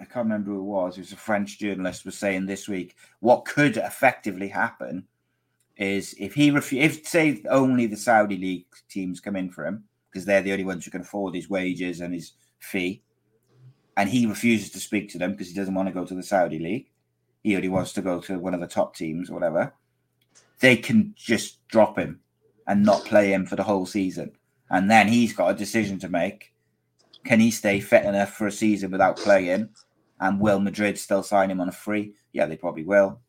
I 0.00 0.04
can't 0.04 0.26
remember 0.26 0.50
who 0.50 0.60
it 0.60 0.64
was. 0.64 0.96
It 0.96 1.02
was 1.02 1.12
a 1.12 1.16
French 1.16 1.58
journalist 1.58 2.04
was 2.04 2.16
saying 2.16 2.46
this 2.46 2.68
week 2.68 2.94
what 3.20 3.44
could 3.44 3.76
effectively 3.76 4.48
happen 4.48 5.06
is 5.76 6.14
if 6.18 6.34
he 6.34 6.50
refu- 6.50 6.82
if 6.82 7.06
say 7.06 7.42
only 7.48 7.86
the 7.86 7.96
Saudi 7.96 8.36
league 8.36 8.66
teams 8.88 9.20
come 9.20 9.36
in 9.36 9.50
for 9.50 9.66
him 9.66 9.84
because 10.10 10.24
they're 10.24 10.42
the 10.42 10.52
only 10.52 10.64
ones 10.64 10.84
who 10.84 10.90
can 10.90 11.02
afford 11.02 11.34
his 11.34 11.50
wages 11.50 12.00
and 12.00 12.14
his 12.14 12.32
fee, 12.58 13.02
and 13.98 14.08
he 14.08 14.26
refuses 14.26 14.70
to 14.70 14.78
speak 14.78 15.10
to 15.10 15.18
them 15.18 15.32
because 15.32 15.48
he 15.48 15.54
doesn't 15.54 15.74
want 15.74 15.88
to 15.88 15.92
go 15.92 16.04
to 16.04 16.14
the 16.14 16.22
Saudi 16.22 16.60
league. 16.60 16.86
He 17.42 17.56
only 17.56 17.68
wants 17.68 17.92
to 17.94 18.00
go 18.00 18.20
to 18.20 18.38
one 18.38 18.54
of 18.54 18.60
the 18.60 18.66
top 18.68 18.94
teams 18.94 19.28
or 19.28 19.34
whatever. 19.34 19.74
They 20.60 20.76
can 20.76 21.14
just 21.16 21.66
drop 21.66 21.98
him 21.98 22.20
and 22.68 22.84
not 22.84 23.04
play 23.04 23.32
him 23.32 23.44
for 23.44 23.56
the 23.56 23.64
whole 23.64 23.86
season. 23.86 24.30
And 24.70 24.88
then 24.88 25.08
he's 25.08 25.32
got 25.32 25.50
a 25.50 25.54
decision 25.54 25.98
to 25.98 26.08
make. 26.08 26.52
Can 27.24 27.40
he 27.40 27.50
stay 27.50 27.80
fit 27.80 28.04
enough 28.04 28.34
for 28.34 28.46
a 28.46 28.52
season 28.52 28.92
without 28.92 29.16
playing? 29.16 29.70
And 30.20 30.38
will 30.38 30.60
Madrid 30.60 30.96
still 30.96 31.24
sign 31.24 31.50
him 31.50 31.60
on 31.60 31.68
a 31.68 31.72
free? 31.72 32.14
Yeah, 32.32 32.46
they 32.46 32.56
probably 32.56 32.84
will. 32.84 33.20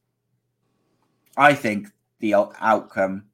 I 1.35 1.55
think 1.55 1.87
the 2.19 2.35
outcome 2.35 3.25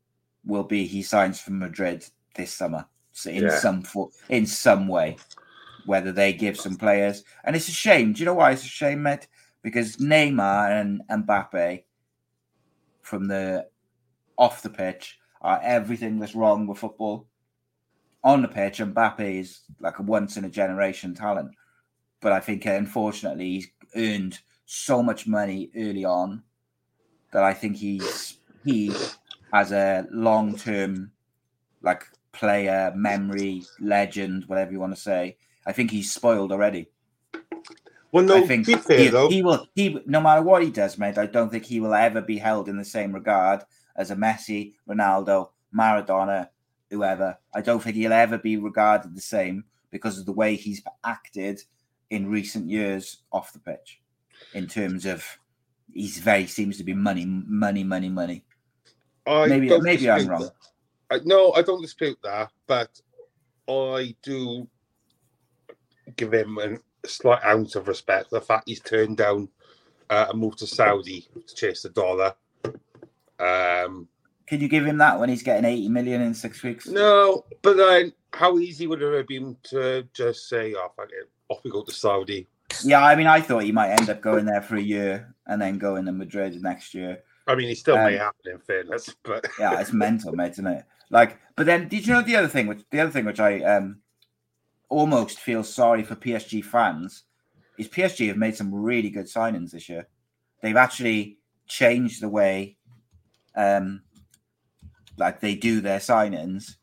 will 0.46 0.64
be 0.64 0.86
he 0.86 1.04
signs 1.04 1.42
for 1.42 1.52
Madrid 1.52 2.06
this 2.34 2.54
summer 2.54 2.86
so 3.16 3.30
in 3.30 3.44
Yeah. 3.44 3.60
some 3.60 3.84
in 4.30 4.46
some 4.46 4.88
way, 4.88 5.18
whether 5.86 6.12
they 6.12 6.34
give 6.34 6.58
some 6.58 6.76
players. 6.76 7.24
And 7.44 7.56
it's 7.56 7.70
a 7.70 7.74
shame. 7.74 8.14
Do 8.14 8.20
you 8.20 8.26
know 8.26 8.34
why 8.34 8.52
it's 8.52 8.64
a 8.64 8.68
shame, 8.68 9.04
Med? 9.04 9.28
Because 9.62 9.98
Neymar 9.98 10.80
and 10.80 11.02
Mbappe 11.10 11.84
from 13.02 13.28
the 13.28 13.68
off 14.38 14.62
the 14.62 14.70
pitch 14.70 15.20
are 15.42 15.60
everything 15.64 16.20
that's 16.20 16.36
wrong 16.36 16.68
with 16.68 16.80
football. 16.80 17.28
On 18.24 18.42
the 18.42 18.48
pitch, 18.48 18.80
Mbappe 18.80 19.40
is 19.40 19.62
like 19.80 20.00
a 20.00 20.04
once 20.04 20.38
in 20.38 20.46
a 20.46 20.50
generation 20.50 21.14
talent. 21.14 21.52
But 22.22 22.32
I 22.32 22.40
think 22.40 22.66
unfortunately 22.66 23.52
he's 23.52 23.68
earned 23.96 24.40
so 24.66 25.04
much 25.04 25.28
money 25.28 25.70
early 25.76 26.06
on 26.06 26.44
that 27.32 27.44
I 27.44 27.54
think 27.54 27.76
he's 27.76 28.38
he 28.64 28.92
as 29.54 29.72
a 29.72 30.08
long 30.12 30.56
term 30.56 31.12
like 31.82 32.04
player, 32.32 32.92
memory, 32.96 33.64
legend, 33.80 34.46
whatever 34.48 34.72
you 34.72 34.80
want 34.80 34.96
to 34.96 35.02
say. 35.02 35.38
I 35.66 35.72
think 35.72 35.92
he's 35.92 36.12
spoiled 36.12 36.52
already. 36.52 36.90
Well, 38.12 38.24
no, 38.24 38.38
I 38.38 38.48
think 38.48 38.66
fair 38.66 38.98
he, 38.98 39.08
though. 39.10 39.30
he 39.30 39.44
will. 39.44 39.68
He 39.76 40.00
no 40.06 40.22
matter 40.22 40.42
what 40.42 40.64
he 40.64 40.70
does, 40.70 40.98
mate. 40.98 41.18
I 41.18 41.26
don't 41.26 41.50
think 41.50 41.66
he 41.66 41.80
will 41.80 41.94
ever 41.94 42.22
be 42.22 42.38
held 42.38 42.70
in 42.70 42.78
the 42.78 42.86
same 42.86 43.12
regard 43.12 43.64
as 43.98 44.12
a 44.12 44.16
Messi, 44.16 44.76
Ronaldo, 44.88 45.50
Maradona, 45.78 46.50
whoever. 46.90 47.38
I 47.54 47.62
don't 47.62 47.82
think 47.82 47.96
he'll 47.96 48.14
ever 48.14 48.38
be 48.38 48.58
regarded 48.58 49.16
the 49.16 49.22
same 49.22 49.66
because 49.92 50.18
of 50.18 50.26
the 50.26 50.32
way 50.32 50.56
he's 50.56 50.82
acted 51.04 51.62
in 52.10 52.30
recent 52.30 52.70
years 52.70 53.24
off 53.32 53.54
the 53.54 53.60
pitch. 53.60 54.02
In 54.54 54.68
terms 54.68 55.06
of, 55.06 55.26
he's 55.94 56.18
very 56.18 56.48
seems 56.48 56.78
to 56.78 56.84
be 56.84 56.94
money, 56.94 57.26
money, 57.26 57.84
money, 57.84 58.10
money. 58.10 58.46
I 59.28 59.48
Maybe 59.48 59.80
maybe 59.80 60.10
I'm 60.10 60.28
wrong. 60.28 60.50
I, 61.10 61.20
no, 61.24 61.54
I 61.54 61.62
don't 61.62 61.82
dispute 61.82 62.18
that, 62.24 62.52
but 62.68 62.90
I 63.68 64.16
do 64.24 64.68
give 66.16 66.34
him 66.34 66.58
a 66.58 67.08
slight 67.08 67.44
ounce 67.44 67.76
of 67.76 67.88
respect. 67.88 68.30
The 68.30 68.42
fact 68.42 68.68
he's 68.68 68.80
turned 68.82 69.18
down 69.18 69.50
uh, 70.10 70.28
a 70.30 70.36
move 70.36 70.56
to 70.58 70.68
Saudi 70.68 71.28
to 71.48 71.56
chase 71.56 71.82
the 71.84 71.90
dollar. 71.90 72.34
Um, 73.40 74.08
Can 74.48 74.62
you 74.62 74.68
give 74.68 74.86
him 74.86 74.98
that 75.00 75.20
when 75.20 75.30
he's 75.30 75.44
getting 75.44 75.66
80 75.66 75.90
million 75.90 76.22
in 76.22 76.34
six 76.34 76.62
weeks? 76.64 76.88
no, 76.88 77.46
but 77.62 77.78
then 77.78 78.14
how 78.34 78.58
easy 78.60 78.88
would 78.88 79.02
it 79.02 79.14
have 79.16 79.28
been 79.28 79.58
to 79.64 80.08
just 80.14 80.48
say, 80.50 80.74
"Oh, 80.76 80.92
fuck 80.96 81.10
it, 81.12 81.30
off 81.50 81.62
we 81.64 81.72
go 81.72 81.84
to 81.84 81.92
Saudi"? 81.92 82.48
Yeah, 82.84 83.04
I 83.04 83.16
mean, 83.16 83.28
I 83.28 83.42
thought 83.42 83.64
he 83.64 83.72
might 83.72 83.92
end 83.92 84.10
up 84.10 84.22
going 84.22 84.46
there 84.46 84.62
for 84.62 84.76
a 84.76 84.82
year 84.82 85.34
and 85.48 85.62
then 85.62 85.78
going 85.78 86.06
to 86.06 86.12
Madrid 86.12 86.62
next 86.62 86.94
year. 86.94 87.24
I 87.48 87.56
mean, 87.56 87.68
he 87.68 87.76
still 87.76 87.96
may 87.98 88.16
Um, 88.16 88.20
happen 88.20 88.52
in 88.52 88.60
fairness, 88.60 89.16
but 89.24 89.46
yeah, 89.60 89.80
it's 89.80 89.94
mental, 89.94 90.34
mate, 90.34 90.52
isn't 90.54 90.66
it? 90.68 90.84
Like, 91.12 91.40
but 91.56 91.66
then 91.68 91.88
did 91.88 92.06
you 92.08 92.14
know 92.14 92.22
the 92.22 92.36
other 92.36 92.48
thing? 92.48 92.68
Which 92.68 92.82
the 92.90 93.00
other 93.02 93.12
thing 93.12 93.26
which 93.26 93.40
I 93.40 93.62
um 93.62 93.98
almost 94.96 95.40
feel 95.40 95.62
sorry 95.62 96.04
for 96.04 96.16
PSG 96.16 96.64
fans 96.64 97.24
is 97.78 97.90
PSG 97.90 98.30
have 98.30 98.38
made 98.38 98.56
some 98.56 98.74
really 98.74 99.10
good 99.10 99.26
signings 99.26 99.72
this 99.72 99.90
year. 99.90 100.08
They've 100.62 100.78
actually 100.78 101.38
changed 101.68 102.22
the 102.22 102.30
way 102.30 102.78
um 103.56 104.02
like 105.18 105.42
they 105.42 105.56
do 105.56 105.82
their 105.82 106.00
signings. 106.00 106.76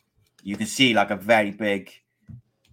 You 0.42 0.56
can 0.56 0.66
see 0.66 0.92
like 0.92 1.10
a 1.10 1.16
very 1.16 1.52
big, 1.52 1.90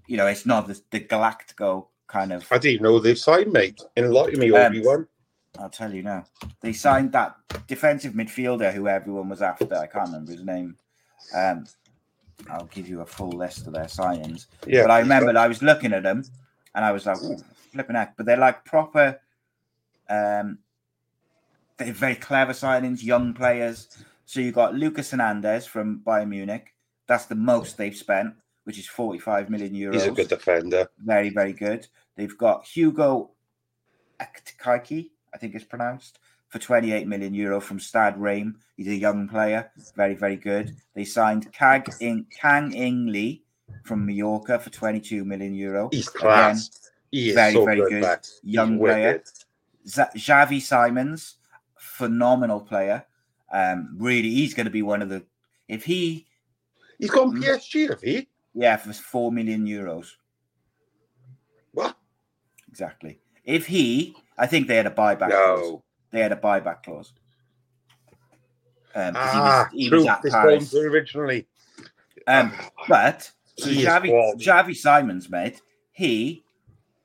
you 0.08 0.18
know, 0.18 0.28
it's 0.28 0.46
not 0.46 0.68
the, 0.68 0.82
the 0.92 1.00
Galactico 1.00 1.88
kind 2.08 2.34
of 2.34 2.46
I 2.52 2.58
didn't 2.58 2.82
know 2.82 3.00
they've 3.00 3.18
signed, 3.18 3.54
mate. 3.54 3.82
Enlighten 3.96 4.40
me, 4.40 4.52
Um, 4.52 4.66
Obi 4.66 4.82
Wan. 4.86 5.08
I'll 5.58 5.70
tell 5.70 5.94
you 5.94 6.04
now. 6.04 6.26
They 6.62 6.74
signed 6.74 7.14
that 7.14 7.36
defensive 7.68 8.14
midfielder 8.14 8.74
who 8.74 8.88
everyone 8.88 9.30
was 9.30 9.42
after. 9.42 9.76
I 9.76 9.88
can't 9.88 10.08
remember 10.08 10.32
his 10.34 10.44
name. 10.44 10.76
Um, 11.34 11.66
I'll 12.50 12.66
give 12.66 12.88
you 12.88 13.02
a 13.02 13.06
full 13.06 13.32
list 13.32 13.68
of 13.68 13.74
their 13.74 13.86
signings. 13.86 14.48
Yeah, 14.66 14.84
but 14.84 14.92
I 14.92 15.00
remembered 15.00 15.36
I 15.36 15.48
was 15.48 15.62
looking 15.62 15.94
at 15.94 16.04
them 16.04 16.24
and 16.76 16.86
I 16.86 16.92
was 16.92 17.06
like, 17.06 17.18
flipping 17.72 17.96
heck. 17.96 18.18
But 18.18 18.26
they're 18.26 18.38
like 18.38 18.66
proper, 18.66 19.20
um, 20.10 20.60
they're 21.78 21.94
very 21.94 22.16
clever 22.16 22.54
signings, 22.54 23.04
young 23.04 23.34
players. 23.34 23.88
So 24.26 24.40
you 24.40 24.52
got 24.52 24.76
Lucas 24.76 25.12
Hernandez 25.12 25.66
from 25.66 26.02
Bayern 26.06 26.30
Munich. 26.30 26.74
That's 27.08 27.26
the 27.26 27.36
most 27.36 27.78
they've 27.78 27.96
spent, 27.96 28.36
which 28.66 28.78
is 28.78 28.88
45 28.88 29.50
million 29.50 29.74
euros 29.74 29.94
he's 29.94 30.06
a 30.06 30.12
good 30.12 30.28
defender. 30.28 30.88
very, 31.00 31.30
very 31.30 31.54
good. 31.54 31.88
They've 32.16 32.38
got 32.38 32.66
Hugo 32.66 33.32
Ekitike, 34.20 35.10
I 35.34 35.38
think 35.38 35.56
it's 35.56 35.66
pronounced, 35.66 36.20
for 36.50 36.60
28 36.60 37.08
million 37.08 37.34
euro 37.34 37.60
from 37.62 37.80
Stade 37.80 38.18
Reims. 38.18 38.56
He's 38.76 38.88
a 38.88 38.96
young 38.96 39.28
player, 39.28 39.72
very, 39.96 40.16
very 40.16 40.36
good. 40.36 40.76
They 40.96 41.06
signed 41.06 41.52
Kag 41.54 41.90
in, 42.00 42.26
Kang 42.36 42.74
In 42.74 43.12
Lee 43.12 43.44
from 43.84 44.06
Mallorca 44.06 44.60
for 44.60 44.70
22 44.70 45.24
million 45.26 45.54
euro. 45.54 45.90
He's 45.92 46.08
Again, 46.10 46.20
class. 46.22 46.92
he 47.12 47.30
is 47.30 47.36
very, 47.36 47.54
so 47.54 47.66
very 47.66 47.78
good, 47.82 47.90
good. 47.90 48.02
Matt. 48.02 48.28
He's 48.44 48.54
Young 48.54 48.80
player. 48.80 49.24
Z- 49.88 50.02
Xavi 50.16 50.62
Simons, 50.62 51.36
phenomenal 51.78 52.62
player. 52.62 53.06
Um, 53.52 53.96
really, 53.98 54.30
he's 54.30 54.54
going 54.54 54.66
to 54.66 54.72
be 54.72 54.82
one 54.82 55.02
of 55.02 55.10
the. 55.10 55.24
If 55.68 55.84
he, 55.86 56.26
He's 56.98 57.10
gone. 57.12 57.40
PSG, 57.40 57.90
have 57.90 58.02
he? 58.02 58.28
yeah, 58.54 58.76
for 58.78 58.92
four 58.94 59.32
million 59.32 59.66
euros, 59.66 60.08
What? 61.74 61.96
exactly. 62.68 63.20
If 63.46 63.68
he, 63.68 64.16
I 64.38 64.48
think 64.48 64.68
they 64.68 64.76
had 64.76 64.88
a 64.88 64.92
buyback. 64.92 65.30
clause. 65.30 65.82
They 66.12 66.20
had 66.22 66.32
a 66.32 66.36
buyback 66.38 66.84
clause. 66.84 67.14
Um, 68.96 69.14
Ah, 69.16 69.70
he 69.72 69.80
was, 69.80 69.84
he 69.84 69.90
true. 69.90 69.98
was 70.00 70.08
at 70.08 70.22
This 70.24 70.34
Paris. 70.34 70.74
originally. 70.76 71.48
Um, 72.28 72.52
but 72.88 73.32
so 73.58 73.70
is 73.70 73.78
Xavi, 73.86 74.76
Simons, 74.76 75.30
mate, 75.30 75.62
he, 75.92 76.44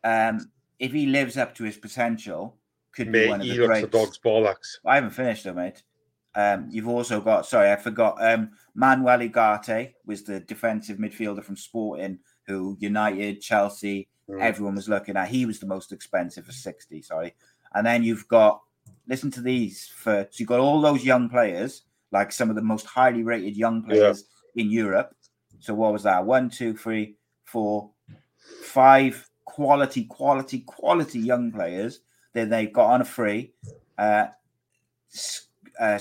um, 0.02 0.50
if 0.78 0.92
he 0.92 1.06
lives 1.06 1.36
up 1.36 1.54
to 1.56 1.64
his 1.64 1.76
potential, 1.76 2.56
could 2.92 3.10
be 3.12 3.28
one 3.28 3.40
of 3.40 3.46
he 3.46 3.56
the 3.56 3.66
greats. 3.66 3.88
dog's 3.88 4.18
bollocks. 4.18 4.78
I 4.86 4.96
haven't 4.96 5.10
finished 5.10 5.44
though, 5.44 5.52
mate. 5.54 5.82
Um, 6.36 6.68
you've 6.70 6.88
also 6.88 7.20
got, 7.20 7.46
sorry, 7.46 7.70
I 7.70 7.76
forgot. 7.76 8.16
Um, 8.20 8.50
Manuel 8.74 9.18
Ugarte 9.20 9.94
was 10.04 10.24
the 10.24 10.40
defensive 10.40 10.98
midfielder 10.98 11.44
from 11.44 11.56
Sporting, 11.56 12.18
who 12.46 12.76
United, 12.80 13.40
Chelsea, 13.40 14.08
Mm. 14.26 14.40
everyone 14.40 14.74
was 14.74 14.88
looking 14.88 15.18
at. 15.18 15.28
He 15.28 15.44
was 15.44 15.60
the 15.60 15.66
most 15.66 15.92
expensive 15.92 16.46
for 16.46 16.52
60, 16.52 17.02
sorry. 17.02 17.34
And 17.74 17.86
then 17.86 18.02
you've 18.02 18.26
got, 18.26 18.62
listen 19.08 19.30
to 19.32 19.40
these 19.40 19.86
for, 19.86 20.26
so 20.30 20.36
you've 20.38 20.48
got 20.48 20.60
all 20.60 20.80
those 20.80 21.04
young 21.04 21.28
players, 21.28 21.82
like 22.12 22.32
some 22.32 22.50
of 22.50 22.56
the 22.56 22.62
most 22.62 22.86
highly 22.86 23.22
rated 23.22 23.56
young 23.56 23.82
players 23.82 24.24
in 24.56 24.70
Europe. 24.70 25.14
So 25.60 25.74
what 25.74 25.92
was 25.92 26.02
that? 26.04 26.24
One, 26.24 26.50
two, 26.50 26.76
three, 26.76 27.16
four, 27.44 27.90
five 28.62 29.28
quality, 29.44 30.04
quality, 30.04 30.60
quality 30.60 31.18
young 31.18 31.52
players 31.52 32.00
that 32.32 32.50
they 32.50 32.66
got 32.66 32.90
on 32.90 33.00
a 33.00 33.04
free. 33.04 33.52
Uh, 33.96 34.26
uh, 35.80 35.98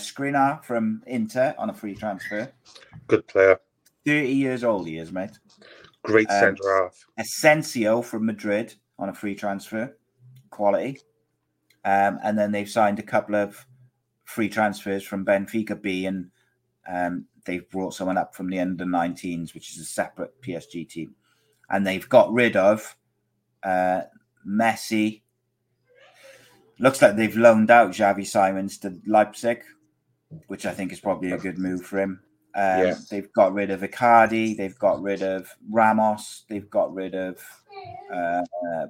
from 0.64 1.02
Inter 1.08 1.56
on 1.58 1.70
a 1.70 1.74
free 1.74 1.96
transfer. 1.96 2.52
Good 3.08 3.28
player. 3.28 3.60
30 4.06 4.28
years 4.28 4.64
old 4.64 4.88
he 4.88 4.98
is, 4.98 5.12
mate. 5.12 5.40
Great 6.04 6.30
Um, 6.30 6.40
centre 6.40 6.84
half. 6.84 7.06
Asensio 7.18 8.02
from 8.02 8.26
Madrid 8.26 8.74
on 9.00 9.10
a 9.10 9.14
free 9.14 9.36
transfer. 9.36 9.96
Quality. 10.50 11.00
Um, 11.86 12.20
and 12.24 12.38
then 12.38 12.52
they've 12.52 12.70
signed 12.70 13.00
a 13.00 13.04
couple 13.04 13.36
of 13.36 13.66
free 14.24 14.50
transfers 14.50 15.04
from 15.04 15.26
Benfica 15.26 15.80
B 15.80 16.06
and 16.06 16.30
um, 16.88 17.26
they've 17.46 17.70
brought 17.70 17.94
someone 17.94 18.18
up 18.18 18.36
from 18.36 18.50
the 18.50 18.60
under 18.60 18.86
19s, 18.86 19.54
which 19.54 19.72
is 19.72 19.82
a 19.82 19.86
separate 19.86 20.42
PSG 20.42 20.88
team. 20.88 21.16
And 21.70 21.86
they've 21.86 22.08
got 22.08 22.32
rid 22.32 22.56
of 22.56 22.96
uh, 23.64 24.02
Messi. 24.48 25.22
Looks 26.80 27.02
like 27.02 27.16
they've 27.16 27.36
loaned 27.36 27.72
out 27.72 27.92
Xavi 27.92 28.26
Simons 28.26 28.78
to 28.80 29.00
Leipzig, 29.08 29.64
which 30.48 30.66
I 30.66 30.74
think 30.74 30.92
is 30.92 31.00
probably 31.00 31.32
a 31.32 31.38
good 31.38 31.58
move 31.58 31.82
for 31.86 32.00
him. 32.00 32.22
Um, 32.56 32.80
Yeah. 32.80 32.96
They've 33.10 33.32
got 33.34 33.54
rid 33.54 33.72
of 33.72 33.82
Icardi. 33.82 34.56
They've 34.58 34.78
got 34.78 35.02
rid 35.02 35.22
of 35.22 35.50
Ramos. 35.70 36.44
They've 36.50 36.70
got 36.70 36.94
rid 36.94 37.16
of 37.16 37.42
uh, 38.14 38.44
uh. 38.74 38.88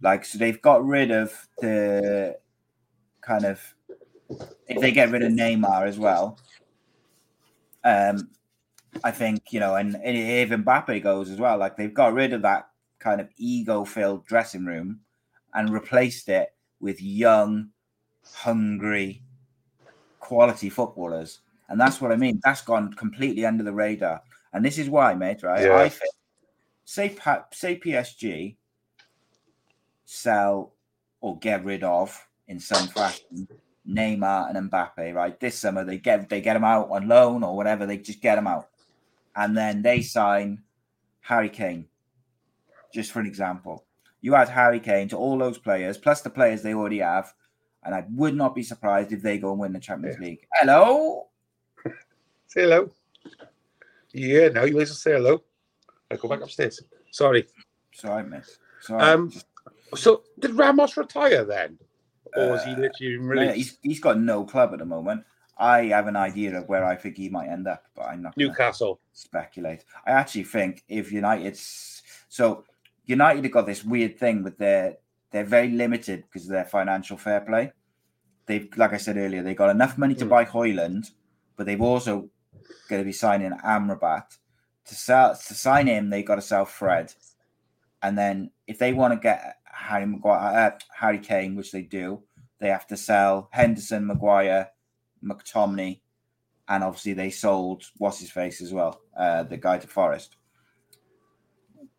Like, 0.00 0.24
so 0.24 0.38
they've 0.38 0.60
got 0.62 0.84
rid 0.84 1.10
of 1.10 1.32
the 1.58 2.38
kind 3.20 3.44
of 3.44 3.60
if 4.68 4.80
they 4.80 4.92
get 4.92 5.10
rid 5.10 5.22
of 5.22 5.32
Neymar 5.32 5.86
as 5.86 5.98
well, 5.98 6.38
um, 7.84 8.30
I 9.02 9.10
think 9.10 9.52
you 9.52 9.60
know, 9.60 9.76
and, 9.76 9.94
and 9.96 10.16
if 10.16 10.50
Mbappe 10.50 11.02
goes 11.02 11.30
as 11.30 11.38
well, 11.38 11.58
like 11.58 11.76
they've 11.76 11.92
got 11.92 12.14
rid 12.14 12.32
of 12.32 12.42
that 12.42 12.68
kind 12.98 13.20
of 13.20 13.28
ego-filled 13.36 14.26
dressing 14.26 14.64
room 14.64 15.00
and 15.54 15.70
replaced 15.70 16.28
it 16.28 16.54
with 16.80 17.00
young, 17.00 17.70
hungry, 18.34 19.22
quality 20.20 20.68
footballers, 20.68 21.40
and 21.68 21.80
that's 21.80 22.00
what 22.00 22.12
I 22.12 22.16
mean. 22.16 22.40
That's 22.44 22.62
gone 22.62 22.92
completely 22.92 23.46
under 23.46 23.64
the 23.64 23.72
radar, 23.72 24.22
and 24.52 24.64
this 24.64 24.78
is 24.78 24.90
why, 24.90 25.14
mate. 25.14 25.42
Right? 25.42 25.64
Yeah. 25.64 25.76
I 25.76 25.88
think 25.88 26.12
say 26.84 27.16
say 27.52 27.78
PSG 27.78 28.56
sell 30.10 30.72
or 31.20 31.38
get 31.38 31.64
rid 31.64 31.84
of 31.84 32.26
in 32.46 32.58
some 32.58 32.88
fashion 32.88 33.46
Neymar 33.86 34.54
and 34.54 34.70
Mbappe, 34.70 35.14
right? 35.14 35.38
This 35.38 35.58
summer 35.58 35.84
they 35.84 35.98
get 35.98 36.28
they 36.30 36.40
get 36.40 36.54
them 36.54 36.64
out 36.64 36.90
on 36.90 37.08
loan 37.08 37.42
or 37.42 37.54
whatever, 37.54 37.84
they 37.84 37.98
just 37.98 38.22
get 38.22 38.36
them 38.36 38.46
out. 38.46 38.68
And 39.36 39.56
then 39.56 39.82
they 39.82 40.00
sign 40.00 40.62
Harry 41.20 41.50
Kane. 41.50 41.86
Just 42.92 43.12
for 43.12 43.20
an 43.20 43.26
example. 43.26 43.84
You 44.20 44.34
add 44.34 44.48
Harry 44.48 44.80
Kane 44.80 45.08
to 45.10 45.16
all 45.16 45.38
those 45.38 45.58
players, 45.58 45.98
plus 45.98 46.22
the 46.22 46.30
players 46.30 46.62
they 46.62 46.74
already 46.74 46.98
have, 46.98 47.32
and 47.84 47.94
I 47.94 48.04
would 48.14 48.34
not 48.34 48.54
be 48.54 48.62
surprised 48.62 49.12
if 49.12 49.22
they 49.22 49.38
go 49.38 49.52
and 49.52 49.60
win 49.60 49.72
the 49.72 49.78
Champions 49.78 50.18
League. 50.18 50.46
Hello? 50.54 51.28
Say 52.48 52.62
hello. 52.62 52.90
Yeah, 54.12 54.48
now 54.48 54.64
you 54.64 54.80
as 54.80 54.88
well 54.88 54.96
say 54.96 55.12
hello. 55.12 55.42
I 56.10 56.16
go 56.16 56.28
back 56.28 56.40
upstairs. 56.40 56.82
Sorry. 57.10 57.46
Sorry, 57.92 58.24
miss. 58.24 58.58
Sorry. 58.80 59.02
Um, 59.02 59.30
So 59.96 60.22
did 60.38 60.52
Ramos 60.54 60.96
retire 60.96 61.44
then? 61.44 61.78
Or 62.36 62.50
was 62.52 62.64
he 62.64 62.72
Uh, 62.72 62.76
literally 62.78 63.16
released? 63.16 63.56
he's, 63.56 63.78
he's 63.82 64.00
got 64.00 64.18
no 64.20 64.44
club 64.44 64.72
at 64.72 64.78
the 64.80 64.84
moment. 64.84 65.24
I 65.56 65.86
have 65.86 66.06
an 66.06 66.16
idea 66.16 66.56
of 66.56 66.68
where 66.68 66.84
I 66.84 66.94
think 66.94 67.16
he 67.16 67.28
might 67.28 67.48
end 67.48 67.66
up, 67.66 67.84
but 67.96 68.02
I'm 68.06 68.22
not 68.22 68.36
Newcastle. 68.36 69.00
speculate. 69.12 69.84
I 70.06 70.12
actually 70.12 70.44
think 70.44 70.84
if 70.88 71.10
United's 71.10 72.02
so 72.28 72.64
United 73.06 73.42
have 73.44 73.52
got 73.52 73.66
this 73.66 73.82
weird 73.84 74.18
thing 74.18 74.42
with 74.44 74.58
their 74.58 74.98
they're 75.30 75.44
very 75.44 75.70
limited 75.70 76.22
because 76.22 76.44
of 76.44 76.52
their 76.52 76.64
financial 76.64 77.16
fair 77.16 77.40
play. 77.40 77.72
They've 78.46 78.68
like 78.76 78.92
I 78.92 78.98
said 78.98 79.16
earlier, 79.16 79.42
they've 79.42 79.56
got 79.56 79.70
enough 79.70 79.98
money 79.98 80.14
to 80.16 80.26
Mm. 80.26 80.28
buy 80.28 80.44
Højlund, 80.44 81.10
but 81.56 81.66
they've 81.66 81.80
also 81.82 82.30
going 82.88 83.00
to 83.02 83.04
be 83.06 83.12
signing 83.12 83.50
Amrabat. 83.64 84.36
To 84.86 84.94
sell 84.94 85.34
to 85.34 85.54
sign 85.54 85.86
him, 85.88 86.08
they've 86.10 86.24
got 86.24 86.36
to 86.36 86.42
sell 86.42 86.64
Fred, 86.66 87.12
and 88.02 88.16
then 88.16 88.50
if 88.66 88.78
they 88.78 88.92
want 88.92 89.12
to 89.14 89.18
get 89.20 89.56
Harry 89.78 90.06
Maguire, 90.06 90.72
uh, 90.74 90.78
Harry 90.94 91.18
Kane, 91.18 91.54
which 91.54 91.72
they 91.72 91.82
do, 91.82 92.22
they 92.60 92.68
have 92.68 92.86
to 92.88 92.96
sell 92.96 93.48
Henderson, 93.52 94.06
Maguire, 94.06 94.68
McTominay, 95.24 96.00
and 96.68 96.84
obviously 96.84 97.12
they 97.12 97.30
sold 97.30 97.84
what's 97.98 98.20
his 98.20 98.30
face 98.30 98.60
as 98.60 98.72
well, 98.72 99.00
uh, 99.16 99.44
the 99.44 99.56
guy 99.56 99.78
to 99.78 99.86
Forest. 99.86 100.36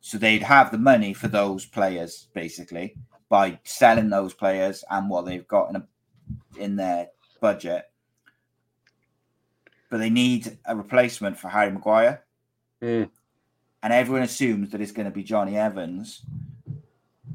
So 0.01 0.17
they'd 0.17 0.43
have 0.43 0.71
the 0.71 0.77
money 0.77 1.13
for 1.13 1.27
those 1.27 1.65
players 1.65 2.27
basically 2.33 2.95
by 3.29 3.59
selling 3.63 4.09
those 4.09 4.33
players 4.33 4.83
and 4.89 5.09
what 5.09 5.25
they've 5.25 5.47
got 5.47 5.69
in 5.69 5.75
a, 5.77 5.87
in 6.57 6.75
their 6.75 7.07
budget. 7.41 7.85
But 9.89 9.97
they 9.97 10.09
need 10.09 10.57
a 10.65 10.75
replacement 10.75 11.37
for 11.37 11.47
Harry 11.49 11.71
Maguire, 11.71 12.23
Mm. 12.81 13.09
and 13.83 13.91
everyone 13.91 14.23
assumes 14.23 14.69
that 14.71 14.79
it's 14.79 14.93
going 14.93 15.05
to 15.05 15.11
be 15.11 15.23
Jonny 15.23 15.57
Evans. 15.57 16.21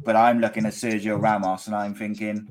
But 0.04 0.16
I'm 0.16 0.40
looking 0.40 0.66
at 0.66 0.72
Sergio 0.72 1.20
Ramos 1.20 1.66
and 1.66 1.74
I'm 1.74 1.94
thinking 1.94 2.48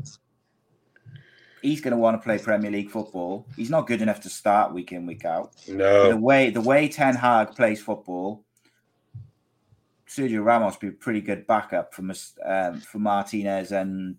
he's 1.61 1.81
going 1.81 1.91
to 1.91 1.97
want 1.97 2.19
to 2.19 2.23
play 2.23 2.37
Premier 2.37 2.69
League 2.69 2.91
football. 2.91 3.47
He's 3.55 3.69
not 3.69 3.87
good 3.87 4.01
enough 4.01 4.21
to 4.21 4.29
start 4.29 4.73
week 4.73 4.91
in 4.91 5.05
week 5.05 5.25
out. 5.25 5.53
No. 5.67 6.09
The 6.09 6.17
way 6.17 6.49
the 6.49 6.61
way 6.61 6.87
Ten 6.87 7.15
Hag 7.15 7.55
plays 7.55 7.81
football, 7.81 8.43
Sergio 10.07 10.43
Ramos 10.43 10.73
would 10.73 10.79
be 10.81 10.87
a 10.89 10.91
pretty 10.91 11.21
good 11.21 11.47
backup 11.47 11.93
for 11.93 12.03
um, 12.45 12.81
for 12.81 12.99
Martinez 12.99 13.71
and 13.71 14.17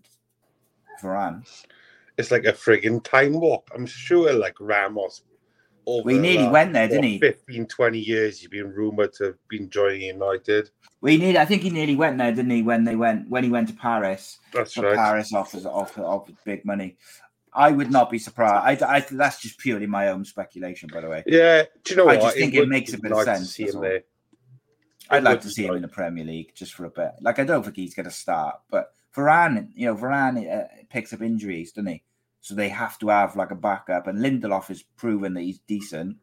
Varane. 1.01 1.47
It's 2.17 2.31
like 2.31 2.45
a 2.45 2.53
frigging 2.53 3.03
time 3.03 3.39
warp. 3.39 3.69
I'm 3.75 3.85
sure 3.85 4.33
like 4.33 4.55
Ramos 4.59 5.21
over 5.85 6.05
We 6.05 6.17
nearly 6.17 6.47
went 6.47 6.73
there, 6.73 6.87
didn't 6.87 7.03
he? 7.03 7.19
15, 7.19 7.67
20 7.67 7.99
years 7.99 8.39
he's 8.39 8.49
been 8.49 8.71
rumoured 8.71 9.13
to 9.13 9.25
have 9.25 9.47
been 9.47 9.69
joining 9.69 10.01
United. 10.01 10.69
We 11.01 11.17
need. 11.17 11.35
I 11.35 11.45
think 11.45 11.61
he 11.61 11.69
nearly 11.69 11.95
went 11.95 12.17
there, 12.17 12.31
didn't 12.31 12.51
he? 12.51 12.61
When 12.61 12.83
they 12.83 12.95
went 12.95 13.29
when 13.29 13.43
he 13.43 13.49
went 13.49 13.67
to 13.69 13.75
Paris. 13.75 14.39
That's 14.53 14.77
right. 14.77 14.95
Paris 14.95 15.33
offers 15.33 15.65
offers 15.65 16.03
offers 16.03 16.35
big 16.43 16.65
money. 16.65 16.97
I 17.53 17.71
would 17.71 17.91
not 17.91 18.09
be 18.09 18.19
surprised. 18.19 18.83
I, 18.83 18.97
I 18.97 18.99
that's 18.99 19.41
just 19.41 19.59
purely 19.59 19.87
my 19.87 20.09
own 20.09 20.25
speculation, 20.25 20.89
by 20.91 21.01
the 21.01 21.09
way. 21.09 21.23
Yeah, 21.25 21.63
do 21.83 21.93
you 21.93 21.97
know 21.97 22.09
I 22.09 22.15
what? 22.15 22.21
just 22.21 22.37
think 22.37 22.53
it 22.53 22.67
makes 22.67 22.93
a 22.93 22.97
bit 22.97 23.11
of 23.11 23.17
nice 23.17 23.25
sense, 23.25 23.51
see 23.51 23.63
him 23.63 23.81
there. 23.81 24.03
I'd 25.09 25.23
like 25.23 25.41
to 25.41 25.49
see 25.49 25.63
him 25.63 25.69
nice. 25.69 25.75
in 25.77 25.81
the 25.83 25.87
Premier 25.87 26.25
League 26.25 26.53
just 26.55 26.73
for 26.73 26.85
a 26.85 26.89
bit. 26.89 27.11
Like 27.21 27.39
I 27.39 27.43
don't 27.43 27.63
think 27.63 27.75
he's 27.75 27.93
going 27.93 28.05
to 28.05 28.11
start, 28.11 28.59
but 28.69 28.93
Varane, 29.15 29.69
you 29.73 29.87
know, 29.87 29.95
Varane 29.95 30.51
uh, 30.51 30.67
picks 30.89 31.13
up 31.13 31.21
injuries, 31.21 31.71
doesn't 31.71 31.87
he? 31.87 32.03
So 32.45 32.53
they 32.53 32.69
have 32.69 32.99
to 32.99 33.07
have 33.07 33.35
like 33.35 33.49
a 33.49 33.55
backup. 33.55 34.05
And 34.05 34.19
Lindelof 34.19 34.67
has 34.67 34.83
proven 34.83 35.33
that 35.33 35.41
he's 35.41 35.57
decent. 35.65 36.17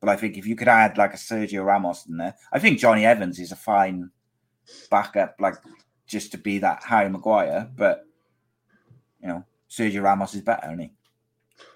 But 0.00 0.08
I 0.08 0.16
think 0.16 0.38
if 0.38 0.46
you 0.46 0.56
could 0.56 0.68
add 0.68 0.96
like 0.96 1.12
a 1.12 1.18
Sergio 1.18 1.66
Ramos 1.66 2.06
in 2.06 2.16
there, 2.16 2.34
I 2.50 2.58
think 2.58 2.78
Jonny 2.78 3.04
Evans 3.04 3.38
is 3.38 3.52
a 3.52 3.56
fine 3.56 4.10
backup, 4.90 5.36
like 5.38 5.56
just 6.06 6.32
to 6.32 6.38
be 6.38 6.56
that 6.60 6.82
Harry 6.82 7.10
Maguire. 7.10 7.70
But 7.76 8.06
you 9.20 9.28
know, 9.28 9.44
Sergio 9.68 10.02
Ramos 10.02 10.34
is 10.34 10.40
better, 10.40 10.66
isn't 10.68 10.78
he? 10.78 10.92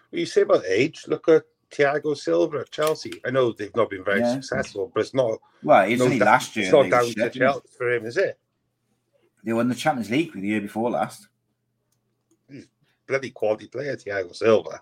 What 0.09 0.19
you 0.19 0.25
say 0.25 0.41
about 0.41 0.65
age? 0.65 1.05
Look 1.07 1.29
at 1.29 1.45
Thiago 1.71 2.17
Silva 2.17 2.61
at 2.61 2.71
Chelsea. 2.71 3.21
I 3.27 3.31
know 3.31 3.53
they've 3.53 3.77
not 3.77 3.91
been 3.91 4.03
very 4.03 4.21
Yeah. 4.21 4.33
successful, 4.33 4.91
but 4.95 5.01
it's 5.01 5.13
not. 5.13 5.41
Well, 5.63 5.87
it's 5.87 5.99
no 5.99 6.07
only 6.07 6.21
last 6.21 6.57
year. 6.57 6.65
It's 6.65 6.73
not 6.73 6.89
down 6.89 7.05
to? 7.05 7.39
Chelsea 7.39 7.69
for 7.77 7.93
him, 7.93 8.07
is 8.07 8.17
it? 8.17 8.39
They 9.45 9.53
won 9.53 9.69
the 9.69 9.75
Champions 9.75 10.09
League 10.11 10.33
with 10.33 10.41
the 10.41 10.49
year 10.49 10.63
before 10.63 10.91
last. 10.91 11.29
Bloody 13.11 13.31
quality 13.31 13.67
player, 13.67 13.97
Thiago 13.97 14.33
Silva. 14.33 14.81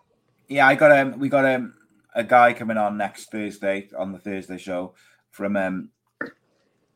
Yeah, 0.49 0.67
I 0.67 0.75
got 0.75 0.93
um 0.93 1.19
we 1.19 1.31
got 1.31 1.47
um 1.47 1.73
a 2.15 2.23
guy 2.23 2.53
coming 2.53 2.77
on 2.77 2.99
next 2.99 3.31
Thursday 3.31 3.89
on 3.99 4.13
the 4.13 4.19
Thursday 4.19 4.59
show 4.59 4.93
from 5.31 5.57
um 5.57 5.89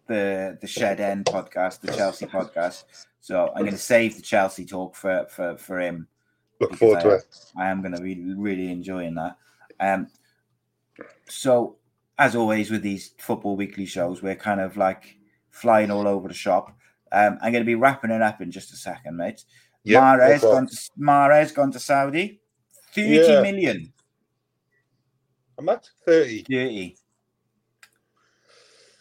the 0.09 0.59
the 0.61 0.67
Shed 0.67 1.01
End 1.01 1.25
podcast, 1.25 1.81
the 1.81 1.91
Chelsea 1.93 2.27
podcast. 2.27 2.85
So 3.21 3.51
I'm 3.57 3.63
going 3.63 3.73
to 3.73 3.79
save 3.79 4.17
the 4.17 4.21
Chelsea 4.21 4.67
talk 4.67 4.95
for 4.95 5.27
for 5.31 5.57
for 5.57 5.81
him. 5.81 6.07
Look 6.61 6.77
forward 6.77 7.01
to 7.01 7.09
I, 7.09 7.15
it. 7.15 7.25
I 7.57 7.71
am 7.71 7.81
going 7.81 7.97
to 7.97 8.03
be 8.03 8.35
really 8.35 8.71
enjoying 8.71 9.15
that. 9.15 9.39
Um, 9.81 10.09
so 11.31 11.77
as 12.19 12.37
always 12.37 12.71
with 12.71 12.83
these 12.83 13.15
football 13.17 13.57
weekly 13.57 13.87
shows, 13.87 14.23
we're 14.23 14.37
kind 14.37 14.61
of 14.61 14.77
like 14.77 15.17
flying 15.49 15.91
all 15.91 16.07
over 16.07 16.29
the 16.29 16.35
shop. 16.35 16.77
Um, 17.11 17.39
I'm 17.41 17.53
going 17.53 17.65
to 17.65 17.67
be 17.67 17.75
wrapping 17.75 18.11
it 18.11 18.21
up 18.21 18.43
in 18.43 18.51
just 18.51 18.75
a 18.75 18.77
second, 18.77 19.17
mate. 19.17 19.45
Yep, 19.85 20.03
Mahrez 20.03 20.43
no 20.43 20.51
gone 20.53 20.67
to 20.67 20.77
Mahrez 20.99 21.55
gone 21.55 21.73
to 21.73 21.79
Saudi. 21.81 22.41
Thirty 22.95 23.33
Yeah. 23.33 23.43
million. 23.43 23.93
I'm 25.59 25.69
at 25.69 25.89
30. 26.07 26.43
30. 26.45 26.97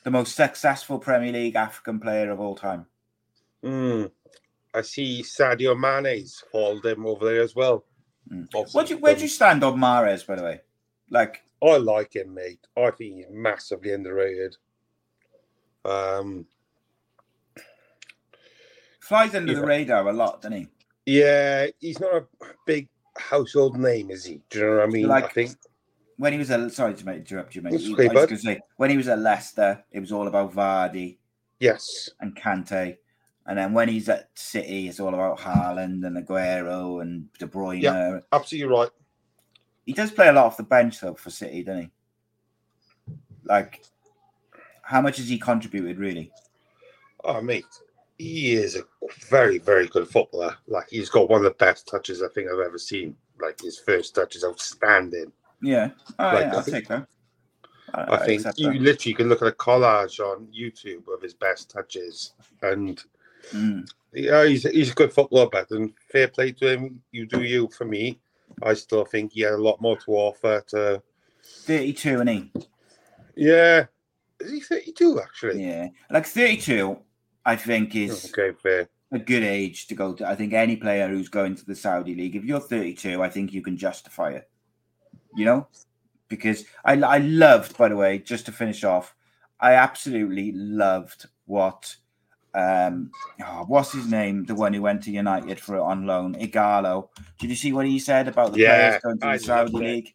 The 0.03 0.11
most 0.11 0.36
successful 0.36 0.99
Premier 0.99 1.32
League 1.32 1.55
African 1.55 1.99
player 1.99 2.32
of 2.32 2.39
all 2.39 2.55
time. 2.55 2.86
Mm. 3.63 4.11
I 4.73 4.82
see 4.82 5.21
Sadio 5.23 5.77
Mane's 5.77 6.43
followed 6.51 6.86
him 6.86 7.05
over 7.05 7.25
there 7.25 7.41
as 7.41 7.55
well. 7.55 7.86
Mm. 8.32 8.47
Obviously, 8.53 8.77
What 8.77 8.89
you, 8.89 8.97
where 8.97 9.15
do 9.15 9.21
you 9.21 9.27
stand 9.27 9.63
on 9.63 9.77
Mahrez, 9.79 10.25
by 10.25 10.36
the 10.36 10.43
way? 10.43 10.61
Like, 11.09 11.43
I 11.61 11.77
like 11.77 12.15
him, 12.15 12.34
mate. 12.34 12.65
I 12.77 12.89
think 12.91 13.17
he's 13.17 13.25
massively 13.29 13.93
underrated. 13.93 14.55
Um, 15.86 16.45
Flies 19.12 19.36
under 19.36 19.53
the 19.53 19.66
radar 19.66 20.07
a 20.07 20.14
lot, 20.14 20.41
doesn't 20.41 20.57
he? 20.57 20.68
yeah, 21.05 21.68
he's 21.80 21.99
not 21.99 22.14
a 22.16 22.26
big 22.66 22.88
household 23.18 23.78
name, 23.78 24.09
is 24.09 24.24
he? 24.24 24.41
Do 24.49 24.59
you 24.59 24.66
know 24.66 24.76
what 24.78 24.84
I 24.84 24.88
mean? 24.88 25.05
I 25.05 25.07
Like- 25.09 25.34
think 25.34 25.51
When 26.16 26.32
he 26.32 26.39
was 26.39 26.49
a 26.49 26.70
sorry 26.70 26.93
to 26.93 27.09
interrupt 27.12 27.53
you, 27.53 27.62
mate. 27.62 27.74
I 27.74 27.91
okay, 27.91 28.07
was 28.07 28.41
say 28.41 28.62
when 28.78 28.89
he 28.89 28.95
was 28.95 29.09
at 29.09 29.20
Leicester, 29.20 29.84
it 29.91 29.99
was 29.99 30.14
all 30.14 30.30
about 30.30 30.53
Vardy 30.53 31.18
yes, 31.59 32.09
and 32.22 32.34
Kante, 32.38 32.99
and 33.47 33.57
then 33.57 33.74
when 33.74 33.89
he's 33.89 34.07
at 34.07 34.30
City, 34.36 34.88
it's 34.88 35.01
all 35.01 35.14
about 35.14 35.39
Haaland 35.39 36.05
and 36.07 36.16
Aguero 36.26 37.01
and 37.01 37.28
De 37.34 37.47
Bruyne. 37.47 37.82
Yeah. 37.82 38.20
absolutely 38.32 38.74
right. 38.74 38.89
He 39.86 39.91
does 39.91 40.12
play 40.12 40.30
a 40.30 40.32
lot 40.32 40.45
off 40.45 40.55
the 40.55 40.64
bench 40.64 41.01
though 41.01 41.16
for 41.16 41.32
City, 41.32 41.64
doesn't 41.64 41.82
he? 41.82 41.91
Like, 43.43 43.84
how 44.84 45.01
much 45.01 45.18
has 45.18 45.28
he 45.28 45.38
contributed 45.38 45.97
really? 45.97 46.32
Oh, 47.26 47.41
mate, 47.41 47.66
he 48.22 48.53
is 48.53 48.76
a 48.76 48.84
very, 49.30 49.57
very 49.57 49.88
good 49.88 50.07
footballer. 50.07 50.55
Like 50.67 50.88
he's 50.89 51.09
got 51.09 51.30
one 51.30 51.39
of 51.39 51.43
the 51.45 51.65
best 51.65 51.88
touches 51.88 52.22
I 52.22 52.28
think 52.30 52.49
I've 52.49 52.65
ever 52.65 52.78
seen. 52.78 53.15
Like 53.41 53.59
his 53.59 53.80
first 53.80 54.13
touch 54.15 54.36
is 54.36 54.43
outstanding. 54.43 55.32
Yeah, 55.61 55.89
oh, 56.19 56.24
Like, 56.26 56.39
yeah 56.45 56.51
I 56.51 56.55
I'll 56.55 56.61
think- 56.61 56.78
take 56.78 56.88
that. 56.89 57.07
I, 57.93 58.15
I 58.15 58.26
think 58.26 58.45
you 58.57 58.72
that. 58.72 58.82
literally 58.82 59.13
can 59.15 59.28
look 59.28 59.41
at 59.41 59.49
a 59.49 59.51
collage 59.51 60.19
on 60.19 60.47
YouTube 60.47 61.03
of 61.13 61.22
his 61.22 61.34
best 61.34 61.69
touches, 61.69 62.34
and 62.61 63.03
Mm. 63.53 63.89
yeah, 64.13 64.45
he's 64.45 64.63
he's 64.69 64.91
a 64.91 64.93
good 64.93 65.11
footballer. 65.11 65.49
But 65.51 65.72
and 65.72 65.91
fair 66.11 66.28
play 66.28 66.51
to 66.53 66.67
him. 66.74 67.01
You 67.11 67.26
do 67.26 67.41
you. 67.43 67.67
For 67.76 67.86
me, 67.86 68.19
I 68.61 68.76
still 68.76 69.03
think 69.03 69.34
he 69.34 69.41
had 69.41 69.53
a 69.53 69.57
lot 69.69 69.82
more 69.82 69.97
to 69.97 70.11
offer. 70.11 70.63
To 70.67 71.01
thirty-two, 71.43 72.19
and 72.22 72.30
he. 72.30 72.51
yeah, 73.36 73.86
is 74.39 74.51
he 74.51 74.59
thirty-two 74.61 75.19
actually? 75.19 75.65
Yeah, 75.65 75.88
like 76.11 76.28
thirty-two, 76.28 76.97
I 77.45 77.55
think 77.55 77.95
is 77.95 78.25
Okay, 78.25 78.55
fair. 78.61 78.89
a 79.11 79.19
good 79.19 79.43
age 79.43 79.87
to 79.87 79.95
go 79.95 80.13
to. 80.13 80.27
I 80.27 80.35
think 80.35 80.53
any 80.53 80.75
player 80.77 81.07
who's 81.07 81.29
going 81.29 81.55
to 81.55 81.65
the 81.65 81.75
Saudi 81.75 82.15
league, 82.15 82.35
if 82.35 82.43
you're 82.45 82.59
32, 82.59 83.21
I 83.21 83.29
think 83.29 83.53
you 83.53 83.61
can 83.61 83.77
justify 83.77 84.31
it. 84.31 84.49
You 85.35 85.45
know, 85.45 85.67
because 86.27 86.65
I 86.83 86.93
I 86.93 87.17
loved, 87.19 87.77
by 87.77 87.89
the 87.89 87.95
way, 87.95 88.19
just 88.19 88.45
to 88.47 88.51
finish 88.51 88.83
off, 88.83 89.15
I 89.59 89.73
absolutely 89.73 90.51
loved 90.51 91.27
what 91.45 91.95
um 92.53 93.11
oh, 93.41 93.63
what's 93.67 93.93
his 93.93 94.07
name, 94.07 94.43
the 94.45 94.55
one 94.55 94.73
who 94.73 94.81
went 94.81 95.03
to 95.03 95.11
United 95.11 95.59
for 95.59 95.75
it 95.77 95.81
on 95.81 96.05
loan, 96.05 96.35
Ighalo. 96.35 97.09
Did 97.39 97.49
you 97.49 97.55
see 97.55 97.71
what 97.73 97.85
he 97.85 97.97
said 97.99 98.27
about 98.27 98.51
the 98.51 98.57
Yeah, 98.59 98.75
players 98.75 99.03
going 99.03 99.19
to 99.19 99.27
I 99.27 99.33
the 99.33 99.39
Saudi 99.39 99.77
league? 99.77 100.13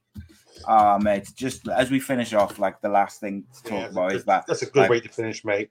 Ah, 0.68 0.98
mate, 0.98 1.30
just 1.36 1.68
as 1.68 1.90
we 1.90 2.00
finish 2.00 2.32
off, 2.34 2.58
like 2.58 2.80
the 2.80 2.88
last 2.88 3.20
thing 3.20 3.44
to 3.54 3.62
talk 3.62 3.72
Yeah, 3.72 3.88
about 3.88 4.08
that's, 4.12 4.20
is 4.20 4.24
that 4.26 4.46
that's 4.46 4.62
a 4.62 4.66
good 4.66 4.80
like, 4.80 4.90
way 4.90 5.00
to 5.00 5.08
finish, 5.08 5.44
mate. 5.44 5.70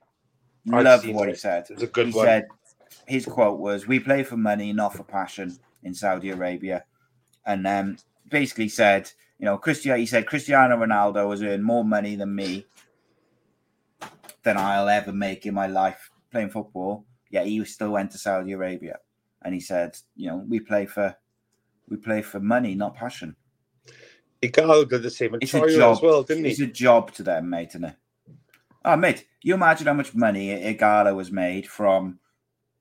I've 0.71 0.83
love 0.83 1.01
seen 1.01 1.15
what 1.15 1.29
he 1.29 1.35
said 1.35 1.67
It's 1.69 1.83
a 1.83 1.87
good 1.87 2.07
he 2.07 2.13
one. 2.13 2.25
said 2.25 2.47
his 3.07 3.25
quote 3.25 3.59
was 3.59 3.87
we 3.87 3.99
play 3.99 4.23
for 4.23 4.37
money 4.37 4.73
not 4.73 4.95
for 4.95 5.03
passion 5.03 5.55
in 5.83 5.93
saudi 5.93 6.31
arabia 6.31 6.83
and 7.45 7.65
um 7.67 7.97
basically 8.29 8.67
said 8.69 9.09
you 9.37 9.45
know 9.45 9.57
cristiano 9.57 9.99
he 9.99 10.05
said 10.05 10.25
cristiano 10.25 10.75
ronaldo 10.77 11.29
has 11.29 11.43
earned 11.43 11.63
more 11.63 11.83
money 11.85 12.15
than 12.15 12.33
me 12.33 12.65
than 14.43 14.57
i'll 14.57 14.89
ever 14.89 15.11
make 15.13 15.45
in 15.45 15.53
my 15.53 15.67
life 15.67 16.09
playing 16.31 16.49
football 16.49 17.05
yet 17.29 17.45
he 17.45 17.63
still 17.65 17.91
went 17.91 18.09
to 18.11 18.17
saudi 18.17 18.53
arabia 18.53 18.97
and 19.43 19.53
he 19.53 19.59
said 19.59 19.95
you 20.15 20.27
know 20.27 20.43
we 20.49 20.59
play 20.59 20.85
for 20.85 21.15
we 21.89 21.97
play 21.97 22.21
for 22.21 22.39
money 22.39 22.73
not 22.75 22.95
passion 22.95 23.35
Ighalo 24.41 24.87
did 24.87 25.01
the 25.03 25.09
same 25.09 25.33
in 25.35 25.39
it's 25.41 25.53
a 25.53 25.59
job 25.67 25.91
as 25.97 26.01
well, 26.01 26.21
didn't 26.23 26.45
he? 26.45 26.49
it's 26.51 26.59
he? 26.59 26.65
a 26.65 26.67
job 26.67 27.11
to 27.13 27.23
them 27.23 27.49
mate 27.49 27.69
isn't 27.69 27.85
it 27.85 27.95
oh 28.85 28.95
mate 28.95 29.25
you 29.41 29.53
imagine 29.53 29.87
how 29.87 29.93
much 29.93 30.13
money 30.15 30.47
Ighalo 30.49 31.15
was 31.15 31.31
made 31.31 31.67
from 31.67 32.19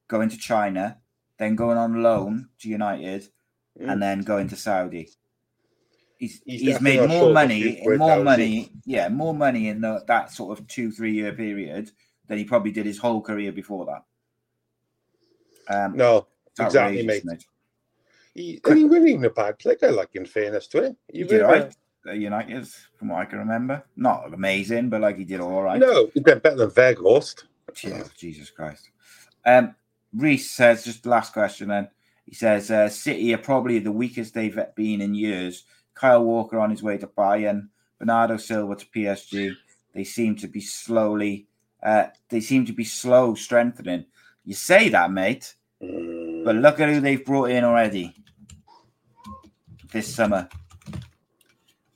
going 0.07 0.29
to 0.29 0.37
china 0.37 0.99
then 1.39 1.57
going 1.57 1.79
on 1.79 2.03
loan 2.03 2.49
to 2.61 2.69
united 2.69 3.27
and 3.81 4.01
then 4.01 4.23
going 4.23 4.49
to 4.49 4.57
saudi 4.57 5.11
he's, 6.19 6.41
He's 6.45 6.61
he's, 6.61 6.81
made 6.81 7.09
more 7.09 7.33
money 7.33 7.83
more 7.85 7.97
now, 7.97 8.13
is 8.13 8.19
he? 8.19 8.23
money 8.25 8.73
yeah 8.85 9.09
more 9.09 9.35
money 9.35 9.69
in 9.69 9.81
the, 9.81 10.05
that 10.07 10.31
sort 10.31 10.57
of 10.57 10.67
two 10.69 10.93
three 10.93 11.15
year 11.15 11.33
period 11.33 11.91
than 12.29 12.39
he 12.39 12.45
probably 12.45 12.71
did 12.71 12.87
his 12.87 12.99
whole 12.99 13.21
career 13.21 13.51
before 13.51 13.87
that 13.87 14.05
um 15.75 15.97
No, 15.97 16.27
exactly, 16.59 17.03
mate. 17.03 17.47
He, 18.35 18.61
and 18.65 18.79
he 18.79 18.85
wasn't 18.85 19.09
even 19.09 19.25
a 19.25 19.31
bad 19.31 19.59
player, 19.59 19.93
like 19.93 20.11
in 20.15 20.27
fairness 20.27 20.67
to 20.69 20.83
him. 20.83 20.97
he 21.13 21.23
was, 21.23 21.33
right 21.33 21.75
united 22.13 22.69
from 22.99 23.09
what 23.09 23.21
i 23.21 23.25
can 23.25 23.39
remember 23.39 23.83
not 23.97 24.33
amazing 24.35 24.89
but 24.91 25.01
like 25.01 25.17
he 25.17 25.25
did 25.25 25.41
all 25.41 25.69
uh, 25.69 25.77
No, 25.79 26.11
he 26.13 26.21
did 26.21 26.43
better 26.43 26.57
than 26.57 26.71
Weghorst. 26.71 27.45
Yeah, 27.83 28.05
Jesus 28.17 28.51
Christ. 28.51 28.91
Um, 29.45 29.75
Reese 30.15 30.51
says, 30.51 30.85
just 30.85 31.03
the 31.03 31.09
last 31.09 31.33
question 31.33 31.69
then. 31.69 31.89
He 32.27 32.35
says, 32.35 32.71
uh, 32.71 32.89
City 32.89 33.35
are 33.35 33.39
probably 33.39 33.79
the 33.81 33.91
weakest 33.93 34.33
they've 34.35 34.59
been 34.77 35.01
in 35.01 35.15
years. 35.15 35.65
Kyle 35.95 36.23
Walker 36.25 36.59
on 36.61 36.71
his 36.71 36.83
way 36.83 36.99
to 36.99 37.07
Bayern, 37.07 37.69
Bernardo 37.99 38.37
Silva 38.37 38.77
to 38.77 38.87
PSG. 38.87 39.55
They 39.95 40.05
seem 40.05 40.37
to 40.37 40.47
be 40.47 40.61
slowly, 40.61 41.47
uh, 41.83 42.07
they 42.29 42.41
seem 42.41 42.65
to 42.67 42.73
be 42.73 42.85
slow 42.85 43.35
strengthening. 43.35 44.05
You 44.45 44.55
say 44.55 44.89
that, 44.91 45.11
mate, 45.11 45.55
Mm. 45.83 46.45
but 46.45 46.57
look 46.57 46.81
at 46.81 46.89
who 46.89 47.01
they've 47.01 47.25
brought 47.25 47.51
in 47.51 47.65
already 47.65 48.15
this 49.93 50.15
summer. 50.15 50.49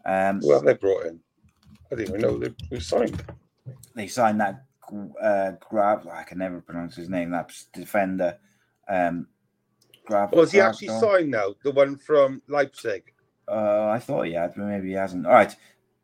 Um, 0.09 0.40
Who 0.40 0.52
have 0.52 0.64
they 0.64 0.74
brought 0.74 1.06
in? 1.06 1.20
I 1.92 1.96
didn't 1.96 2.16
even 2.16 2.20
know 2.22 2.38
they 2.38 2.54
were 2.70 2.80
signed. 2.80 3.22
they 3.94 4.06
signed 4.09 4.40
that 4.40 4.64
uh, 5.22 5.52
Grav. 5.68 6.06
I 6.06 6.22
can 6.22 6.38
never 6.38 6.61
pronounce 6.61 6.96
his 6.96 7.09
name. 7.09 7.30
That 7.30 7.52
defender. 7.72 8.38
Um, 8.88 9.26
Grav. 10.06 10.32
Was 10.32 10.52
he 10.52 10.61
actually 10.61 10.88
signed 10.88 11.30
now? 11.30 11.54
The 11.62 11.72
one 11.72 11.96
from 11.96 12.40
Leipzig. 12.48 13.12
Uh, 13.46 13.88
I 13.88 13.98
thought 13.98 14.26
he 14.26 14.32
had, 14.32 14.54
but 14.56 14.64
maybe 14.64 14.88
he 14.88 14.94
hasn't. 14.94 15.26
All 15.26 15.32
right. 15.32 15.54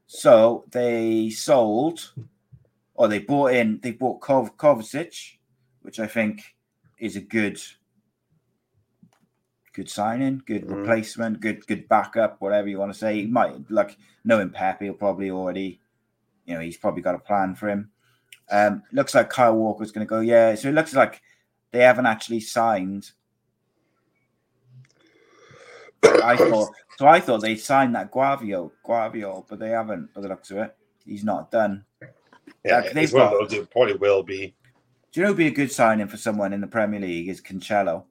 So 0.06 0.64
they 0.70 1.30
sold, 1.30 2.12
or 2.94 3.08
they 3.08 3.20
bought 3.20 3.52
in. 3.54 3.80
They 3.82 3.92
bought 3.92 4.20
Kov- 4.20 4.56
Kovacic, 4.56 5.38
which 5.82 5.98
I 5.98 6.06
think 6.06 6.42
is 6.98 7.16
a 7.16 7.20
good, 7.20 7.58
good 9.74 9.90
signing, 9.90 10.40
good 10.46 10.64
Mhm. 10.64 10.76
replacement, 10.78 11.40
good 11.40 11.66
good 11.66 11.86
backup, 11.88 12.40
whatever 12.40 12.68
you 12.68 12.78
want 12.78 12.92
to 12.92 12.98
say. 12.98 13.16
He 13.16 13.26
might 13.26 13.70
like 13.70 13.98
knowing 14.24 14.50
Pep, 14.50 14.80
he'll 14.80 14.94
probably 14.94 15.30
already, 15.30 15.80
you 16.46 16.54
know, 16.54 16.60
he's 16.60 16.76
probably 16.78 17.02
got 17.02 17.14
a 17.16 17.18
plan 17.18 17.54
for 17.54 17.68
him. 17.68 17.90
Um, 18.50 18.82
looks 18.92 19.14
like 19.14 19.30
Kyle 19.30 19.56
Walker's 19.56 19.90
going 19.92 20.06
to 20.06 20.08
go. 20.08 20.20
Yeah, 20.20 20.54
so 20.54 20.68
it 20.68 20.74
looks 20.74 20.94
like 20.94 21.20
they 21.72 21.80
haven't 21.80 22.06
actually 22.06 22.40
signed. 22.40 23.10
I 26.02 26.36
thought 26.36 26.70
so. 26.98 27.06
I 27.06 27.18
thought 27.20 27.40
they 27.40 27.56
signed 27.56 27.94
that 27.96 28.12
Guavio, 28.12 28.70
Guavio, 28.86 29.44
but 29.48 29.58
they 29.58 29.70
haven't. 29.70 30.12
By 30.14 30.20
the 30.20 30.28
looks 30.28 30.50
of 30.50 30.58
it, 30.58 30.76
he's 31.04 31.24
not 31.24 31.50
done. 31.50 31.84
Yeah, 32.64 32.80
Like, 32.80 32.92
they've 32.92 33.04
it's 33.04 33.12
one 33.12 33.22
of 33.22 33.30
those, 33.32 33.52
it 33.52 33.70
probably 33.70 33.96
will 33.96 34.22
be. 34.22 34.54
Do 35.12 35.20
you 35.20 35.26
know 35.26 35.34
be 35.34 35.46
a 35.46 35.50
good 35.50 35.72
signing 35.72 36.08
for 36.08 36.16
someone 36.16 36.52
in 36.52 36.60
the 36.60 36.66
Premier 36.66 37.00
League 37.00 37.28
is 37.28 37.40
Cancelo? 37.40 38.04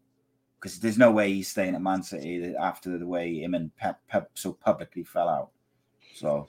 Because 0.64 0.80
there's 0.80 0.98
no 0.98 1.12
way 1.12 1.34
he's 1.34 1.50
staying 1.50 1.76
at 1.76 1.82
Man 1.82 2.04
City 2.04 2.56
after 2.58 2.98
the 2.98 3.06
way 3.06 3.40
him 3.40 3.54
and 3.54 3.76
Pep, 3.76 4.00
Pep 4.08 4.30
so 4.34 4.54
publicly 4.54 5.04
fell 5.04 5.28
out. 5.28 5.50
So, 6.16 6.48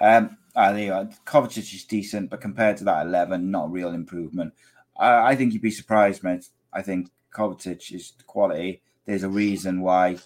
um, 0.00 0.38
ah, 0.56 0.72
there 0.72 0.84
you 0.84 0.92
are. 0.94 1.10
Kovacic 1.26 1.74
is 1.74 1.84
decent, 1.84 2.30
but 2.30 2.40
compared 2.40 2.78
to 2.78 2.84
that 2.84 3.06
11, 3.06 3.50
not 3.50 3.70
real 3.70 3.90
improvement. 3.90 4.54
I, 4.96 5.32
I 5.32 5.36
think 5.36 5.52
you'd 5.52 5.60
be 5.60 5.70
surprised, 5.70 6.24
mate. 6.24 6.48
I 6.72 6.80
think 6.80 7.10
Kovacic 7.34 7.92
is 7.92 8.12
the 8.12 8.24
quality. 8.24 8.80
There's 9.04 9.24
a 9.24 9.28
reason 9.28 9.82
why 9.82 10.16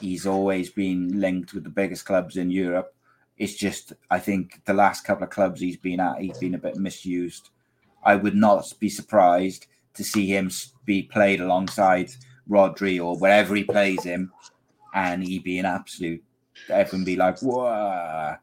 he's 0.00 0.26
always 0.26 0.70
been 0.70 1.20
linked 1.20 1.54
with 1.54 1.62
the 1.62 1.70
biggest 1.70 2.04
clubs 2.04 2.36
in 2.36 2.50
Europe. 2.50 2.96
It's 3.38 3.54
just, 3.54 3.92
I 4.10 4.18
think 4.18 4.60
the 4.64 4.74
last 4.74 5.04
couple 5.04 5.22
of 5.22 5.30
clubs 5.30 5.60
he's 5.60 5.76
been 5.76 6.00
at, 6.00 6.20
he's 6.20 6.38
been 6.38 6.56
a 6.56 6.58
bit 6.58 6.74
misused. 6.74 7.50
I 8.04 8.16
would 8.16 8.34
not 8.34 8.72
be 8.78 8.88
surprised 8.88 9.66
to 9.94 10.04
see 10.04 10.26
him 10.26 10.50
be 10.84 11.02
played 11.02 11.40
alongside 11.40 12.10
Rodri 12.48 13.02
or 13.02 13.16
wherever 13.16 13.54
he 13.54 13.64
plays 13.64 14.02
him, 14.02 14.32
and 14.94 15.22
he 15.22 15.38
be 15.38 15.58
an 15.58 15.66
absolute. 15.66 16.22
Everyone 16.68 17.04
be 17.04 17.16
like, 17.16 17.38
"Whoa!" 17.40 18.36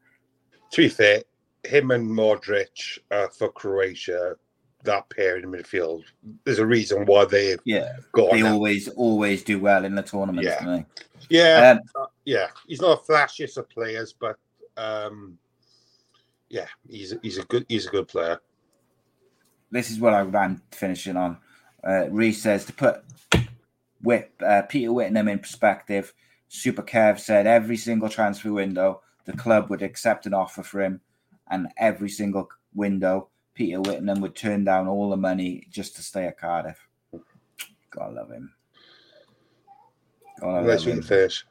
To 0.71 0.81
be 0.81 0.89
fair, 0.89 1.23
him 1.63 1.91
and 1.91 2.09
Modric 2.09 2.99
uh, 3.11 3.27
for 3.27 3.51
Croatia, 3.51 4.35
that 4.83 5.09
pair 5.09 5.37
in 5.37 5.49
the 5.49 5.57
midfield, 5.57 6.03
there's 6.43 6.59
a 6.59 6.65
reason 6.65 7.05
why 7.05 7.25
they've 7.25 7.59
Yeah, 7.65 7.97
got. 8.13 8.31
they 8.31 8.41
always 8.41 8.87
always 8.89 9.43
do 9.43 9.59
well 9.59 9.85
in 9.85 9.95
the 9.95 10.01
tournaments, 10.01 10.49
Yeah. 10.59 10.81
yeah. 11.29 11.71
Um, 11.71 11.79
uh, 11.95 12.05
yeah. 12.25 12.47
He's 12.67 12.81
not 12.81 13.05
the 13.05 13.13
flashiest 13.13 13.57
of 13.57 13.69
players, 13.69 14.13
but 14.13 14.37
um, 14.77 15.37
yeah, 16.49 16.67
he's 16.89 17.13
he's 17.21 17.37
a 17.37 17.43
good 17.43 17.65
he's 17.69 17.85
a 17.87 17.91
good 17.91 18.07
player. 18.07 18.39
This 19.71 19.89
is 19.89 19.99
what 19.99 20.13
I 20.13 20.21
ran 20.21 20.61
finishing 20.71 21.17
on. 21.17 21.37
Uh, 21.83 22.09
Reese 22.09 22.41
says 22.41 22.65
to 22.65 22.73
put 22.73 23.03
Whip, 24.01 24.33
uh, 24.45 24.63
Peter 24.63 24.91
Whittingham 24.91 25.27
in 25.27 25.39
perspective. 25.39 26.13
Super 26.49 26.83
Kev 26.83 27.19
said 27.19 27.47
every 27.47 27.77
single 27.77 28.09
transfer 28.09 28.51
window, 28.51 29.01
the 29.25 29.33
club 29.33 29.69
would 29.69 29.81
accept 29.81 30.25
an 30.25 30.33
offer 30.33 30.63
for 30.63 30.81
him, 30.81 31.01
and 31.49 31.69
every 31.77 32.09
single 32.09 32.49
window, 32.73 33.29
Peter 33.53 33.79
Whittingham 33.79 34.21
would 34.21 34.35
turn 34.35 34.63
down 34.63 34.87
all 34.87 35.09
the 35.09 35.17
money 35.17 35.65
just 35.69 35.95
to 35.95 36.01
stay 36.01 36.25
at 36.25 36.39
Cardiff. 36.39 36.87
God 37.89 38.01
I 38.01 38.09
love 38.09 38.31
him. 38.31 38.53
God, 40.39 40.55
I 40.55 40.61
love 40.61 40.83
him. 40.83 41.01
fish. 41.01 41.45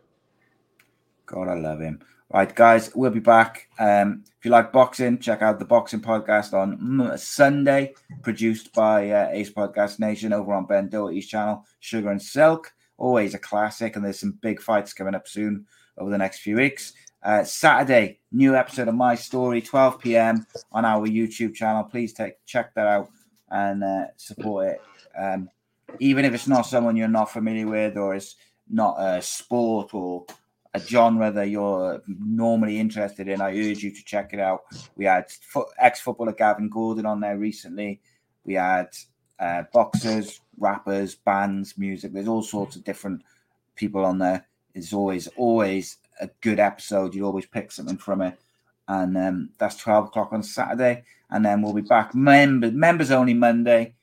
God, 1.27 1.49
I 1.49 1.55
love 1.55 1.81
him. 1.81 2.01
Right, 2.33 2.55
guys, 2.55 2.95
we'll 2.95 3.11
be 3.11 3.19
back. 3.19 3.69
Um, 3.81 4.23
if 4.39 4.45
you 4.45 4.53
like 4.53 4.71
boxing, 4.71 5.19
check 5.19 5.43
out 5.43 5.59
the 5.59 5.65
Boxing 5.65 6.01
Podcast 6.01 6.55
on 6.55 6.79
mm, 6.79 7.19
Sunday, 7.19 7.93
produced 8.23 8.73
by 8.73 9.11
uh, 9.11 9.31
Ace 9.33 9.51
Podcast 9.51 9.99
Nation 9.99 10.33
over 10.33 10.53
on 10.53 10.65
Ben 10.65 10.89
Doherty's 10.89 11.27
channel, 11.27 11.67
Sugar 11.81 12.09
and 12.09 12.23
Silk. 12.23 12.73
Always 12.99 13.35
a 13.35 13.39
classic, 13.39 13.97
and 13.97 14.05
there's 14.05 14.21
some 14.21 14.39
big 14.43 14.63
fights 14.63 14.93
coming 14.93 15.17
up 15.17 15.27
soon 15.27 15.67
over 15.99 16.09
the 16.09 16.19
next 16.19 16.39
few 16.43 16.55
weeks. 16.55 16.93
Uh, 17.21 17.43
Saturday, 17.43 18.21
new 18.31 18.55
episode 18.55 18.87
of 18.87 18.95
My 18.95 19.17
Story, 19.17 19.61
12 19.61 19.99
p.m. 19.99 20.47
on 20.71 20.85
our 20.85 21.09
YouTube 21.09 21.53
channel. 21.53 21.83
Please 21.83 22.13
take 22.13 22.35
check 22.47 22.73
that 22.75 22.87
out 22.87 23.11
and 23.51 23.83
uh, 23.83 24.05
support 24.17 24.69
it. 24.69 24.81
Um, 25.19 25.51
even 25.99 26.25
if 26.25 26.33
it's 26.33 26.47
not 26.47 26.63
someone 26.63 26.97
you're 26.97 27.09
not 27.09 27.33
familiar 27.33 27.67
with, 27.67 27.97
or 27.97 28.15
it's 28.15 28.37
not 28.69 28.95
a 29.01 29.21
sport 29.21 29.93
or 29.95 30.27
a 30.75 30.81
genre 30.81 31.33
that 31.33 31.49
you're 31.49 32.03
normally 32.07 32.79
interested 32.79 33.29
in, 33.29 33.41
I 33.41 33.51
urge 33.51 33.83
you 33.83 33.91
to 33.91 34.05
check 34.05 34.33
it 34.33 34.41
out. 34.41 34.63
We 34.97 35.05
had 35.05 35.31
fo- 35.31 35.71
ex-footballer 35.79 36.33
Gavin 36.33 36.69
Gordon 36.69 37.07
on 37.07 37.21
there 37.21 37.37
recently. 37.37 38.01
We 38.45 38.55
had 38.55 38.89
uh, 39.39 39.65
boxers, 39.73 40.41
rappers, 40.59 41.17
bands, 41.17 41.77
music. 41.77 42.13
There's 42.13 42.29
all 42.29 42.43
sorts 42.43 42.77
of 42.77 42.85
different 42.85 43.23
people 43.75 44.05
on 44.05 44.19
there. 44.19 44.47
It's 44.75 44.93
always, 44.93 45.27
always 45.37 45.97
a 46.21 46.29
good 46.41 46.61
episode. 46.61 47.15
You 47.15 47.25
always 47.25 47.47
pick 47.47 47.73
something 47.73 47.97
from 47.97 48.23
it. 48.23 48.39
And 48.87 49.17
um, 49.17 49.51
that's 49.59 49.77
12 49.77 50.07
o'clock 50.07 50.33
on 50.33 50.43
Saturday. 50.43 51.05
And 51.31 51.45
then 51.45 51.63
we'll 51.63 51.73
be 51.73 51.81
back 51.81 52.15
member, 52.15 52.71
members 52.71 53.11
only 53.11 53.35
Monday, 53.35 53.95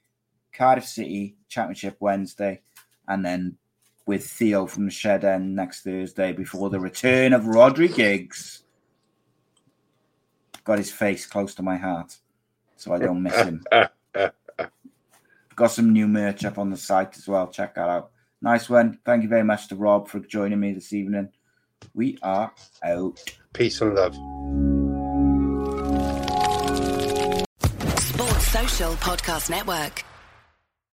Cardiff 0.54 0.86
City 0.86 1.36
Championship 1.48 1.98
Wednesday, 2.00 2.62
and 3.08 3.26
then 3.26 3.58
with 4.08 4.26
Theo 4.26 4.66
from 4.66 4.86
the 4.86 4.92
Shed 4.92 5.24
End 5.24 5.56
next 5.56 5.84
Thursday 5.84 6.32
before 6.32 6.70
the 6.70 6.80
return 6.80 7.34
of 7.34 7.44
Rodri 7.44 7.94
Giggs. 7.94 8.64
Got 10.64 10.80
his 10.80 10.92
face 10.92 11.26
close 11.26 11.54
to 11.56 11.64
my 11.64 11.76
heart, 11.78 12.18
so 12.78 12.94
I 12.94 13.00
don't 13.00 13.22
miss 13.22 13.36
him. 13.36 13.64
Got 15.56 15.72
some 15.72 15.92
new 15.92 16.08
merch 16.08 16.46
up 16.46 16.58
on 16.58 16.70
the 16.70 16.78
site 16.78 17.18
as 17.18 17.28
well. 17.28 17.48
Check 17.48 17.76
that 17.76 17.90
out. 17.90 18.12
Nice 18.42 18.70
one. 18.70 19.00
Thank 19.06 19.24
you 19.24 19.30
very 19.30 19.44
much 19.44 19.68
to 19.70 19.76
Rob 19.76 20.08
for 20.08 20.20
joining 20.20 20.60
me 20.60 20.74
this 20.74 20.94
evening. 20.94 21.30
We 21.94 22.18
are 22.22 22.54
out. 22.84 23.24
Peace 23.54 23.82
and 23.82 23.96
love. 23.96 24.14
Sports 28.00 28.48
Social 28.48 28.94
Podcast 28.94 29.50
Network. 29.50 30.04